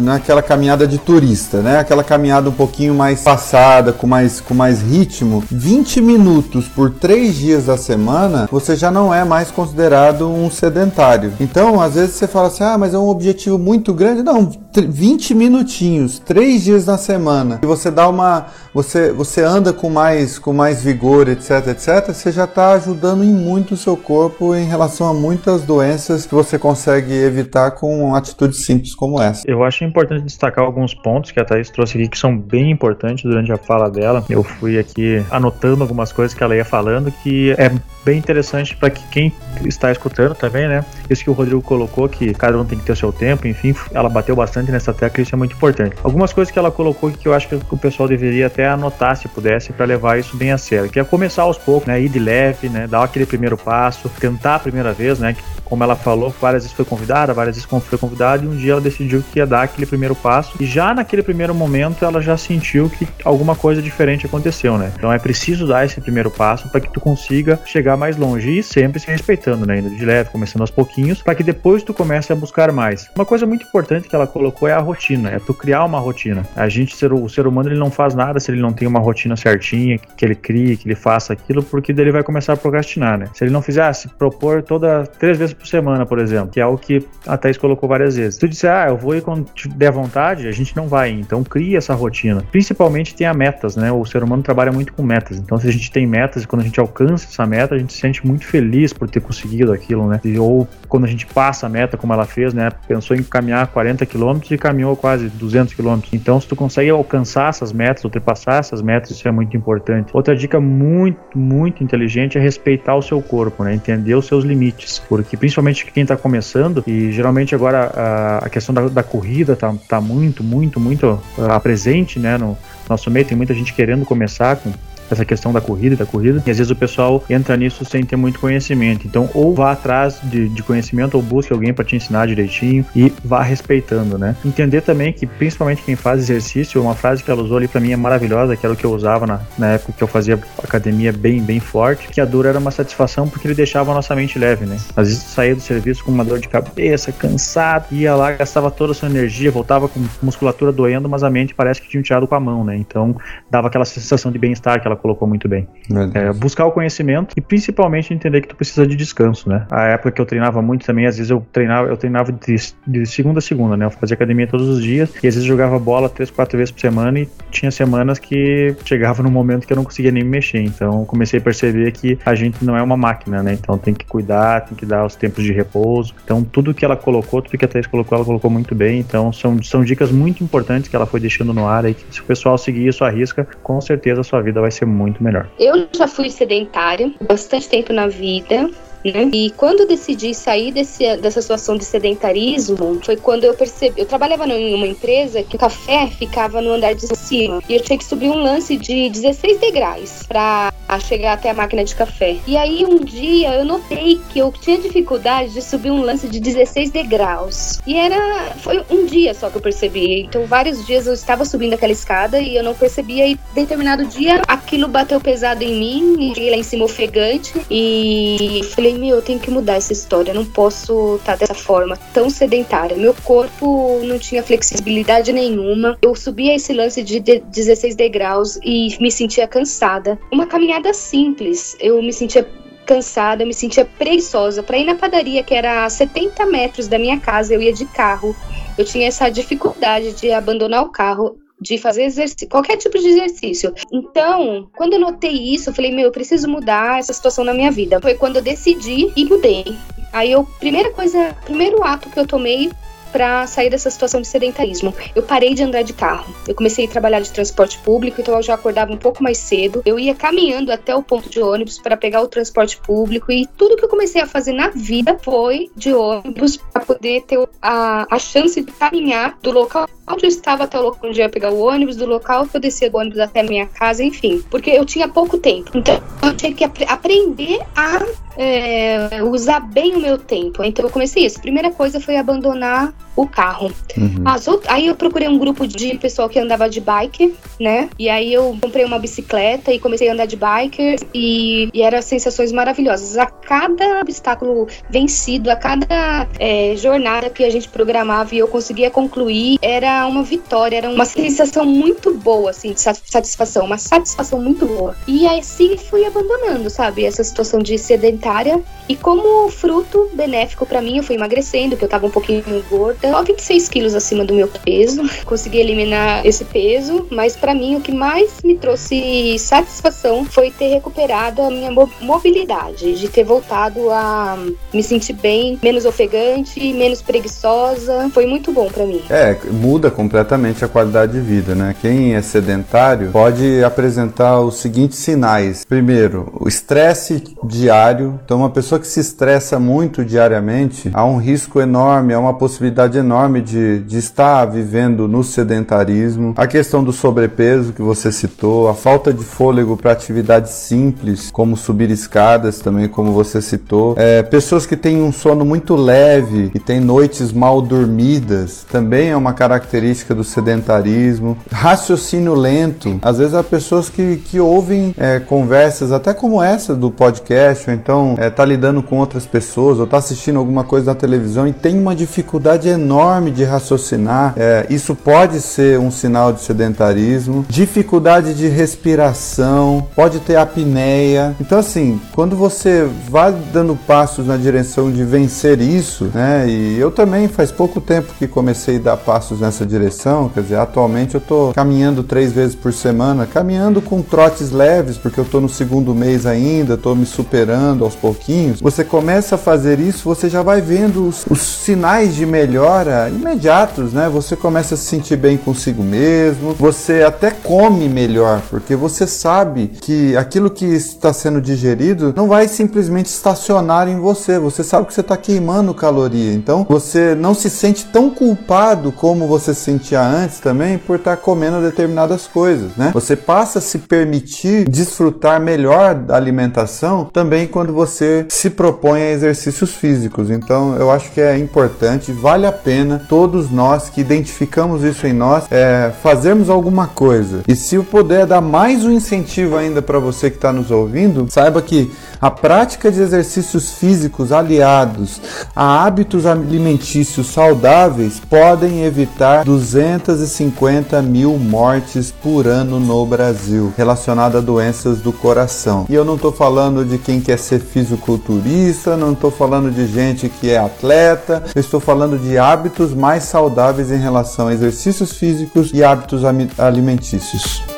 não 0.00 0.12
é 0.12 0.16
aquela 0.16 0.42
caminhada 0.42 0.86
de 0.86 0.98
turismo, 0.98 1.17
turista, 1.18 1.60
né? 1.60 1.80
Aquela 1.80 2.04
caminhada 2.04 2.48
um 2.48 2.52
pouquinho 2.52 2.94
mais 2.94 3.22
passada, 3.22 3.92
com 3.92 4.06
mais, 4.06 4.40
com 4.40 4.54
mais 4.54 4.80
ritmo. 4.80 5.42
20 5.50 6.00
minutos 6.00 6.68
por 6.68 6.90
3 6.90 7.34
dias 7.34 7.64
da 7.66 7.76
semana, 7.76 8.48
você 8.50 8.76
já 8.76 8.88
não 8.88 9.12
é 9.12 9.24
mais 9.24 9.50
considerado 9.50 10.28
um 10.28 10.48
sedentário. 10.48 11.32
Então, 11.40 11.80
às 11.80 11.94
vezes 11.94 12.14
você 12.14 12.28
fala 12.28 12.46
assim: 12.46 12.62
ah, 12.62 12.78
mas 12.78 12.94
é 12.94 12.98
um 12.98 13.08
objetivo 13.08 13.58
muito 13.58 13.92
grande. 13.92 14.22
Não, 14.22 14.48
20 14.86 15.34
minutinhos, 15.34 16.18
3 16.18 16.64
dias 16.64 16.86
na 16.86 16.98
semana, 16.98 17.58
e 17.62 17.66
você 17.66 17.90
dá 17.90 18.08
uma. 18.08 18.46
Você, 18.74 19.12
você 19.12 19.42
anda 19.42 19.72
com 19.72 19.90
mais, 19.90 20.38
com 20.38 20.52
mais 20.52 20.82
vigor, 20.82 21.28
etc, 21.28 21.68
etc, 21.68 22.14
você 22.14 22.30
já 22.30 22.44
está 22.44 22.72
ajudando 22.72 23.24
em 23.24 23.32
muito 23.32 23.74
o 23.74 23.76
seu 23.76 23.96
corpo 23.96 24.54
em 24.54 24.66
relação 24.66 25.08
a 25.08 25.14
muitas 25.14 25.62
doenças 25.62 26.26
que 26.26 26.34
você 26.34 26.58
consegue 26.58 27.12
evitar 27.12 27.72
com 27.72 28.14
atitudes 28.14 28.64
simples 28.64 28.94
como 28.94 29.20
essa. 29.20 29.42
Eu 29.46 29.64
acho 29.64 29.82
importante 29.84 30.22
destacar 30.22 30.64
alguns 30.64 30.94
pontos 30.94 31.18
pontos 31.18 31.30
que 31.30 31.40
a 31.40 31.44
Thaís 31.44 31.70
trouxe 31.70 31.98
aqui 31.98 32.08
que 32.08 32.18
são 32.18 32.36
bem 32.36 32.70
importantes 32.70 33.24
durante 33.24 33.52
a 33.52 33.56
fala 33.56 33.90
dela. 33.90 34.24
Eu 34.28 34.42
fui 34.42 34.78
aqui 34.78 35.24
anotando 35.30 35.82
algumas 35.82 36.12
coisas 36.12 36.36
que 36.36 36.42
ela 36.42 36.54
ia 36.54 36.64
falando 36.64 37.10
que 37.10 37.52
é 37.52 37.70
bem 38.04 38.18
interessante 38.18 38.76
para 38.76 38.90
que 38.90 39.02
quem 39.08 39.32
está 39.64 39.90
escutando 39.90 40.34
também, 40.34 40.68
né? 40.68 40.84
Isso 41.10 41.24
que 41.24 41.30
o 41.30 41.32
Rodrigo 41.32 41.60
colocou, 41.60 42.08
que 42.08 42.32
cada 42.34 42.58
um 42.58 42.64
tem 42.64 42.78
que 42.78 42.84
ter 42.84 42.92
o 42.92 42.96
seu 42.96 43.12
tempo, 43.12 43.46
enfim, 43.46 43.74
ela 43.92 44.08
bateu 44.08 44.36
bastante 44.36 44.67
nessa 44.70 44.92
tecla 44.92 45.22
isso 45.22 45.34
é 45.34 45.38
muito 45.38 45.54
importante. 45.54 45.96
Algumas 46.02 46.32
coisas 46.32 46.52
que 46.52 46.58
ela 46.58 46.70
colocou 46.70 47.10
que 47.10 47.26
eu 47.26 47.34
acho 47.34 47.48
que 47.48 47.54
o 47.70 47.78
pessoal 47.78 48.08
deveria 48.08 48.46
até 48.46 48.68
anotar 48.68 49.16
se 49.16 49.28
pudesse 49.28 49.72
para 49.72 49.86
levar 49.86 50.18
isso 50.18 50.36
bem 50.36 50.52
a 50.52 50.58
sério, 50.58 50.90
que 50.90 51.00
é 51.00 51.04
começar 51.04 51.42
aos 51.42 51.58
poucos, 51.58 51.86
né? 51.86 52.00
Ir 52.00 52.08
de 52.08 52.18
leve, 52.18 52.68
né? 52.68 52.86
Dar 52.86 53.02
aquele 53.02 53.26
primeiro 53.26 53.56
passo, 53.56 54.08
tentar 54.20 54.56
a 54.56 54.58
primeira 54.58 54.92
vez, 54.92 55.18
né? 55.18 55.36
Como 55.64 55.84
ela 55.84 55.96
falou, 55.96 56.34
várias 56.40 56.62
vezes 56.62 56.76
foi 56.76 56.84
convidada, 56.84 57.34
várias 57.34 57.56
vezes 57.56 57.68
foi 57.68 57.98
convidada 57.98 58.44
e 58.44 58.48
um 58.48 58.56
dia 58.56 58.72
ela 58.72 58.80
decidiu 58.80 59.22
que 59.22 59.38
ia 59.38 59.46
dar 59.46 59.62
aquele 59.62 59.86
primeiro 59.86 60.14
passo 60.14 60.54
e 60.60 60.64
já 60.64 60.94
naquele 60.94 61.22
primeiro 61.22 61.54
momento 61.54 62.04
ela 62.04 62.22
já 62.22 62.36
sentiu 62.36 62.88
que 62.88 63.06
alguma 63.24 63.54
coisa 63.54 63.82
diferente 63.82 64.26
aconteceu, 64.26 64.78
né? 64.78 64.92
Então 64.96 65.12
é 65.12 65.18
preciso 65.18 65.66
dar 65.66 65.84
esse 65.84 66.00
primeiro 66.00 66.30
passo 66.30 66.68
para 66.70 66.80
que 66.80 66.90
tu 66.90 67.00
consiga 67.00 67.58
chegar 67.66 67.96
mais 67.96 68.16
longe 68.16 68.58
e 68.58 68.62
sempre 68.62 68.98
se 68.98 69.10
respeitando, 69.10 69.66
né? 69.66 69.78
Indo 69.78 69.90
de 69.90 70.04
leve, 70.04 70.30
começando 70.30 70.62
aos 70.62 70.70
pouquinhos, 70.70 71.22
para 71.22 71.34
que 71.34 71.42
depois 71.42 71.82
tu 71.82 71.92
comece 71.92 72.32
a 72.32 72.36
buscar 72.36 72.72
mais. 72.72 73.08
Uma 73.14 73.26
coisa 73.26 73.46
muito 73.46 73.66
importante 73.66 74.08
que 74.08 74.14
ela 74.14 74.26
colocou 74.26 74.47
é 74.66 74.72
a 74.72 74.78
rotina, 74.78 75.30
é 75.30 75.38
tu 75.38 75.52
criar 75.52 75.84
uma 75.84 75.98
rotina. 75.98 76.46
A 76.54 76.68
gente, 76.68 76.96
ser, 76.96 77.12
o 77.12 77.28
ser 77.28 77.46
humano, 77.46 77.68
ele 77.68 77.78
não 77.78 77.90
faz 77.90 78.14
nada 78.14 78.40
se 78.40 78.50
ele 78.50 78.60
não 78.60 78.72
tem 78.72 78.86
uma 78.86 79.00
rotina 79.00 79.36
certinha, 79.36 79.98
que 79.98 80.24
ele 80.24 80.34
crie, 80.34 80.76
que 80.76 80.86
ele 80.88 80.94
faça 80.94 81.32
aquilo, 81.32 81.62
porque 81.62 81.92
daí 81.92 82.04
ele 82.04 82.12
vai 82.12 82.22
começar 82.22 82.52
a 82.52 82.56
procrastinar, 82.56 83.18
né? 83.18 83.28
Se 83.34 83.44
ele 83.44 83.50
não 83.50 83.62
fizer, 83.62 83.82
ah, 83.82 83.92
se 83.92 84.08
propor 84.08 84.62
toda 84.62 85.04
três 85.18 85.36
vezes 85.38 85.54
por 85.54 85.66
semana, 85.66 86.06
por 86.06 86.18
exemplo, 86.18 86.50
que 86.50 86.60
é 86.60 86.66
o 86.66 86.76
que 86.76 87.06
a 87.26 87.36
Thaís 87.36 87.56
colocou 87.56 87.88
várias 87.88 88.16
vezes. 88.16 88.34
Se 88.34 88.40
tu 88.40 88.48
disser, 88.48 88.70
ah, 88.70 88.86
eu 88.88 88.96
vou 88.96 89.14
ir 89.14 89.22
quando 89.22 89.46
der 89.74 89.92
vontade, 89.92 90.46
a 90.48 90.52
gente 90.52 90.76
não 90.76 90.86
vai 90.86 91.08
então 91.10 91.42
cria 91.44 91.78
essa 91.78 91.94
rotina. 91.94 92.42
Principalmente 92.50 93.14
tenha 93.14 93.32
metas, 93.32 93.76
né? 93.76 93.90
O 93.92 94.04
ser 94.04 94.22
humano 94.22 94.42
trabalha 94.42 94.72
muito 94.72 94.92
com 94.92 95.02
metas. 95.02 95.38
Então 95.38 95.58
se 95.58 95.68
a 95.68 95.72
gente 95.72 95.90
tem 95.90 96.06
metas 96.06 96.42
e 96.42 96.46
quando 96.46 96.62
a 96.62 96.64
gente 96.64 96.78
alcança 96.78 97.26
essa 97.26 97.46
meta, 97.46 97.74
a 97.74 97.78
gente 97.78 97.92
se 97.92 98.00
sente 98.00 98.26
muito 98.26 98.44
feliz 98.44 98.92
por 98.92 99.08
ter 99.08 99.20
conseguido 99.20 99.72
aquilo, 99.72 100.06
né? 100.08 100.20
E, 100.24 100.38
ou 100.38 100.68
quando 100.88 101.04
a 101.04 101.08
gente 101.08 101.26
passa 101.26 101.66
a 101.66 101.68
meta, 101.68 101.96
como 101.96 102.12
ela 102.12 102.26
fez, 102.26 102.54
né? 102.54 102.70
Pensou 102.86 103.16
em 103.16 103.22
caminhar 103.22 103.66
40 103.68 104.04
km 104.06 104.37
e 104.50 104.58
caminhou 104.58 104.96
quase 104.96 105.28
200 105.28 105.74
km. 105.74 106.00
Então 106.12 106.40
se 106.40 106.46
tu 106.46 106.56
consegue 106.56 106.90
alcançar 106.90 107.50
essas 107.50 107.72
metas, 107.72 108.04
ultrapassar 108.04 108.58
essas 108.58 108.82
metas, 108.82 109.10
isso 109.10 109.26
é 109.26 109.30
muito 109.30 109.56
importante. 109.56 110.10
Outra 110.12 110.36
dica 110.36 110.60
muito, 110.60 111.36
muito 111.36 111.82
inteligente 111.82 112.38
é 112.38 112.40
respeitar 112.40 112.94
o 112.94 113.02
seu 113.02 113.20
corpo, 113.20 113.64
né? 113.64 113.74
Entender 113.74 114.14
os 114.14 114.26
seus 114.26 114.44
limites. 114.44 114.98
Porque 114.98 115.36
principalmente 115.36 115.86
quem 115.86 116.02
está 116.02 116.16
começando, 116.16 116.82
e 116.86 117.10
geralmente 117.12 117.54
agora 117.54 117.90
a, 117.94 118.38
a 118.38 118.48
questão 118.48 118.74
da, 118.74 118.88
da 118.88 119.02
corrida 119.02 119.56
tá, 119.56 119.74
tá 119.88 120.00
muito, 120.00 120.42
muito, 120.42 120.80
muito 120.80 121.20
uh, 121.38 121.60
presente 121.60 122.18
né, 122.18 122.36
no 122.38 122.56
nosso 122.88 123.10
meio. 123.10 123.26
Tem 123.26 123.36
muita 123.36 123.54
gente 123.54 123.72
querendo 123.74 124.04
começar 124.04 124.56
com 124.56 124.72
essa 125.10 125.24
questão 125.24 125.52
da 125.52 125.60
corrida 125.60 125.96
da 125.96 126.06
corrida, 126.06 126.42
e 126.46 126.50
às 126.50 126.58
vezes 126.58 126.70
o 126.70 126.76
pessoal 126.76 127.24
entra 127.28 127.56
nisso 127.56 127.84
sem 127.84 128.04
ter 128.04 128.16
muito 128.16 128.38
conhecimento. 128.38 129.06
Então, 129.06 129.28
ou 129.34 129.54
vá 129.54 129.72
atrás 129.72 130.18
de, 130.22 130.48
de 130.48 130.62
conhecimento, 130.62 131.16
ou 131.16 131.22
busque 131.22 131.52
alguém 131.52 131.72
para 131.72 131.84
te 131.84 131.96
ensinar 131.96 132.26
direitinho 132.26 132.84
e 132.94 133.12
vá 133.24 133.42
respeitando, 133.42 134.18
né? 134.18 134.36
Entender 134.44 134.80
também 134.82 135.12
que, 135.12 135.26
principalmente 135.26 135.82
quem 135.82 135.96
faz 135.96 136.20
exercício, 136.20 136.80
uma 136.80 136.94
frase 136.94 137.22
que 137.22 137.30
ela 137.30 137.42
usou 137.42 137.56
ali 137.56 137.68
para 137.68 137.80
mim 137.80 137.92
é 137.92 137.96
maravilhosa, 137.96 138.56
que 138.56 138.64
era 138.64 138.72
o 138.72 138.76
que 138.76 138.84
eu 138.84 138.92
usava 138.92 139.26
na, 139.26 139.40
na 139.58 139.72
época 139.72 139.92
que 139.92 140.02
eu 140.02 140.08
fazia 140.08 140.38
academia 140.62 141.12
bem, 141.12 141.42
bem 141.42 141.60
forte, 141.60 142.08
que 142.08 142.20
a 142.20 142.24
dor 142.24 142.46
era 142.46 142.58
uma 142.58 142.70
satisfação 142.70 143.28
porque 143.28 143.46
ele 143.46 143.54
deixava 143.54 143.90
a 143.90 143.94
nossa 143.94 144.14
mente 144.14 144.38
leve, 144.38 144.64
né? 144.66 144.76
Às 144.96 145.08
vezes 145.08 145.22
saía 145.22 145.54
do 145.54 145.60
serviço 145.60 146.04
com 146.04 146.10
uma 146.10 146.24
dor 146.24 146.38
de 146.38 146.48
cabeça, 146.48 147.12
cansado, 147.12 147.86
ia 147.92 148.14
lá, 148.14 148.32
gastava 148.32 148.70
toda 148.70 148.92
a 148.92 148.94
sua 148.94 149.08
energia, 149.08 149.50
voltava 149.50 149.88
com 149.88 150.00
musculatura 150.22 150.72
doendo, 150.72 151.08
mas 151.08 151.22
a 151.22 151.30
mente 151.30 151.54
parece 151.54 151.80
que 151.80 151.88
tinha 151.88 152.02
tirado 152.02 152.26
com 152.26 152.34
a 152.34 152.40
mão, 152.40 152.64
né? 152.64 152.76
Então, 152.76 153.16
dava 153.50 153.68
aquela 153.68 153.84
sensação 153.84 154.30
de 154.30 154.38
bem-estar, 154.38 154.76
aquela 154.76 154.96
colocou 154.98 155.26
muito 155.26 155.48
bem. 155.48 155.66
É, 156.14 156.32
buscar 156.32 156.66
o 156.66 156.72
conhecimento 156.72 157.34
e 157.36 157.40
principalmente 157.40 158.12
entender 158.12 158.42
que 158.42 158.48
tu 158.48 158.56
precisa 158.56 158.86
de 158.86 158.96
descanso, 158.96 159.48
né? 159.48 159.66
A 159.70 159.84
época 159.88 160.12
que 160.12 160.20
eu 160.20 160.26
treinava 160.26 160.60
muito 160.60 160.84
também, 160.84 161.06
às 161.06 161.16
vezes 161.16 161.30
eu 161.30 161.44
treinava, 161.52 161.88
eu 161.88 161.96
treinava 161.96 162.32
de, 162.32 162.56
de 162.86 163.06
segunda 163.06 163.38
a 163.38 163.42
segunda, 163.42 163.76
né? 163.76 163.86
Eu 163.86 163.90
fazia 163.90 164.14
academia 164.14 164.46
todos 164.46 164.68
os 164.68 164.82
dias 164.82 165.10
e 165.22 165.26
às 165.26 165.34
vezes 165.34 165.44
jogava 165.44 165.78
bola 165.78 166.08
três, 166.08 166.30
quatro 166.30 166.58
vezes 166.58 166.72
por 166.72 166.80
semana 166.80 167.20
e 167.20 167.28
tinha 167.50 167.70
semanas 167.70 168.18
que 168.18 168.74
chegava 168.84 169.22
num 169.22 169.30
momento 169.30 169.66
que 169.66 169.72
eu 169.72 169.76
não 169.76 169.84
conseguia 169.84 170.10
nem 170.10 170.22
me 170.22 170.30
mexer. 170.30 170.60
Então 170.60 171.04
comecei 171.04 171.38
a 171.38 171.42
perceber 171.42 171.92
que 171.92 172.18
a 172.24 172.34
gente 172.34 172.64
não 172.64 172.76
é 172.76 172.82
uma 172.82 172.96
máquina, 172.96 173.42
né? 173.42 173.54
Então 173.54 173.78
tem 173.78 173.94
que 173.94 174.04
cuidar, 174.06 174.62
tem 174.62 174.76
que 174.76 174.86
dar 174.86 175.04
os 175.04 175.16
tempos 175.16 175.44
de 175.44 175.52
repouso. 175.52 176.14
Então 176.24 176.42
tudo 176.42 176.74
que 176.74 176.84
ela 176.84 176.96
colocou, 176.96 177.42
tudo 177.42 177.56
que 177.56 177.64
a 177.64 177.68
Thais 177.68 177.86
colocou, 177.86 178.16
ela 178.16 178.24
colocou 178.24 178.50
muito 178.50 178.74
bem. 178.74 179.00
Então 179.00 179.32
são, 179.32 179.62
são 179.62 179.84
dicas 179.84 180.10
muito 180.10 180.42
importantes 180.42 180.88
que 180.88 180.96
ela 180.96 181.06
foi 181.06 181.20
deixando 181.20 181.52
no 181.52 181.66
ar 181.66 181.84
aí 181.84 181.94
que 181.94 182.04
se 182.10 182.20
o 182.20 182.24
pessoal 182.24 182.56
seguir 182.58 182.86
isso 182.86 183.04
à 183.04 183.10
risca, 183.10 183.46
com 183.62 183.80
certeza 183.80 184.20
a 184.20 184.24
sua 184.24 184.40
vida 184.40 184.60
vai 184.60 184.70
ser 184.70 184.86
muito 184.88 185.22
melhor. 185.22 185.48
Eu 185.58 185.88
já 185.94 186.08
fui 186.08 186.30
sedentária 186.30 187.12
bastante 187.28 187.68
tempo 187.68 187.92
na 187.92 188.08
vida 188.08 188.68
né? 189.04 189.28
E 189.32 189.50
quando 189.50 189.86
decidi 189.86 190.34
sair 190.34 190.72
desse, 190.72 191.16
dessa 191.16 191.40
situação 191.40 191.76
de 191.76 191.84
sedentarismo, 191.84 193.00
foi 193.02 193.16
quando 193.16 193.44
eu 193.44 193.54
percebi. 193.54 194.00
Eu 194.00 194.06
trabalhava 194.06 194.46
em 194.46 194.74
uma 194.74 194.86
empresa 194.86 195.42
que 195.42 195.56
o 195.56 195.58
café 195.58 196.06
ficava 196.08 196.60
no 196.60 196.72
andar 196.72 196.94
de 196.94 197.06
cima 197.16 197.62
e 197.68 197.74
eu 197.74 197.82
tinha 197.82 197.98
que 197.98 198.04
subir 198.04 198.28
um 198.28 198.42
lance 198.42 198.76
de 198.76 199.08
16 199.10 199.58
degraus 199.58 200.22
para 200.26 200.72
chegar 201.00 201.34
até 201.34 201.50
a 201.50 201.54
máquina 201.54 201.84
de 201.84 201.94
café. 201.94 202.36
E 202.46 202.56
aí 202.56 202.84
um 202.84 202.98
dia 203.04 203.54
eu 203.54 203.64
notei 203.64 204.20
que 204.30 204.38
eu 204.38 204.52
tinha 204.52 204.78
dificuldade 204.78 205.52
de 205.52 205.62
subir 205.62 205.90
um 205.90 206.02
lance 206.02 206.28
de 206.28 206.40
16 206.40 206.90
degraus. 206.90 207.80
E 207.86 207.96
era. 207.96 208.52
Foi 208.58 208.82
um 208.90 209.04
dia 209.04 209.34
só 209.34 209.50
que 209.50 209.56
eu 209.56 209.60
percebi. 209.60 210.22
Então, 210.22 210.46
vários 210.46 210.86
dias 210.86 211.06
eu 211.06 211.14
estava 211.14 211.44
subindo 211.44 211.74
aquela 211.74 211.92
escada 211.92 212.40
e 212.40 212.56
eu 212.56 212.62
não 212.62 212.74
percebia. 212.74 213.26
E 213.26 213.38
determinado 213.54 214.06
dia 214.06 214.42
aquilo 214.46 214.88
bateu 214.88 215.20
pesado 215.20 215.62
em 215.62 215.78
mim. 215.78 216.30
E 216.30 216.34
cheguei 216.34 216.50
lá 216.50 216.56
em 216.56 216.62
cima 216.62 216.84
ofegante. 216.84 217.52
E 217.70 218.60
falei, 218.74 218.87
meu, 218.94 219.16
eu 219.16 219.22
tenho 219.22 219.38
que 219.38 219.50
mudar 219.50 219.74
essa 219.74 219.92
história. 219.92 220.32
Não 220.32 220.44
posso 220.44 221.16
estar 221.16 221.36
dessa 221.36 221.54
forma 221.54 221.96
tão 222.14 222.30
sedentária. 222.30 222.96
Meu 222.96 223.14
corpo 223.24 224.00
não 224.04 224.18
tinha 224.18 224.42
flexibilidade 224.42 225.32
nenhuma. 225.32 225.98
Eu 226.00 226.14
subia 226.14 226.54
esse 226.54 226.72
lance 226.72 227.02
de 227.02 227.20
16 227.20 227.94
degraus 227.94 228.58
e 228.62 228.96
me 229.00 229.10
sentia 229.10 229.46
cansada. 229.46 230.18
Uma 230.32 230.46
caminhada 230.46 230.92
simples. 230.94 231.76
Eu 231.80 232.02
me 232.02 232.12
sentia 232.12 232.48
cansada, 232.86 233.42
eu 233.42 233.46
me 233.46 233.54
sentia 233.54 233.84
preguiçosa. 233.84 234.62
Para 234.62 234.78
ir 234.78 234.84
na 234.84 234.94
padaria, 234.94 235.42
que 235.42 235.54
era 235.54 235.84
a 235.84 235.90
70 235.90 236.46
metros 236.46 236.88
da 236.88 236.98
minha 236.98 237.20
casa, 237.20 237.52
eu 237.52 237.60
ia 237.60 237.72
de 237.72 237.84
carro. 237.84 238.34
Eu 238.78 238.84
tinha 238.84 239.06
essa 239.08 239.28
dificuldade 239.28 240.12
de 240.14 240.32
abandonar 240.32 240.82
o 240.82 240.88
carro 240.88 241.36
de 241.60 241.78
fazer 241.78 242.04
exercício, 242.04 242.48
qualquer 242.48 242.76
tipo 242.76 242.98
de 242.98 243.08
exercício. 243.08 243.74
Então, 243.92 244.68
quando 244.76 244.94
eu 244.94 245.00
notei 245.00 245.54
isso, 245.54 245.70
eu 245.70 245.74
falei, 245.74 245.92
meu, 245.92 246.06
eu 246.06 246.12
preciso 246.12 246.48
mudar 246.48 246.98
essa 246.98 247.12
situação 247.12 247.44
na 247.44 247.54
minha 247.54 247.70
vida. 247.70 248.00
Foi 248.00 248.14
quando 248.14 248.36
eu 248.36 248.42
decidi 248.42 249.12
e 249.16 249.24
mudei. 249.24 249.64
Aí 250.12 250.32
eu, 250.32 250.44
primeira 250.58 250.90
coisa, 250.90 251.36
primeiro 251.44 251.82
ato 251.84 252.08
que 252.10 252.18
eu 252.18 252.26
tomei 252.26 252.70
para 253.12 253.46
sair 253.46 253.70
dessa 253.70 253.90
situação 253.90 254.20
de 254.20 254.28
sedentarismo. 254.28 254.94
Eu 255.14 255.22
parei 255.22 255.54
de 255.54 255.62
andar 255.62 255.82
de 255.82 255.92
carro. 255.92 256.34
Eu 256.46 256.54
comecei 256.54 256.86
a 256.86 256.88
trabalhar 256.88 257.20
de 257.20 257.30
transporte 257.30 257.78
público, 257.78 258.20
então 258.20 258.34
eu 258.36 258.42
já 258.42 258.54
acordava 258.54 258.92
um 258.92 258.96
pouco 258.96 259.22
mais 259.22 259.38
cedo. 259.38 259.82
Eu 259.84 259.98
ia 259.98 260.14
caminhando 260.14 260.72
até 260.72 260.94
o 260.94 261.02
ponto 261.02 261.28
de 261.28 261.40
ônibus 261.40 261.78
para 261.78 261.96
pegar 261.96 262.22
o 262.22 262.28
transporte 262.28 262.78
público 262.78 263.30
e 263.32 263.46
tudo 263.46 263.76
que 263.76 263.84
eu 263.84 263.88
comecei 263.88 264.20
a 264.20 264.26
fazer 264.26 264.52
na 264.52 264.68
vida 264.68 265.18
foi 265.22 265.70
de 265.76 265.92
ônibus 265.92 266.56
para 266.56 266.84
poder 266.84 267.22
ter 267.22 267.38
a, 267.60 268.06
a 268.14 268.18
chance 268.18 268.60
de 268.60 268.72
caminhar 268.72 269.38
do 269.42 269.50
local 269.50 269.88
onde 270.10 270.24
eu 270.24 270.28
estava 270.28 270.64
até 270.64 270.78
o 270.78 270.82
local 270.82 271.10
onde 271.10 271.20
eu 271.20 271.24
ia 271.24 271.28
pegar 271.28 271.50
o 271.50 271.60
ônibus, 271.60 271.96
do 271.96 272.06
local 272.06 272.46
que 272.46 272.56
eu 272.56 272.60
descia 272.60 272.90
do 272.90 272.96
ônibus 272.96 273.18
até 273.18 273.40
a 273.40 273.44
minha 273.44 273.66
casa, 273.66 274.02
enfim. 274.02 274.42
Porque 274.50 274.70
eu 274.70 274.84
tinha 274.84 275.08
pouco 275.08 275.38
tempo. 275.38 275.76
Então 275.76 276.00
eu 276.22 276.34
tinha 276.34 276.52
que 276.52 276.64
ap 276.64 276.78
aprender 276.88 277.60
a 277.76 278.06
é, 278.38 279.22
usar 279.24 279.60
bem 279.60 279.96
o 279.96 280.00
meu 280.00 280.16
tempo. 280.16 280.62
Então 280.62 280.84
eu 280.84 280.90
comecei 280.90 281.26
isso. 281.26 281.40
Primeira 281.40 281.70
coisa 281.72 282.00
foi 282.00 282.16
abandonar 282.16 282.94
o 283.18 283.26
carro. 283.26 283.72
Uhum. 283.96 284.22
aí 284.68 284.86
eu 284.86 284.94
procurei 284.94 285.26
um 285.26 285.38
grupo 285.38 285.66
de 285.66 285.98
pessoal 285.98 286.28
que 286.28 286.38
andava 286.38 286.68
de 286.68 286.80
bike, 286.80 287.34
né? 287.58 287.90
E 287.98 288.08
aí 288.08 288.32
eu 288.32 288.56
comprei 288.60 288.84
uma 288.84 288.98
bicicleta 288.98 289.72
e 289.72 289.80
comecei 289.80 290.08
a 290.08 290.12
andar 290.12 290.26
de 290.26 290.36
bike 290.36 290.96
e, 291.12 291.68
e 291.74 291.82
eram 291.82 292.00
sensações 292.00 292.52
maravilhosas. 292.52 293.18
A 293.18 293.26
cada 293.26 294.00
obstáculo 294.00 294.68
vencido, 294.88 295.50
a 295.50 295.56
cada 295.56 296.28
é, 296.38 296.76
jornada 296.76 297.28
que 297.28 297.42
a 297.42 297.50
gente 297.50 297.68
programava 297.68 298.36
e 298.36 298.38
eu 298.38 298.46
conseguia 298.46 298.88
concluir, 298.88 299.58
era 299.60 300.06
uma 300.06 300.22
vitória, 300.22 300.76
era 300.76 300.88
uma 300.88 301.04
sensação 301.04 301.64
muito 301.64 302.14
boa, 302.14 302.50
assim, 302.50 302.72
de 302.72 302.80
satisfação, 302.80 303.64
uma 303.64 303.78
satisfação 303.78 304.40
muito 304.40 304.64
boa. 304.64 304.94
E 305.08 305.26
assim 305.26 305.76
fui 305.76 306.04
abandonando, 306.04 306.70
sabe, 306.70 307.04
essa 307.04 307.24
situação 307.24 307.58
de 307.58 307.76
sedentária. 307.78 308.62
E 308.88 308.94
como 308.94 309.50
fruto 309.50 310.08
benéfico 310.14 310.64
para 310.64 310.80
mim, 310.80 310.98
eu 310.98 311.02
fui 311.02 311.16
emagrecendo, 311.16 311.76
que 311.76 311.84
eu 311.84 311.88
tava 311.88 312.06
um 312.06 312.10
pouquinho 312.10 312.42
gorda, 312.70 313.07
só 313.10 313.22
26 313.22 313.68
quilos 313.68 313.94
acima 313.94 314.24
do 314.24 314.34
meu 314.34 314.48
peso. 314.48 315.02
Consegui 315.24 315.58
eliminar 315.58 316.24
esse 316.26 316.44
peso, 316.44 317.06
mas 317.10 317.36
para 317.36 317.54
mim 317.54 317.76
o 317.76 317.80
que 317.80 317.92
mais 317.92 318.40
me 318.44 318.56
trouxe 318.56 319.38
satisfação 319.38 320.24
foi 320.24 320.50
ter 320.50 320.68
recuperado 320.68 321.42
a 321.42 321.50
minha 321.50 321.70
mobilidade, 322.00 322.94
de 322.94 323.08
ter 323.08 323.24
voltado 323.24 323.90
a 323.90 324.38
me 324.72 324.82
sentir 324.82 325.14
bem, 325.14 325.58
menos 325.62 325.84
ofegante, 325.84 326.72
menos 326.72 327.02
preguiçosa. 327.02 328.10
Foi 328.12 328.26
muito 328.26 328.52
bom 328.52 328.68
para 328.68 328.84
mim. 328.84 329.02
É, 329.08 329.36
muda 329.50 329.90
completamente 329.90 330.64
a 330.64 330.68
qualidade 330.68 331.12
de 331.12 331.20
vida, 331.20 331.54
né? 331.54 331.74
Quem 331.80 332.14
é 332.14 332.22
sedentário 332.22 333.10
pode 333.10 333.62
apresentar 333.64 334.40
os 334.40 334.58
seguintes 334.58 334.98
sinais. 334.98 335.64
Primeiro, 335.64 336.30
o 336.38 336.48
estresse 336.48 337.22
diário. 337.44 338.18
Então, 338.24 338.38
uma 338.38 338.50
pessoa 338.50 338.78
que 338.78 338.86
se 338.86 339.00
estressa 339.00 339.58
muito 339.58 340.04
diariamente, 340.04 340.90
há 340.92 341.04
um 341.04 341.16
risco 341.16 341.60
enorme, 341.60 342.14
há 342.14 342.18
uma 342.18 342.34
possibilidade 342.34 342.97
enorme 342.98 343.40
de, 343.40 343.80
de 343.80 343.98
estar 343.98 344.44
vivendo 344.46 345.08
no 345.08 345.22
sedentarismo. 345.24 346.34
A 346.36 346.46
questão 346.46 346.82
do 346.82 346.92
sobrepeso 346.92 347.72
que 347.72 347.82
você 347.82 348.12
citou, 348.12 348.68
a 348.68 348.74
falta 348.74 349.12
de 349.12 349.24
fôlego 349.24 349.76
para 349.76 349.92
atividades 349.92 350.52
simples, 350.52 351.30
como 351.30 351.56
subir 351.56 351.90
escadas, 351.90 352.58
também 352.58 352.88
como 352.88 353.12
você 353.12 353.40
citou. 353.40 353.94
É, 353.96 354.22
pessoas 354.22 354.66
que 354.66 354.76
têm 354.76 355.02
um 355.02 355.12
sono 355.12 355.44
muito 355.44 355.74
leve 355.76 356.50
e 356.54 356.58
têm 356.58 356.80
noites 356.80 357.32
mal 357.32 357.62
dormidas, 357.62 358.66
também 358.70 359.10
é 359.10 359.16
uma 359.16 359.32
característica 359.32 360.14
do 360.14 360.24
sedentarismo. 360.24 361.36
Raciocínio 361.50 362.34
lento. 362.34 362.98
Às 363.02 363.18
vezes 363.18 363.34
há 363.34 363.42
pessoas 363.42 363.88
que, 363.88 364.16
que 364.16 364.40
ouvem 364.40 364.94
é, 364.98 365.18
conversas, 365.20 365.92
até 365.92 366.12
como 366.12 366.42
essa 366.42 366.74
do 366.74 366.90
podcast, 366.90 367.70
ou 367.70 367.74
então 367.74 368.14
é, 368.18 368.30
tá 368.30 368.44
lidando 368.44 368.82
com 368.82 368.98
outras 368.98 369.26
pessoas, 369.26 369.78
ou 369.78 369.84
está 369.84 369.98
assistindo 369.98 370.38
alguma 370.38 370.64
coisa 370.64 370.86
na 370.86 370.94
televisão 370.94 371.46
e 371.46 371.52
tem 371.52 371.78
uma 371.78 371.94
dificuldade 371.94 372.68
enorme 372.68 372.87
de 373.34 373.44
raciocinar. 373.44 374.34
É, 374.36 374.66
isso 374.70 374.94
pode 374.94 375.40
ser 375.40 375.78
um 375.78 375.90
sinal 375.90 376.32
de 376.32 376.40
sedentarismo. 376.40 377.44
Dificuldade 377.48 378.34
de 378.34 378.48
respiração, 378.48 379.86
pode 379.94 380.20
ter 380.20 380.36
apneia. 380.36 381.36
Então, 381.40 381.58
assim, 381.58 382.00
quando 382.14 382.34
você 382.34 382.88
vai 383.08 383.32
dando 383.52 383.76
passos 383.76 384.26
na 384.26 384.36
direção 384.36 384.90
de 384.90 385.04
vencer 385.04 385.60
isso, 385.60 386.10
né? 386.14 386.48
E 386.48 386.78
eu 386.78 386.90
também 386.90 387.28
faz 387.28 387.52
pouco 387.52 387.80
tempo 387.80 388.14
que 388.18 388.26
comecei 388.26 388.76
a 388.76 388.80
dar 388.80 388.96
passos 388.96 389.40
nessa 389.40 389.66
direção. 389.66 390.28
Quer 390.28 390.42
dizer, 390.42 390.56
atualmente 390.56 391.14
eu 391.14 391.18
estou 391.18 391.52
caminhando 391.52 392.02
três 392.02 392.32
vezes 392.32 392.54
por 392.54 392.72
semana, 392.72 393.26
caminhando 393.26 393.82
com 393.82 394.02
trotes 394.02 394.50
leves, 394.50 394.96
porque 394.96 395.20
eu 395.20 395.24
estou 395.24 395.40
no 395.40 395.48
segundo 395.48 395.94
mês 395.94 396.26
ainda, 396.26 396.74
estou 396.74 396.96
me 396.96 397.06
superando 397.06 397.84
aos 397.84 397.94
pouquinhos. 397.94 398.60
Você 398.60 398.82
começa 398.84 399.34
a 399.34 399.38
fazer 399.38 399.78
isso, 399.78 400.04
você 400.04 400.28
já 400.28 400.42
vai 400.42 400.60
vendo 400.60 401.06
os, 401.06 401.24
os 401.28 401.40
sinais 401.40 402.14
de 402.14 402.24
melhora 402.68 403.08
imediatos, 403.08 403.94
né? 403.94 404.08
Você 404.10 404.36
começa 404.36 404.74
a 404.74 404.76
se 404.76 404.84
sentir 404.84 405.16
bem 405.16 405.38
consigo 405.38 405.82
mesmo, 405.82 406.52
você 406.52 407.02
até 407.02 407.30
come 407.30 407.88
melhor, 407.88 408.42
porque 408.50 408.76
você 408.76 409.06
sabe 409.06 409.68
que 409.80 410.14
aquilo 410.16 410.50
que 410.50 410.66
está 410.66 411.12
sendo 411.12 411.40
digerido 411.40 412.12
não 412.14 412.28
vai 412.28 412.46
simplesmente 412.46 413.06
estacionar 413.06 413.88
em 413.88 413.98
você. 413.98 414.38
Você 414.38 414.62
sabe 414.62 414.86
que 414.86 414.94
você 414.94 415.00
está 415.00 415.16
queimando 415.16 415.72
caloria, 415.72 416.34
então 416.34 416.66
você 416.68 417.14
não 417.14 417.32
se 417.32 417.48
sente 417.48 417.86
tão 417.86 418.10
culpado 418.10 418.92
como 418.92 419.26
você 419.26 419.54
se 419.54 419.62
sentia 419.62 420.02
antes 420.02 420.38
também 420.40 420.76
por 420.76 420.96
estar 420.96 421.16
comendo 421.16 421.62
determinadas 421.62 422.26
coisas, 422.26 422.76
né? 422.76 422.90
Você 422.92 423.16
passa 423.16 423.60
a 423.60 423.62
se 423.62 423.78
permitir 423.78 424.68
desfrutar 424.68 425.40
melhor 425.40 425.94
da 425.94 426.16
alimentação 426.16 427.08
também 427.12 427.46
quando 427.46 427.72
você 427.72 428.26
se 428.28 428.50
propõe 428.50 429.00
a 429.00 429.10
exercícios 429.10 429.74
físicos. 429.74 430.30
Então, 430.30 430.76
eu 430.76 430.90
acho 430.90 431.10
que 431.12 431.20
é 431.20 431.38
importante, 431.38 432.12
vale 432.12 432.46
a 432.46 432.57
pena 432.62 433.00
todos 433.08 433.50
nós 433.50 433.88
que 433.88 434.00
identificamos 434.00 434.82
isso 434.82 435.06
em 435.06 435.12
nós, 435.12 435.44
é, 435.50 435.92
fazermos 436.02 436.50
alguma 436.50 436.86
coisa. 436.86 437.42
E 437.46 437.54
se 437.54 437.76
eu 437.76 437.84
puder 437.84 438.26
dar 438.26 438.40
mais 438.40 438.84
um 438.84 438.90
incentivo 438.90 439.56
ainda 439.56 439.80
para 439.80 439.98
você 439.98 440.30
que 440.30 440.36
está 440.36 440.52
nos 440.52 440.70
ouvindo, 440.70 441.26
saiba 441.30 441.62
que 441.62 441.90
a 442.20 442.30
prática 442.30 442.90
de 442.90 443.00
exercícios 443.00 443.72
físicos 443.74 444.32
aliados 444.32 445.20
a 445.54 445.84
hábitos 445.84 446.26
alimentícios 446.26 447.28
saudáveis 447.28 448.20
podem 448.28 448.84
evitar 448.84 449.44
250 449.44 451.00
mil 451.02 451.38
mortes 451.38 452.10
por 452.10 452.46
ano 452.46 452.80
no 452.80 453.06
Brasil 453.06 453.72
relacionadas 453.76 454.42
a 454.42 454.44
doenças 454.44 454.98
do 455.00 455.12
coração. 455.12 455.86
E 455.88 455.94
eu 455.94 456.04
não 456.04 456.16
estou 456.16 456.32
falando 456.32 456.84
de 456.84 456.98
quem 456.98 457.20
quer 457.20 457.38
ser 457.38 457.60
fisiculturista, 457.60 458.96
não 458.96 459.12
estou 459.12 459.30
falando 459.30 459.70
de 459.70 459.86
gente 459.86 460.28
que 460.28 460.50
é 460.50 460.58
atleta, 460.58 461.44
eu 461.54 461.60
estou 461.60 461.80
falando 461.80 462.18
de 462.18 462.38
hábitos 462.52 462.94
mais 462.94 463.24
saudáveis 463.24 463.90
em 463.90 463.98
relação 463.98 464.48
a 464.48 464.54
exercícios 464.54 465.12
físicos 465.12 465.70
e 465.74 465.84
hábitos 465.84 466.22
alimentícios. 466.58 467.77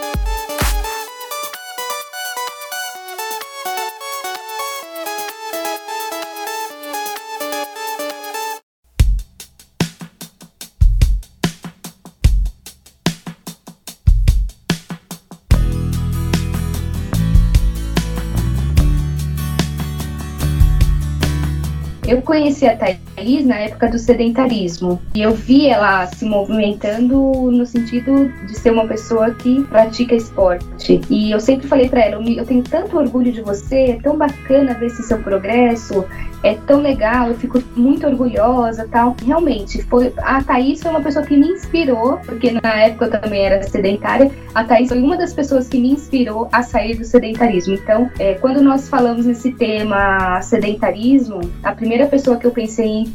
Conheci 22.31 22.64
a 22.64 22.76
Thaís 22.76 23.45
na 23.45 23.57
época 23.57 23.89
do 23.89 23.99
sedentarismo 23.99 25.03
e 25.16 25.22
eu 25.22 25.35
vi 25.35 25.66
ela 25.66 26.07
se 26.07 26.24
movimentando 26.24 27.16
no 27.51 27.66
sentido 27.66 28.28
de 28.47 28.57
ser 28.57 28.70
uma 28.70 28.87
pessoa 28.87 29.33
que 29.33 29.64
pratica 29.64 30.14
esporte. 30.14 31.01
E 31.11 31.33
eu 31.33 31.41
sempre 31.41 31.66
falei 31.66 31.89
para 31.89 32.03
ela, 32.03 32.22
eu 32.22 32.47
tenho 32.47 32.62
tanto 32.62 32.97
orgulho 32.97 33.33
de 33.33 33.43
você, 33.43 33.91
é 33.91 34.01
tão 34.01 34.16
bacana 34.16 34.74
ver 34.74 34.87
esse 34.87 35.03
seu 35.03 35.18
progresso, 35.18 36.05
é 36.43 36.55
tão 36.55 36.80
legal, 36.80 37.28
eu 37.28 37.34
fico 37.34 37.62
muito 37.76 38.07
orgulhosa 38.07 38.88
tal. 38.91 39.16
Realmente, 39.24 39.82
foi 39.82 40.12
a 40.18 40.43
Thaís 40.43 40.82
foi 40.82 40.91
uma 40.91 41.01
pessoa 41.01 41.24
que 41.24 41.36
me 41.36 41.49
inspirou, 41.49 42.18
porque 42.24 42.53
na 42.53 42.74
época 42.82 43.07
eu 43.07 43.20
também 43.20 43.45
era 43.45 43.62
sedentária. 43.62 44.30
A 44.55 44.64
Thaís 44.64 44.88
foi 44.88 45.01
uma 45.01 45.16
das 45.16 45.32
pessoas 45.32 45.68
que 45.68 45.78
me 45.78 45.93
inspirou 45.93 46.49
a 46.53 46.62
sair 46.62 46.97
do 46.97 47.05
sedentarismo. 47.05 47.74
Então, 47.74 48.11
é, 48.18 48.34
quando 48.34 48.62
nós 48.62 48.88
falamos 48.88 49.26
nesse 49.26 49.53
tema 49.53 50.41
sedentarismo, 50.43 51.41
a 51.62 51.72
primeira 51.72 52.07
pessoa 52.07 52.36
que 52.36 52.47
eu 52.47 52.51
pensei 52.51 52.86
em 52.86 53.14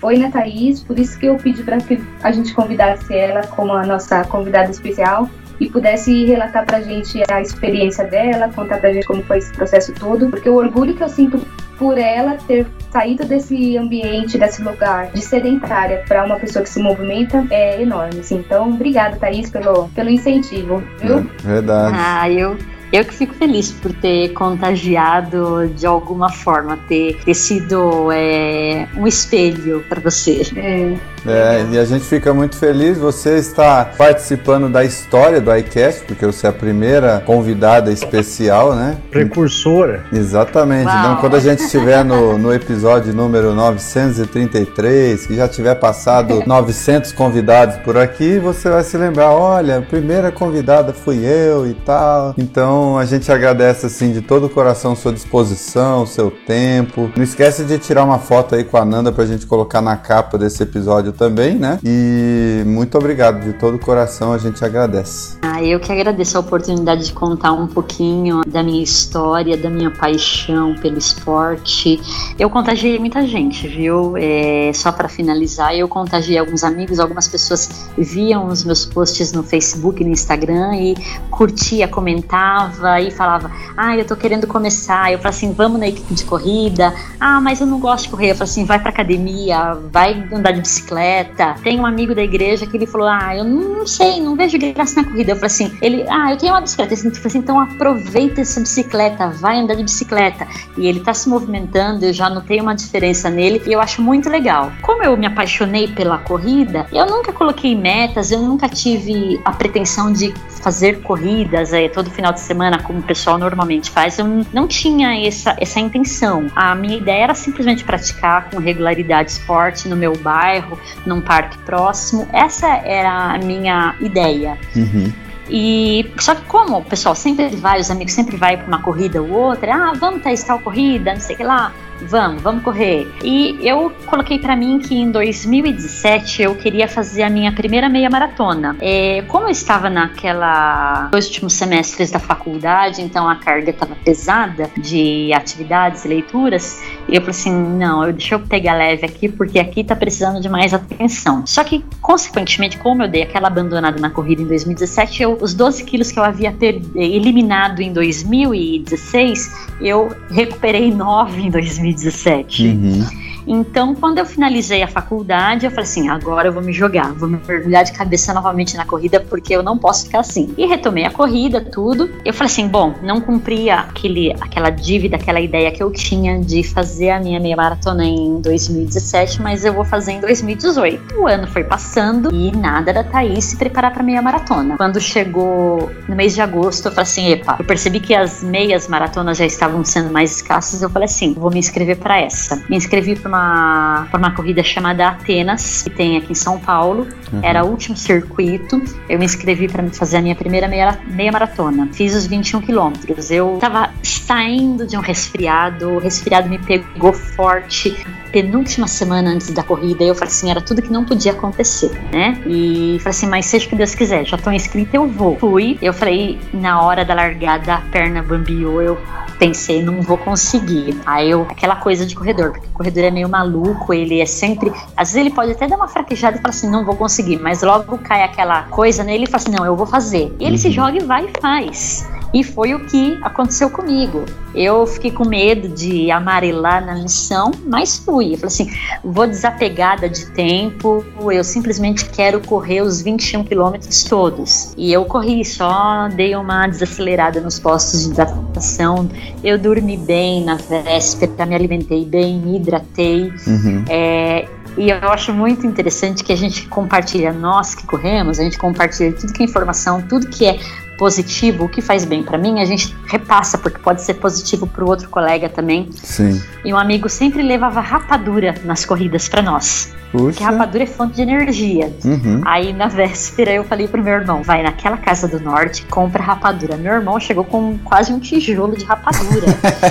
foi 0.00 0.16
na 0.16 0.30
Thaís, 0.30 0.82
por 0.82 0.98
isso 0.98 1.18
que 1.18 1.26
eu 1.26 1.36
pedi 1.36 1.62
para 1.62 1.78
que 1.78 2.00
a 2.22 2.30
gente 2.30 2.54
convidasse 2.54 3.12
ela 3.12 3.46
como 3.48 3.72
a 3.72 3.84
nossa 3.84 4.22
convidada 4.24 4.70
especial 4.70 5.28
e 5.60 5.68
pudesse 5.68 6.24
relatar 6.24 6.64
pra 6.64 6.80
gente 6.80 7.22
a 7.30 7.40
experiência 7.40 8.04
dela, 8.04 8.50
contar 8.54 8.78
pra 8.78 8.92
gente 8.92 9.06
como 9.06 9.22
foi 9.22 9.38
esse 9.38 9.52
processo 9.52 9.92
todo, 9.92 10.28
porque 10.28 10.48
o 10.48 10.54
orgulho 10.54 10.94
que 10.94 11.02
eu 11.02 11.08
sinto 11.08 11.40
por 11.78 11.96
ela 11.96 12.36
ter 12.46 12.66
saído 12.90 13.24
desse 13.24 13.76
ambiente, 13.76 14.36
desse 14.36 14.62
lugar 14.62 15.12
de 15.12 15.20
sedentária 15.20 16.02
para 16.08 16.24
uma 16.24 16.36
pessoa 16.36 16.62
que 16.62 16.68
se 16.68 16.80
movimenta 16.80 17.46
é 17.50 17.80
enorme. 17.80 18.20
Assim. 18.20 18.36
Então, 18.36 18.70
obrigada, 18.70 19.16
Thaís, 19.16 19.48
pelo, 19.48 19.88
pelo 19.90 20.10
incentivo, 20.10 20.82
viu? 21.00 21.18
É, 21.18 21.46
verdade. 21.46 21.96
Ah, 21.96 22.30
eu 22.30 22.56
eu 22.90 23.04
que 23.04 23.14
fico 23.14 23.34
feliz 23.34 23.70
por 23.70 23.92
ter 23.92 24.30
contagiado 24.32 25.68
de 25.76 25.86
alguma 25.86 26.30
forma, 26.30 26.78
ter, 26.88 27.18
ter 27.22 27.34
sido 27.34 28.10
é, 28.10 28.88
um 28.96 29.06
espelho 29.06 29.84
para 29.88 30.00
você. 30.00 30.40
É. 30.56 30.96
É, 31.26 31.64
e 31.70 31.78
a 31.78 31.84
gente 31.84 32.04
fica 32.04 32.32
muito 32.32 32.56
feliz. 32.56 32.98
Você 32.98 33.36
está 33.36 33.84
participando 33.84 34.68
da 34.68 34.84
história 34.84 35.40
do 35.40 35.54
iCast, 35.56 36.04
porque 36.04 36.24
você 36.24 36.46
é 36.46 36.50
a 36.50 36.52
primeira 36.52 37.22
convidada 37.24 37.90
especial, 37.90 38.74
né? 38.74 38.96
Precursora. 39.10 40.04
Exatamente. 40.12 40.86
Uau. 40.86 40.98
Então, 40.98 41.16
quando 41.16 41.36
a 41.36 41.40
gente 41.40 41.62
estiver 41.62 42.04
no, 42.04 42.36
no 42.38 42.52
episódio 42.52 43.12
número 43.12 43.54
933, 43.54 45.26
que 45.26 45.34
já 45.34 45.48
tiver 45.48 45.74
passado 45.74 46.42
900 46.46 47.12
convidados 47.12 47.76
por 47.76 47.96
aqui, 47.96 48.38
você 48.38 48.68
vai 48.70 48.82
se 48.82 48.96
lembrar: 48.96 49.30
olha, 49.30 49.78
a 49.78 49.82
primeira 49.82 50.30
convidada 50.30 50.92
fui 50.92 51.24
eu 51.24 51.66
e 51.66 51.74
tal. 51.74 52.34
Então, 52.36 52.98
a 52.98 53.04
gente 53.04 53.30
agradece 53.30 53.86
assim 53.86 54.12
de 54.12 54.20
todo 54.20 54.46
o 54.46 54.50
coração 54.50 54.94
sua 54.94 55.12
disposição, 55.12 56.06
seu 56.06 56.30
tempo. 56.30 57.10
Não 57.16 57.24
esquece 57.24 57.64
de 57.64 57.78
tirar 57.78 58.04
uma 58.04 58.18
foto 58.18 58.54
aí 58.54 58.64
com 58.64 58.76
a 58.76 58.84
Nanda 58.84 59.12
pra 59.12 59.26
gente 59.26 59.46
colocar 59.46 59.80
na 59.80 59.96
capa 59.96 60.38
desse 60.38 60.62
episódio 60.62 61.07
também, 61.12 61.56
né? 61.56 61.78
E 61.84 62.62
muito 62.66 62.96
obrigado 62.96 63.44
de 63.44 63.52
todo 63.52 63.76
o 63.76 63.78
coração, 63.78 64.32
a 64.32 64.38
gente 64.38 64.64
agradece. 64.64 65.47
Ah, 65.58 65.64
eu 65.64 65.80
que 65.80 65.90
agradeço 65.90 66.36
a 66.36 66.40
oportunidade 66.40 67.06
de 67.06 67.12
contar 67.12 67.50
um 67.50 67.66
pouquinho 67.66 68.42
da 68.46 68.62
minha 68.62 68.80
história, 68.80 69.56
da 69.56 69.68
minha 69.68 69.90
paixão 69.90 70.76
pelo 70.76 70.96
esporte. 70.96 72.00
Eu 72.38 72.48
contagiei 72.48 72.96
muita 72.96 73.26
gente, 73.26 73.66
viu? 73.66 74.16
É, 74.16 74.70
só 74.72 74.92
para 74.92 75.08
finalizar, 75.08 75.74
eu 75.74 75.88
contagiei 75.88 76.38
alguns 76.38 76.62
amigos, 76.62 77.00
algumas 77.00 77.26
pessoas 77.26 77.90
viam 77.98 78.46
os 78.46 78.62
meus 78.62 78.84
posts 78.84 79.32
no 79.32 79.42
Facebook, 79.42 80.04
no 80.04 80.10
Instagram 80.10 80.76
e 80.76 80.94
curtia, 81.28 81.88
comentava 81.88 83.00
e 83.00 83.10
falava: 83.10 83.50
Ah, 83.76 83.96
eu 83.96 84.04
tô 84.04 84.14
querendo 84.14 84.46
começar. 84.46 85.10
Eu 85.10 85.18
falei 85.18 85.30
assim: 85.30 85.52
Vamos 85.52 85.80
na 85.80 85.88
equipe 85.88 86.14
de 86.14 86.24
corrida. 86.24 86.94
Ah, 87.18 87.40
mas 87.40 87.60
eu 87.60 87.66
não 87.66 87.80
gosto 87.80 88.04
de 88.04 88.10
correr. 88.10 88.30
Eu 88.30 88.36
falei 88.36 88.52
assim: 88.52 88.64
Vai 88.64 88.78
pra 88.78 88.90
academia, 88.90 89.76
vai 89.90 90.24
andar 90.32 90.52
de 90.52 90.60
bicicleta. 90.60 91.56
Tem 91.64 91.80
um 91.80 91.86
amigo 91.86 92.14
da 92.14 92.22
igreja 92.22 92.64
que 92.64 92.76
ele 92.76 92.86
falou: 92.86 93.08
Ah, 93.08 93.36
eu 93.36 93.42
não 93.42 93.84
sei, 93.84 94.20
não 94.20 94.36
vejo 94.36 94.56
graça 94.56 95.02
na 95.02 95.08
corrida. 95.08 95.32
Eu 95.32 95.36
falei 95.36 95.47
assim: 95.48 95.76
Ele, 95.82 96.04
ah, 96.08 96.30
eu 96.30 96.38
tenho 96.38 96.52
uma 96.52 96.60
bicicleta. 96.60 96.96
Falei 96.96 97.12
assim: 97.26 97.38
Então 97.38 97.60
aproveita 97.60 98.40
essa 98.40 98.60
bicicleta, 98.60 99.28
vai 99.28 99.58
andar 99.58 99.74
de 99.74 99.82
bicicleta. 99.82 100.46
E 100.76 100.86
ele 100.86 101.00
tá 101.00 101.12
se 101.12 101.28
movimentando, 101.28 102.04
eu 102.04 102.12
já 102.12 102.30
notei 102.30 102.60
uma 102.60 102.74
diferença 102.74 103.28
nele 103.28 103.62
e 103.66 103.72
eu 103.72 103.80
acho 103.80 104.00
muito 104.00 104.28
legal. 104.28 104.72
Como 104.82 105.02
eu 105.02 105.16
me 105.16 105.26
apaixonei 105.26 105.88
pela 105.88 106.18
corrida, 106.18 106.86
eu 106.92 107.06
nunca 107.06 107.32
coloquei 107.32 107.74
metas, 107.74 108.30
eu 108.30 108.40
nunca 108.40 108.68
tive 108.68 109.40
a 109.44 109.52
pretensão 109.52 110.12
de 110.12 110.32
fazer 110.62 111.00
corridas 111.02 111.72
é, 111.72 111.88
todo 111.88 112.10
final 112.10 112.32
de 112.32 112.40
semana, 112.40 112.78
como 112.82 113.00
o 113.00 113.02
pessoal 113.02 113.38
normalmente 113.38 113.90
faz. 113.90 114.18
Eu 114.18 114.26
não 114.52 114.66
tinha 114.66 115.26
essa, 115.26 115.56
essa 115.58 115.80
intenção. 115.80 116.46
A 116.54 116.74
minha 116.74 116.96
ideia 116.96 117.24
era 117.24 117.34
simplesmente 117.34 117.84
praticar 117.84 118.50
com 118.50 118.58
regularidade 118.58 119.32
esporte 119.32 119.88
no 119.88 119.96
meu 119.96 120.16
bairro, 120.16 120.78
num 121.06 121.20
parque 121.20 121.58
próximo. 121.58 122.28
Essa 122.32 122.68
era 122.68 123.34
a 123.34 123.38
minha 123.38 123.94
ideia. 124.00 124.58
Uhum. 124.74 125.12
E 125.48 126.10
só 126.18 126.34
que 126.34 126.42
como 126.42 126.78
o 126.78 126.84
pessoal 126.84 127.14
sempre 127.14 127.48
vai, 127.56 127.80
os 127.80 127.90
amigos 127.90 128.12
sempre 128.12 128.36
vai 128.36 128.56
para 128.56 128.66
uma 128.66 128.82
corrida 128.82 129.22
ou 129.22 129.30
outra, 129.30 129.74
ah, 129.74 129.92
vamos 129.98 130.22
testar 130.22 130.54
a 130.54 130.58
corrida, 130.58 131.14
não 131.14 131.20
sei 131.20 131.34
o 131.34 131.38
que 131.38 131.44
lá. 131.44 131.72
Vamos, 132.00 132.42
vamos 132.42 132.62
correr. 132.62 133.08
E 133.22 133.58
eu 133.60 133.92
coloquei 134.06 134.38
para 134.38 134.54
mim 134.54 134.78
que 134.78 134.94
em 134.94 135.10
2017 135.10 136.42
eu 136.42 136.54
queria 136.54 136.86
fazer 136.86 137.22
a 137.22 137.30
minha 137.30 137.52
primeira 137.52 137.88
meia 137.88 138.08
maratona. 138.08 138.76
É, 138.80 139.22
como 139.26 139.46
eu 139.46 139.50
estava 139.50 139.90
naquela 139.90 141.08
dois 141.10 141.26
últimos 141.26 141.54
semestres 141.54 142.10
da 142.10 142.18
faculdade, 142.20 143.02
então 143.02 143.28
a 143.28 143.36
carga 143.36 143.70
estava 143.70 143.96
pesada 143.96 144.70
de 144.76 145.32
atividades 145.32 146.04
e 146.04 146.08
leituras, 146.08 146.80
e 147.08 147.16
eu 147.16 147.22
falei 147.22 147.30
assim, 147.30 147.52
não, 147.52 148.04
eu, 148.04 148.12
deixa 148.12 148.34
eu 148.34 148.40
pegar 148.40 148.74
leve 148.74 149.06
aqui 149.06 149.28
porque 149.28 149.58
aqui 149.58 149.82
tá 149.82 149.96
precisando 149.96 150.40
de 150.40 150.48
mais 150.48 150.74
atenção. 150.74 151.46
Só 151.46 151.64
que 151.64 151.82
consequentemente, 152.02 152.76
como 152.78 153.02
eu 153.02 153.08
dei 153.08 153.22
aquela 153.22 153.48
abandonada 153.48 153.98
na 153.98 154.10
corrida 154.10 154.42
em 154.42 154.46
2017, 154.46 155.22
eu, 155.22 155.38
os 155.40 155.54
12 155.54 155.84
quilos 155.84 156.12
que 156.12 156.18
eu 156.18 156.24
havia 156.24 156.52
per, 156.52 156.80
eliminado 156.94 157.80
em 157.80 157.92
2016, 157.92 159.68
eu 159.80 160.14
recuperei 160.30 160.92
9 160.92 161.40
em 161.40 161.50
2017. 161.50 162.66
Uhum. 162.66 163.27
Então, 163.48 163.94
quando 163.94 164.18
eu 164.18 164.26
finalizei 164.26 164.82
a 164.82 164.88
faculdade, 164.88 165.64
eu 165.64 165.70
falei 165.70 165.84
assim: 165.84 166.08
agora 166.08 166.48
eu 166.48 166.52
vou 166.52 166.62
me 166.62 166.72
jogar, 166.72 167.12
vou 167.14 167.28
me 167.28 167.40
mergulhar 167.48 167.82
de 167.82 167.92
cabeça 167.92 168.34
novamente 168.34 168.76
na 168.76 168.84
corrida, 168.84 169.20
porque 169.20 169.56
eu 169.56 169.62
não 169.62 169.78
posso 169.78 170.04
ficar 170.04 170.20
assim. 170.20 170.54
E 170.58 170.66
retomei 170.66 171.04
a 171.04 171.10
corrida, 171.10 171.60
tudo. 171.60 172.10
Eu 172.24 172.34
falei 172.34 172.52
assim: 172.52 172.68
bom, 172.68 172.94
não 173.02 173.20
cumpri 173.22 173.70
aquele, 173.70 174.32
aquela 174.40 174.68
dívida, 174.68 175.16
aquela 175.16 175.40
ideia 175.40 175.70
que 175.70 175.82
eu 175.82 175.90
tinha 175.90 176.38
de 176.38 176.62
fazer 176.62 177.10
a 177.10 177.18
minha 177.18 177.40
meia 177.40 177.56
maratona 177.56 178.04
em 178.04 178.40
2017, 178.42 179.40
mas 179.40 179.64
eu 179.64 179.72
vou 179.72 179.84
fazer 179.84 180.12
em 180.12 180.20
2018. 180.20 181.18
O 181.18 181.26
ano 181.26 181.46
foi 181.46 181.64
passando 181.64 182.30
e 182.32 182.54
nada 182.54 182.92
da 182.92 183.02
Thaís 183.02 183.46
se 183.46 183.56
preparar 183.56 183.94
para 183.94 184.02
meia 184.02 184.20
maratona. 184.20 184.76
Quando 184.76 185.00
chegou 185.00 185.90
no 186.06 186.14
mês 186.14 186.34
de 186.34 186.42
agosto, 186.42 186.86
eu 186.86 186.92
falei 186.92 187.04
assim: 187.04 187.30
epa, 187.30 187.56
eu 187.58 187.64
percebi 187.64 187.98
que 187.98 188.14
as 188.14 188.42
meias 188.42 188.86
maratonas 188.88 189.38
já 189.38 189.46
estavam 189.46 189.82
sendo 189.84 190.12
mais 190.12 190.36
escassas. 190.36 190.82
Eu 190.82 190.90
falei 190.90 191.06
assim: 191.06 191.32
vou 191.32 191.50
me 191.50 191.58
inscrever 191.58 191.96
para 191.96 192.20
essa. 192.20 192.62
Me 192.68 192.76
inscrevi 192.76 193.16
para 193.16 193.28
uma 193.28 193.37
uma, 193.38 194.08
uma 194.12 194.30
corrida 194.32 194.62
chamada 194.62 195.08
Atenas, 195.08 195.82
que 195.82 195.90
tem 195.90 196.16
aqui 196.16 196.32
em 196.32 196.34
São 196.34 196.58
Paulo. 196.58 197.06
Uhum. 197.32 197.40
Era 197.42 197.64
o 197.64 197.68
último 197.68 197.96
circuito. 197.96 198.82
Eu 199.08 199.18
me 199.18 199.24
inscrevi 199.24 199.68
para 199.68 199.88
fazer 199.90 200.18
a 200.18 200.22
minha 200.22 200.34
primeira 200.34 200.66
meia, 200.66 200.98
meia 201.06 201.30
maratona. 201.30 201.88
Fiz 201.92 202.14
os 202.14 202.26
21 202.26 202.60
quilômetros. 202.62 203.30
Eu 203.30 203.54
estava 203.54 203.90
saindo 204.02 204.86
de 204.86 204.96
um 204.96 205.00
resfriado, 205.00 205.90
o 205.90 205.98
resfriado 205.98 206.48
me 206.48 206.58
pegou 206.58 207.12
forte. 207.12 207.96
Penúltima 208.32 208.86
semana 208.86 209.30
antes 209.30 209.50
da 209.50 209.62
corrida, 209.62 210.04
eu 210.04 210.14
falei 210.14 210.28
assim: 210.28 210.50
era 210.50 210.60
tudo 210.60 210.82
que 210.82 210.92
não 210.92 211.04
podia 211.04 211.32
acontecer, 211.32 211.90
né? 212.12 212.40
E 212.46 212.98
falei 213.00 213.10
assim: 213.10 213.26
mas 213.26 213.46
seja 213.46 213.66
o 213.66 213.68
que 213.68 213.76
Deus 213.76 213.94
quiser, 213.94 214.24
já 214.26 214.36
estou 214.36 214.52
inscrita, 214.52 214.96
eu 214.96 215.06
vou. 215.06 215.36
Fui, 215.38 215.78
eu 215.80 215.92
falei, 215.92 216.38
na 216.52 216.82
hora 216.82 217.04
da 217.04 217.14
largada, 217.14 217.74
a 217.74 217.80
perna 217.80 218.22
bambiou, 218.22 218.82
eu 218.82 218.98
pensei, 219.38 219.82
não 219.82 220.02
vou 220.02 220.18
conseguir. 220.18 221.00
Aí 221.06 221.30
eu, 221.30 221.42
aquela 221.42 221.76
coisa 221.76 222.04
de 222.04 222.14
corredor, 222.14 222.52
porque 222.52 222.66
o 222.66 222.72
corredor 222.72 223.04
é 223.04 223.10
meio 223.10 223.28
maluco, 223.28 223.94
ele 223.94 224.20
é 224.20 224.26
sempre. 224.26 224.72
Às 224.96 225.12
vezes 225.12 225.16
ele 225.16 225.30
pode 225.30 225.52
até 225.52 225.66
dar 225.66 225.76
uma 225.76 225.88
fraquejada 225.88 226.36
e 226.36 226.40
falar 226.40 226.50
assim, 226.50 226.70
não 226.70 226.84
vou 226.84 226.96
conseguir, 226.96 227.38
mas 227.38 227.62
logo 227.62 227.98
cai 227.98 228.22
aquela 228.22 228.64
coisa 228.64 229.04
nele 229.04 229.24
e 229.24 229.26
fala 229.26 229.42
assim, 229.42 229.52
não, 229.52 229.64
eu 229.64 229.76
vou 229.76 229.86
fazer. 229.86 230.34
E 230.38 230.44
ele 230.44 230.52
uhum. 230.52 230.58
se 230.58 230.70
joga 230.70 230.96
e 230.96 231.00
vai 231.00 231.24
e 231.24 231.40
faz. 231.40 232.08
E 232.32 232.44
foi 232.44 232.74
o 232.74 232.80
que 232.86 233.18
aconteceu 233.22 233.70
comigo. 233.70 234.24
Eu 234.54 234.86
fiquei 234.86 235.10
com 235.10 235.26
medo 235.26 235.68
de 235.68 236.10
amarelar 236.10 236.84
na 236.84 236.94
missão, 236.94 237.52
mas 237.66 237.98
fui. 237.98 238.34
Eu 238.34 238.38
falei 238.38 238.46
assim: 238.46 238.70
vou 239.02 239.26
desapegada 239.26 240.08
de 240.08 240.26
tempo, 240.32 241.04
eu 241.30 241.42
simplesmente 241.44 242.04
quero 242.06 242.40
correr 242.40 242.82
os 242.82 243.00
21 243.00 243.44
quilômetros 243.44 244.04
todos. 244.04 244.74
E 244.76 244.92
eu 244.92 245.04
corri, 245.04 245.44
só 245.44 246.08
dei 246.08 246.34
uma 246.34 246.66
desacelerada 246.66 247.40
nos 247.40 247.58
postos 247.58 248.04
de 248.04 248.10
hidratação. 248.10 249.08
Eu 249.42 249.58
dormi 249.58 249.96
bem 249.96 250.44
na 250.44 250.56
véspera, 250.56 251.46
me 251.46 251.54
alimentei 251.54 252.04
bem, 252.04 252.38
me 252.38 252.56
hidratei. 252.56 253.32
Uhum. 253.46 253.84
É, 253.88 254.48
e 254.76 254.90
eu 254.90 255.10
acho 255.10 255.32
muito 255.32 255.66
interessante 255.66 256.22
que 256.22 256.32
a 256.32 256.36
gente 256.36 256.68
compartilha, 256.68 257.32
nós 257.32 257.74
que 257.74 257.86
corremos, 257.86 258.38
a 258.38 258.44
gente 258.44 258.58
compartilha 258.58 259.12
tudo 259.12 259.32
que 259.32 259.42
é 259.42 259.46
informação, 259.46 260.02
tudo 260.02 260.28
que 260.28 260.46
é 260.46 260.58
positivo, 260.98 261.64
o 261.64 261.68
que 261.68 261.80
faz 261.80 262.04
bem 262.04 262.22
para 262.22 262.36
mim, 262.36 262.60
a 262.60 262.64
gente 262.64 262.94
repassa, 263.06 263.56
porque 263.56 263.78
pode 263.78 264.02
ser 264.02 264.14
positivo 264.14 264.66
para 264.66 264.84
o 264.84 264.88
outro 264.88 265.08
colega 265.08 265.48
também. 265.48 265.88
Sim. 265.92 266.42
E 266.64 266.74
um 266.74 266.76
amigo 266.76 267.08
sempre 267.08 267.40
levava 267.40 267.80
rapadura 267.80 268.56
nas 268.64 268.84
corridas 268.84 269.28
para 269.28 269.40
nós. 269.40 269.94
Puxa. 270.10 270.24
Porque 270.24 270.42
rapadura 270.42 270.84
é 270.84 270.86
fonte 270.86 271.16
de 271.16 271.22
energia. 271.22 271.92
Uhum. 272.04 272.40
Aí 272.44 272.72
na 272.72 272.88
véspera 272.88 273.52
eu 273.52 273.62
falei 273.62 273.86
pro 273.86 274.02
meu 274.02 274.14
irmão: 274.14 274.42
vai 274.42 274.62
naquela 274.62 274.96
casa 274.96 275.28
do 275.28 275.38
norte, 275.38 275.84
compra 275.84 276.22
rapadura. 276.22 276.76
Meu 276.76 276.94
irmão 276.94 277.20
chegou 277.20 277.44
com 277.44 277.78
quase 277.84 278.12
um 278.12 278.18
tijolo 278.18 278.76
de 278.76 278.84
rapadura. 278.84 279.46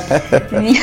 minha... 0.59 0.81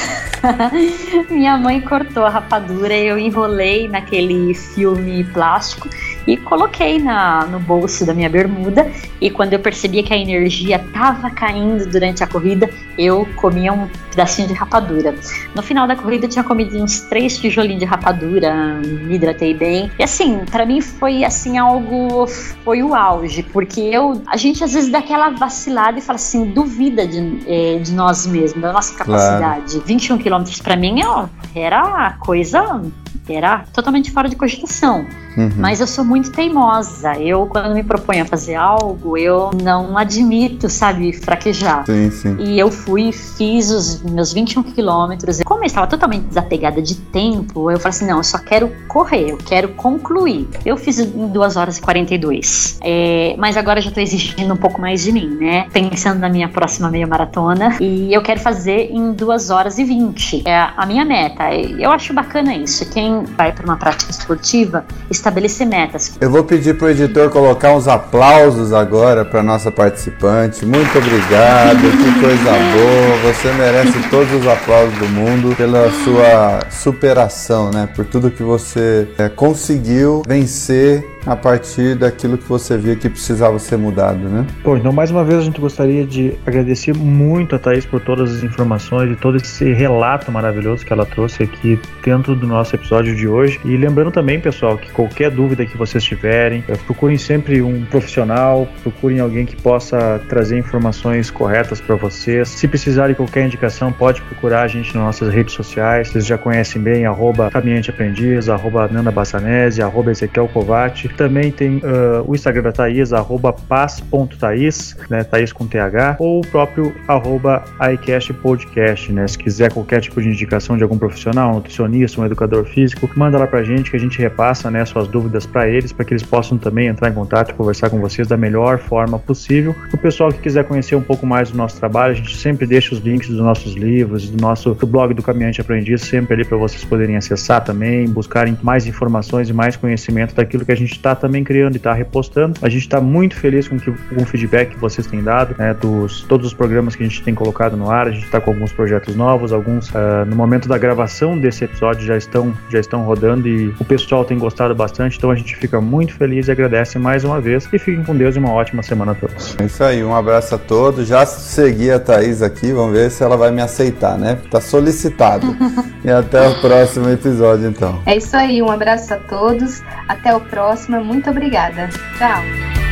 minha 1.31 1.59
mãe 1.59 1.81
cortou 1.81 2.25
a 2.25 2.29
rapadura, 2.29 2.95
eu 2.95 3.19
enrolei 3.19 3.89
naquele 3.89 4.55
filme 4.55 5.25
plástico 5.25 5.89
e 6.27 6.37
coloquei 6.37 6.99
na, 6.99 7.47
no 7.47 7.59
bolso 7.61 8.05
da 8.07 8.15
minha 8.15 8.29
bermuda. 8.29 8.91
E 9.21 9.31
quando 9.31 9.53
eu 9.53 9.59
percebia 9.59 10.03
que 10.03 10.13
a 10.13 10.17
energia 10.17 10.77
estava 10.77 11.31
caindo 11.31 11.87
durante 11.87 12.23
a 12.23 12.27
corrida, 12.27 12.69
eu 12.99 13.27
comia 13.37 13.73
um 13.73 13.89
pedacinho 14.11 14.49
de 14.49 14.55
rapadura. 14.55 15.15
No 15.55 15.63
final 15.63 15.87
da 15.87 15.97
corrida 15.97 16.27
eu 16.27 16.29
tinha 16.29 16.45
comido 16.45 16.77
uns 16.83 17.01
três 17.01 17.39
tijolinhos 17.39 17.81
de 17.81 17.85
rapadura, 17.85 18.81
me 18.83 19.15
hidratei 19.15 19.55
bem. 19.55 19.91
E 19.99 20.03
assim, 20.03 20.41
para 20.51 20.65
mim 20.65 20.81
foi 20.81 21.25
assim 21.25 21.59
algo 21.59 22.27
foi 22.65 22.83
o 22.83 22.95
auge, 22.95 23.43
porque 23.43 23.81
eu 23.81 24.23
a 24.27 24.37
gente 24.37 24.63
às 24.63 24.73
vezes 24.73 24.91
dá 24.91 24.99
aquela 24.99 25.31
vacilada 25.31 25.99
e 25.99 26.03
fala 26.03 26.17
assim, 26.17 26.47
duvida 26.47 27.07
de, 27.07 27.41
eh, 27.47 27.79
de 27.83 27.93
nós 27.93 28.27
mesmos, 28.27 28.63
da 28.63 28.73
nossa 28.73 28.95
capacidade. 28.97 29.73
Claro. 29.73 29.87
21 29.87 30.19
quilômetros 30.19 30.61
para 30.61 30.77
mim 30.77 31.03
ó, 31.05 31.27
era 31.55 32.17
coisa 32.21 32.81
era 33.29 33.65
totalmente 33.73 34.11
fora 34.11 34.29
de 34.29 34.37
cogitação. 34.37 35.07
Uhum. 35.37 35.51
Mas 35.57 35.81
eu 35.81 35.87
sou 35.87 36.05
muito 36.05 36.31
teimosa. 36.31 37.19
Eu, 37.19 37.47
quando 37.47 37.75
me 37.75 37.83
proponho 37.83 38.23
a 38.23 38.27
fazer 38.27 38.55
algo, 38.55 39.17
eu 39.17 39.51
não 39.63 39.99
admito, 39.99 40.69
sabe, 40.69 41.13
fraquejar. 41.13 41.85
Sim, 41.87 42.11
sim. 42.11 42.37
E 42.39 42.59
eu 42.59 42.71
fui, 42.71 43.11
fiz 43.13 43.71
os 43.71 44.03
meus 44.03 44.33
21 44.33 44.63
quilômetros. 44.63 45.41
Como 45.43 45.63
eu 45.63 45.67
estava 45.67 45.87
totalmente 45.87 46.25
desapegada 46.25 46.81
de 46.81 46.95
tempo, 46.97 47.71
eu 47.71 47.79
falei 47.79 47.91
assim: 47.91 48.07
não, 48.07 48.19
eu 48.19 48.25
só 48.25 48.39
quero 48.39 48.71
correr, 48.89 49.31
eu 49.31 49.39
quero 49.39 49.69
concluir. 49.71 50.49
Eu 50.65 50.77
fiz 50.77 50.99
em 50.99 51.29
2 51.29 51.57
horas 51.57 51.79
e 51.79 51.83
42. 51.83 52.79
É, 52.83 53.35
mas 53.39 53.57
agora 53.57 53.81
já 53.81 53.89
estou 53.89 54.03
exigindo 54.03 54.55
um 54.55 54.57
pouco 54.57 54.81
mais 54.81 55.03
de 55.03 55.13
mim, 55.13 55.37
né? 55.41 55.67
Pensando 55.73 56.21
na 56.21 56.29
minha 56.29 56.49
próxima 56.49 56.89
meia 56.91 57.07
maratona. 57.07 57.77
E 57.81 58.13
eu 58.13 58.23
quero 58.23 58.41
fazer 58.41 58.91
em 58.93 59.13
2 59.13 59.51
horas 59.51 59.79
e 59.79 59.85
20. 59.85 60.43
É 60.47 60.69
a 60.77 60.87
minha 60.87 61.05
meta. 61.05 61.53
Eu 61.53 61.91
acho 61.91 62.13
bacana 62.13 62.55
isso. 62.55 62.89
Quem 62.91 63.14
vai 63.23 63.53
para 63.53 63.65
uma 63.65 63.77
prática 63.77 64.11
esportiva, 64.11 64.85
estabelecer 65.11 65.67
metas. 65.67 66.17
Eu 66.21 66.31
vou 66.31 66.43
pedir 66.43 66.77
para 66.77 66.87
o 66.87 66.91
editor 66.91 67.31
colocar 67.31 67.73
uns 67.73 67.87
aplausos 67.87 68.73
agora 68.73 69.25
para 69.25 69.43
nossa 69.43 69.71
participante. 69.71 70.67
Muito 70.67 70.99
obrigado, 70.99 71.81
que 71.81 72.19
coisa 72.21 72.51
boa. 72.51 73.33
Você 73.33 73.53
merece 73.53 74.09
todos 74.11 74.33
os 74.33 74.47
aplausos 74.47 74.99
do 74.99 75.09
mundo 75.09 75.55
pela 75.57 75.91
sua 76.05 76.61
superação, 76.71 77.71
né? 77.71 77.89
Por 77.95 78.05
tudo 78.05 78.31
que 78.31 78.43
você 78.43 79.07
é, 79.19 79.29
conseguiu 79.29 80.23
vencer 80.27 81.14
a 81.27 81.37
partir 81.37 81.95
daquilo 81.95 82.37
que 82.37 82.49
você 82.49 82.77
via 82.77 82.97
que 82.97 83.09
precisava 83.09 83.59
ser 83.59 83.77
mudado, 83.77 84.29
né? 84.29 84.47
Bom, 84.63 84.77
então 84.77 84.93
mais 84.93 85.11
uma 85.11 85.25
vez 85.25 85.41
a 85.41 85.43
gente 85.43 85.61
gostaria 85.61 86.05
de 86.05 86.35
agradecer 86.47 86.95
muito 86.95 87.57
a 87.57 87.59
Thaís 87.59 87.85
por 87.87 88.01
todas 88.01 88.35
as 88.35 88.43
informações 88.43 89.11
e 89.11 89.17
todo 89.17 89.37
esse 89.37 89.73
relato 89.73 90.31
maravilhoso 90.31 90.85
que 90.85 90.93
ela 90.93 91.07
trouxe 91.07 91.43
aqui 91.43 91.79
dentro 92.05 92.35
do 92.35 92.47
nosso 92.47 92.75
episódio 92.75 93.15
de 93.15 93.27
hoje. 93.27 93.61
E 93.65 93.77
lembrando 93.77 94.11
também, 94.11 94.39
pessoal, 94.41 94.77
que 94.77 94.91
qualquer 94.91 95.31
dúvida 95.31 95.65
que 95.65 95.77
vocês 95.77 96.03
tiverem, 96.05 96.65
eh, 96.69 96.77
procurem 96.85 97.17
sempre 97.17 97.63
um 97.63 97.85
profissional, 97.85 98.69
procurem 98.83 99.21
alguém 99.21 99.47
que 99.47 99.57
possa 99.57 100.21
trazer 100.29 100.59
informações 100.59 101.31
corretas 101.31 101.81
para 101.81 101.97
vocês. 101.97 102.49
Se 102.49 102.69
precisarem 102.69 103.13
de 103.13 103.17
qualquer 103.17 103.47
indicação, 103.47 103.93
pode 103.93 104.21
procurar 104.23 104.63
a 104.63 104.69
gente 104.69 104.95
nas 104.95 105.05
nossas 105.05 105.33
redes 105.33 105.55
sociais. 105.55 106.09
Vocês 106.09 106.27
já 106.27 106.37
conhecem 106.37 106.81
bem, 106.81 107.07
arroba 107.07 107.51
Caminhante 107.51 107.91
Aprendiz, 107.91 108.49
arroba 108.49 108.89
Nanda 108.89 109.11
Bassanese, 109.11 109.83
arroba 109.83 110.11
Ezequiel 110.11 110.49
Kovac. 110.49 111.09
Também 111.17 111.51
tem 111.51 111.77
uh, 111.79 112.25
o 112.27 112.35
Instagram 112.35 112.63
da 112.63 112.73
Thaís, 112.73 113.13
arroba 113.13 113.53
paz.thaís, 113.53 114.97
né, 115.09 115.25
Thaís 115.25 115.53
com 115.53 115.67
TH, 115.67 116.17
ou 116.19 116.41
o 116.41 116.47
próprio 116.47 116.95
arroba 117.07 117.65
iCast 117.95 118.33
Podcast, 118.35 119.13
né? 119.13 119.27
Se 119.29 119.39
quiser 119.39 119.73
qualquer 119.73 120.01
tipo 120.01 120.21
de 120.21 120.29
indicação 120.29 120.77
de 120.77 120.83
algum 120.83 120.99
profissional, 120.99 121.53
um 121.53 121.55
nutricionista, 121.57 122.21
um 122.21 122.27
educador 122.27 122.65
físico, 122.65 123.09
manda 123.17 123.39
lá 123.39 123.47
pra 123.47 123.63
gente 123.63 123.91
que 123.91 123.97
a 123.97 124.01
gente 124.01 124.19
repassa 124.19 124.71
né, 124.71 124.85
suas 124.85 125.09
dúvidas 125.09 125.47
para 125.47 125.69
eles, 125.69 125.93
para 125.93 126.05
que 126.05 126.13
eles 126.13 126.23
possam 126.23 126.59
também 126.59 126.89
entrar 126.89 127.11
em 127.11 127.15
contato 127.15 127.51
e 127.51 127.55
conversar 127.55 127.91
com 127.91 128.01
vocês 128.01 128.29
da 128.29 128.37
melhor 128.37 128.79
forma 128.79 129.19
possível. 129.19 129.75
O 129.93 129.99
pessoal 129.99 130.31
que 130.31 130.39
quiser 130.39 130.65
conhecer 130.65 130.95
um 130.97 131.03
pouco 131.03 131.27
mais 131.27 131.51
do 131.51 131.57
nosso 131.57 131.79
trabalho, 131.79 132.13
a 132.13 132.17
gente 132.17 132.37
sempre 132.37 132.67
deixa 132.67 132.95
os 132.95 133.01
links 133.01 133.29
dos 133.29 133.39
nossos 133.39 133.75
livros, 133.75 134.29
do 134.29 134.41
nosso 134.41 134.75
do 134.75 134.87
blog 134.87 135.15
do 135.15 135.23
Caminhante 135.23 135.61
Aprendiz, 135.61 136.03
sempre 136.03 136.35
ali 136.35 136.45
para 136.45 136.57
vocês 136.57 136.85
poderem 136.85 137.17
acessar 137.17 137.63
também, 137.63 138.09
buscarem 138.09 138.57
mais 138.63 138.87
informações 138.87 139.49
e 139.49 139.53
mais 139.53 139.77
conhecimento 139.77 140.35
daquilo 140.35 140.65
que 140.65 140.73
a 140.73 140.77
gente 140.77 140.93
está 141.05 141.15
também 141.15 141.45
criando 141.45 141.75
e 141.75 141.77
está 141.77 141.93
repostando. 141.93 142.55
A 142.63 142.69
gente 142.69 142.83
está 142.83 143.01
muito 143.01 143.37
feliz 143.37 143.69
com, 143.69 143.79
que, 143.79 143.93
com 143.93 144.23
o 144.23 144.27
feedback 144.27 144.71
que 144.71 144.79
vocês 144.79 145.07
têm 145.07 145.23
dado, 145.23 145.55
né, 145.59 145.75
dos 145.75 146.23
todos 146.23 146.47
os 146.47 146.55
programas 146.55 146.97
que 146.97 147.03
a 147.03 147.07
gente 147.07 147.23
tem 147.23 147.35
colocado 147.35 147.77
no 147.77 147.91
ar. 147.91 148.09
A 148.09 148.11
gente 148.11 148.25
está 148.25 148.41
com 148.41 148.51
alguns 148.51 148.73
projetos 148.73 149.15
novos, 149.15 149.53
alguns 149.53 149.91
uh, 149.91 150.25
no 150.27 150.35
momento 150.35 150.67
da 150.69 150.79
gravação 150.79 151.39
desse 151.39 151.65
episódio 151.65 152.07
já 152.07 152.17
estão 152.17 152.55
já 152.71 152.81
estão 152.81 153.03
rodando 153.03 153.47
e 153.47 153.69
o 153.79 153.85
pessoal 153.85 154.25
tem 154.25 154.39
gostado 154.39 154.75
bastante. 154.75 155.19
Então 155.19 155.31
a 155.31 155.35
gente 155.35 155.55
fica 155.57 155.81
muito 155.81 156.15
feliz 156.15 156.49
e 156.49 156.53
agradece 156.53 156.99
mais 156.99 157.25
uma 157.25 157.41
vez 157.41 157.69
e 157.73 157.79
fiquem 157.79 158.03
com 158.03 158.17
Deus 158.17 158.37
e 158.37 158.39
uma 158.39 158.53
ótima 158.53 158.83
semana 158.83 159.13
a 159.13 159.15
todos. 159.15 159.57
É 159.61 159.65
isso 159.65 159.85
aí, 159.85 160.03
um 160.03 160.15
abraço 160.15 160.55
a 160.55 160.59
todos. 160.59 161.07
Já 161.07 161.27
segui 161.27 161.91
a 161.91 161.99
Thaís 161.99 162.41
aqui, 162.41 162.73
vamos 162.73 162.93
ver 162.93 163.11
se 163.11 163.23
ela 163.23 163.37
vai 163.37 163.51
me 163.51 163.61
aceitar, 163.61 164.17
né? 164.17 164.39
Tá 164.51 164.61
solicitado. 164.61 165.55
e 166.05 166.11
até 166.11 166.49
o 166.49 166.61
próximo 166.61 167.09
episódio, 167.11 167.69
então. 167.69 168.01
É 168.07 168.17
isso 168.17 168.37
aí, 168.37 168.63
um 168.63 168.71
abraço 168.71 169.13
a 169.13 169.19
todos. 169.19 169.83
Até 170.09 170.35
o 170.35 170.41
próximo. 170.41 170.94
Muito 171.03 171.31
obrigada. 171.31 171.89
Tchau. 172.19 172.84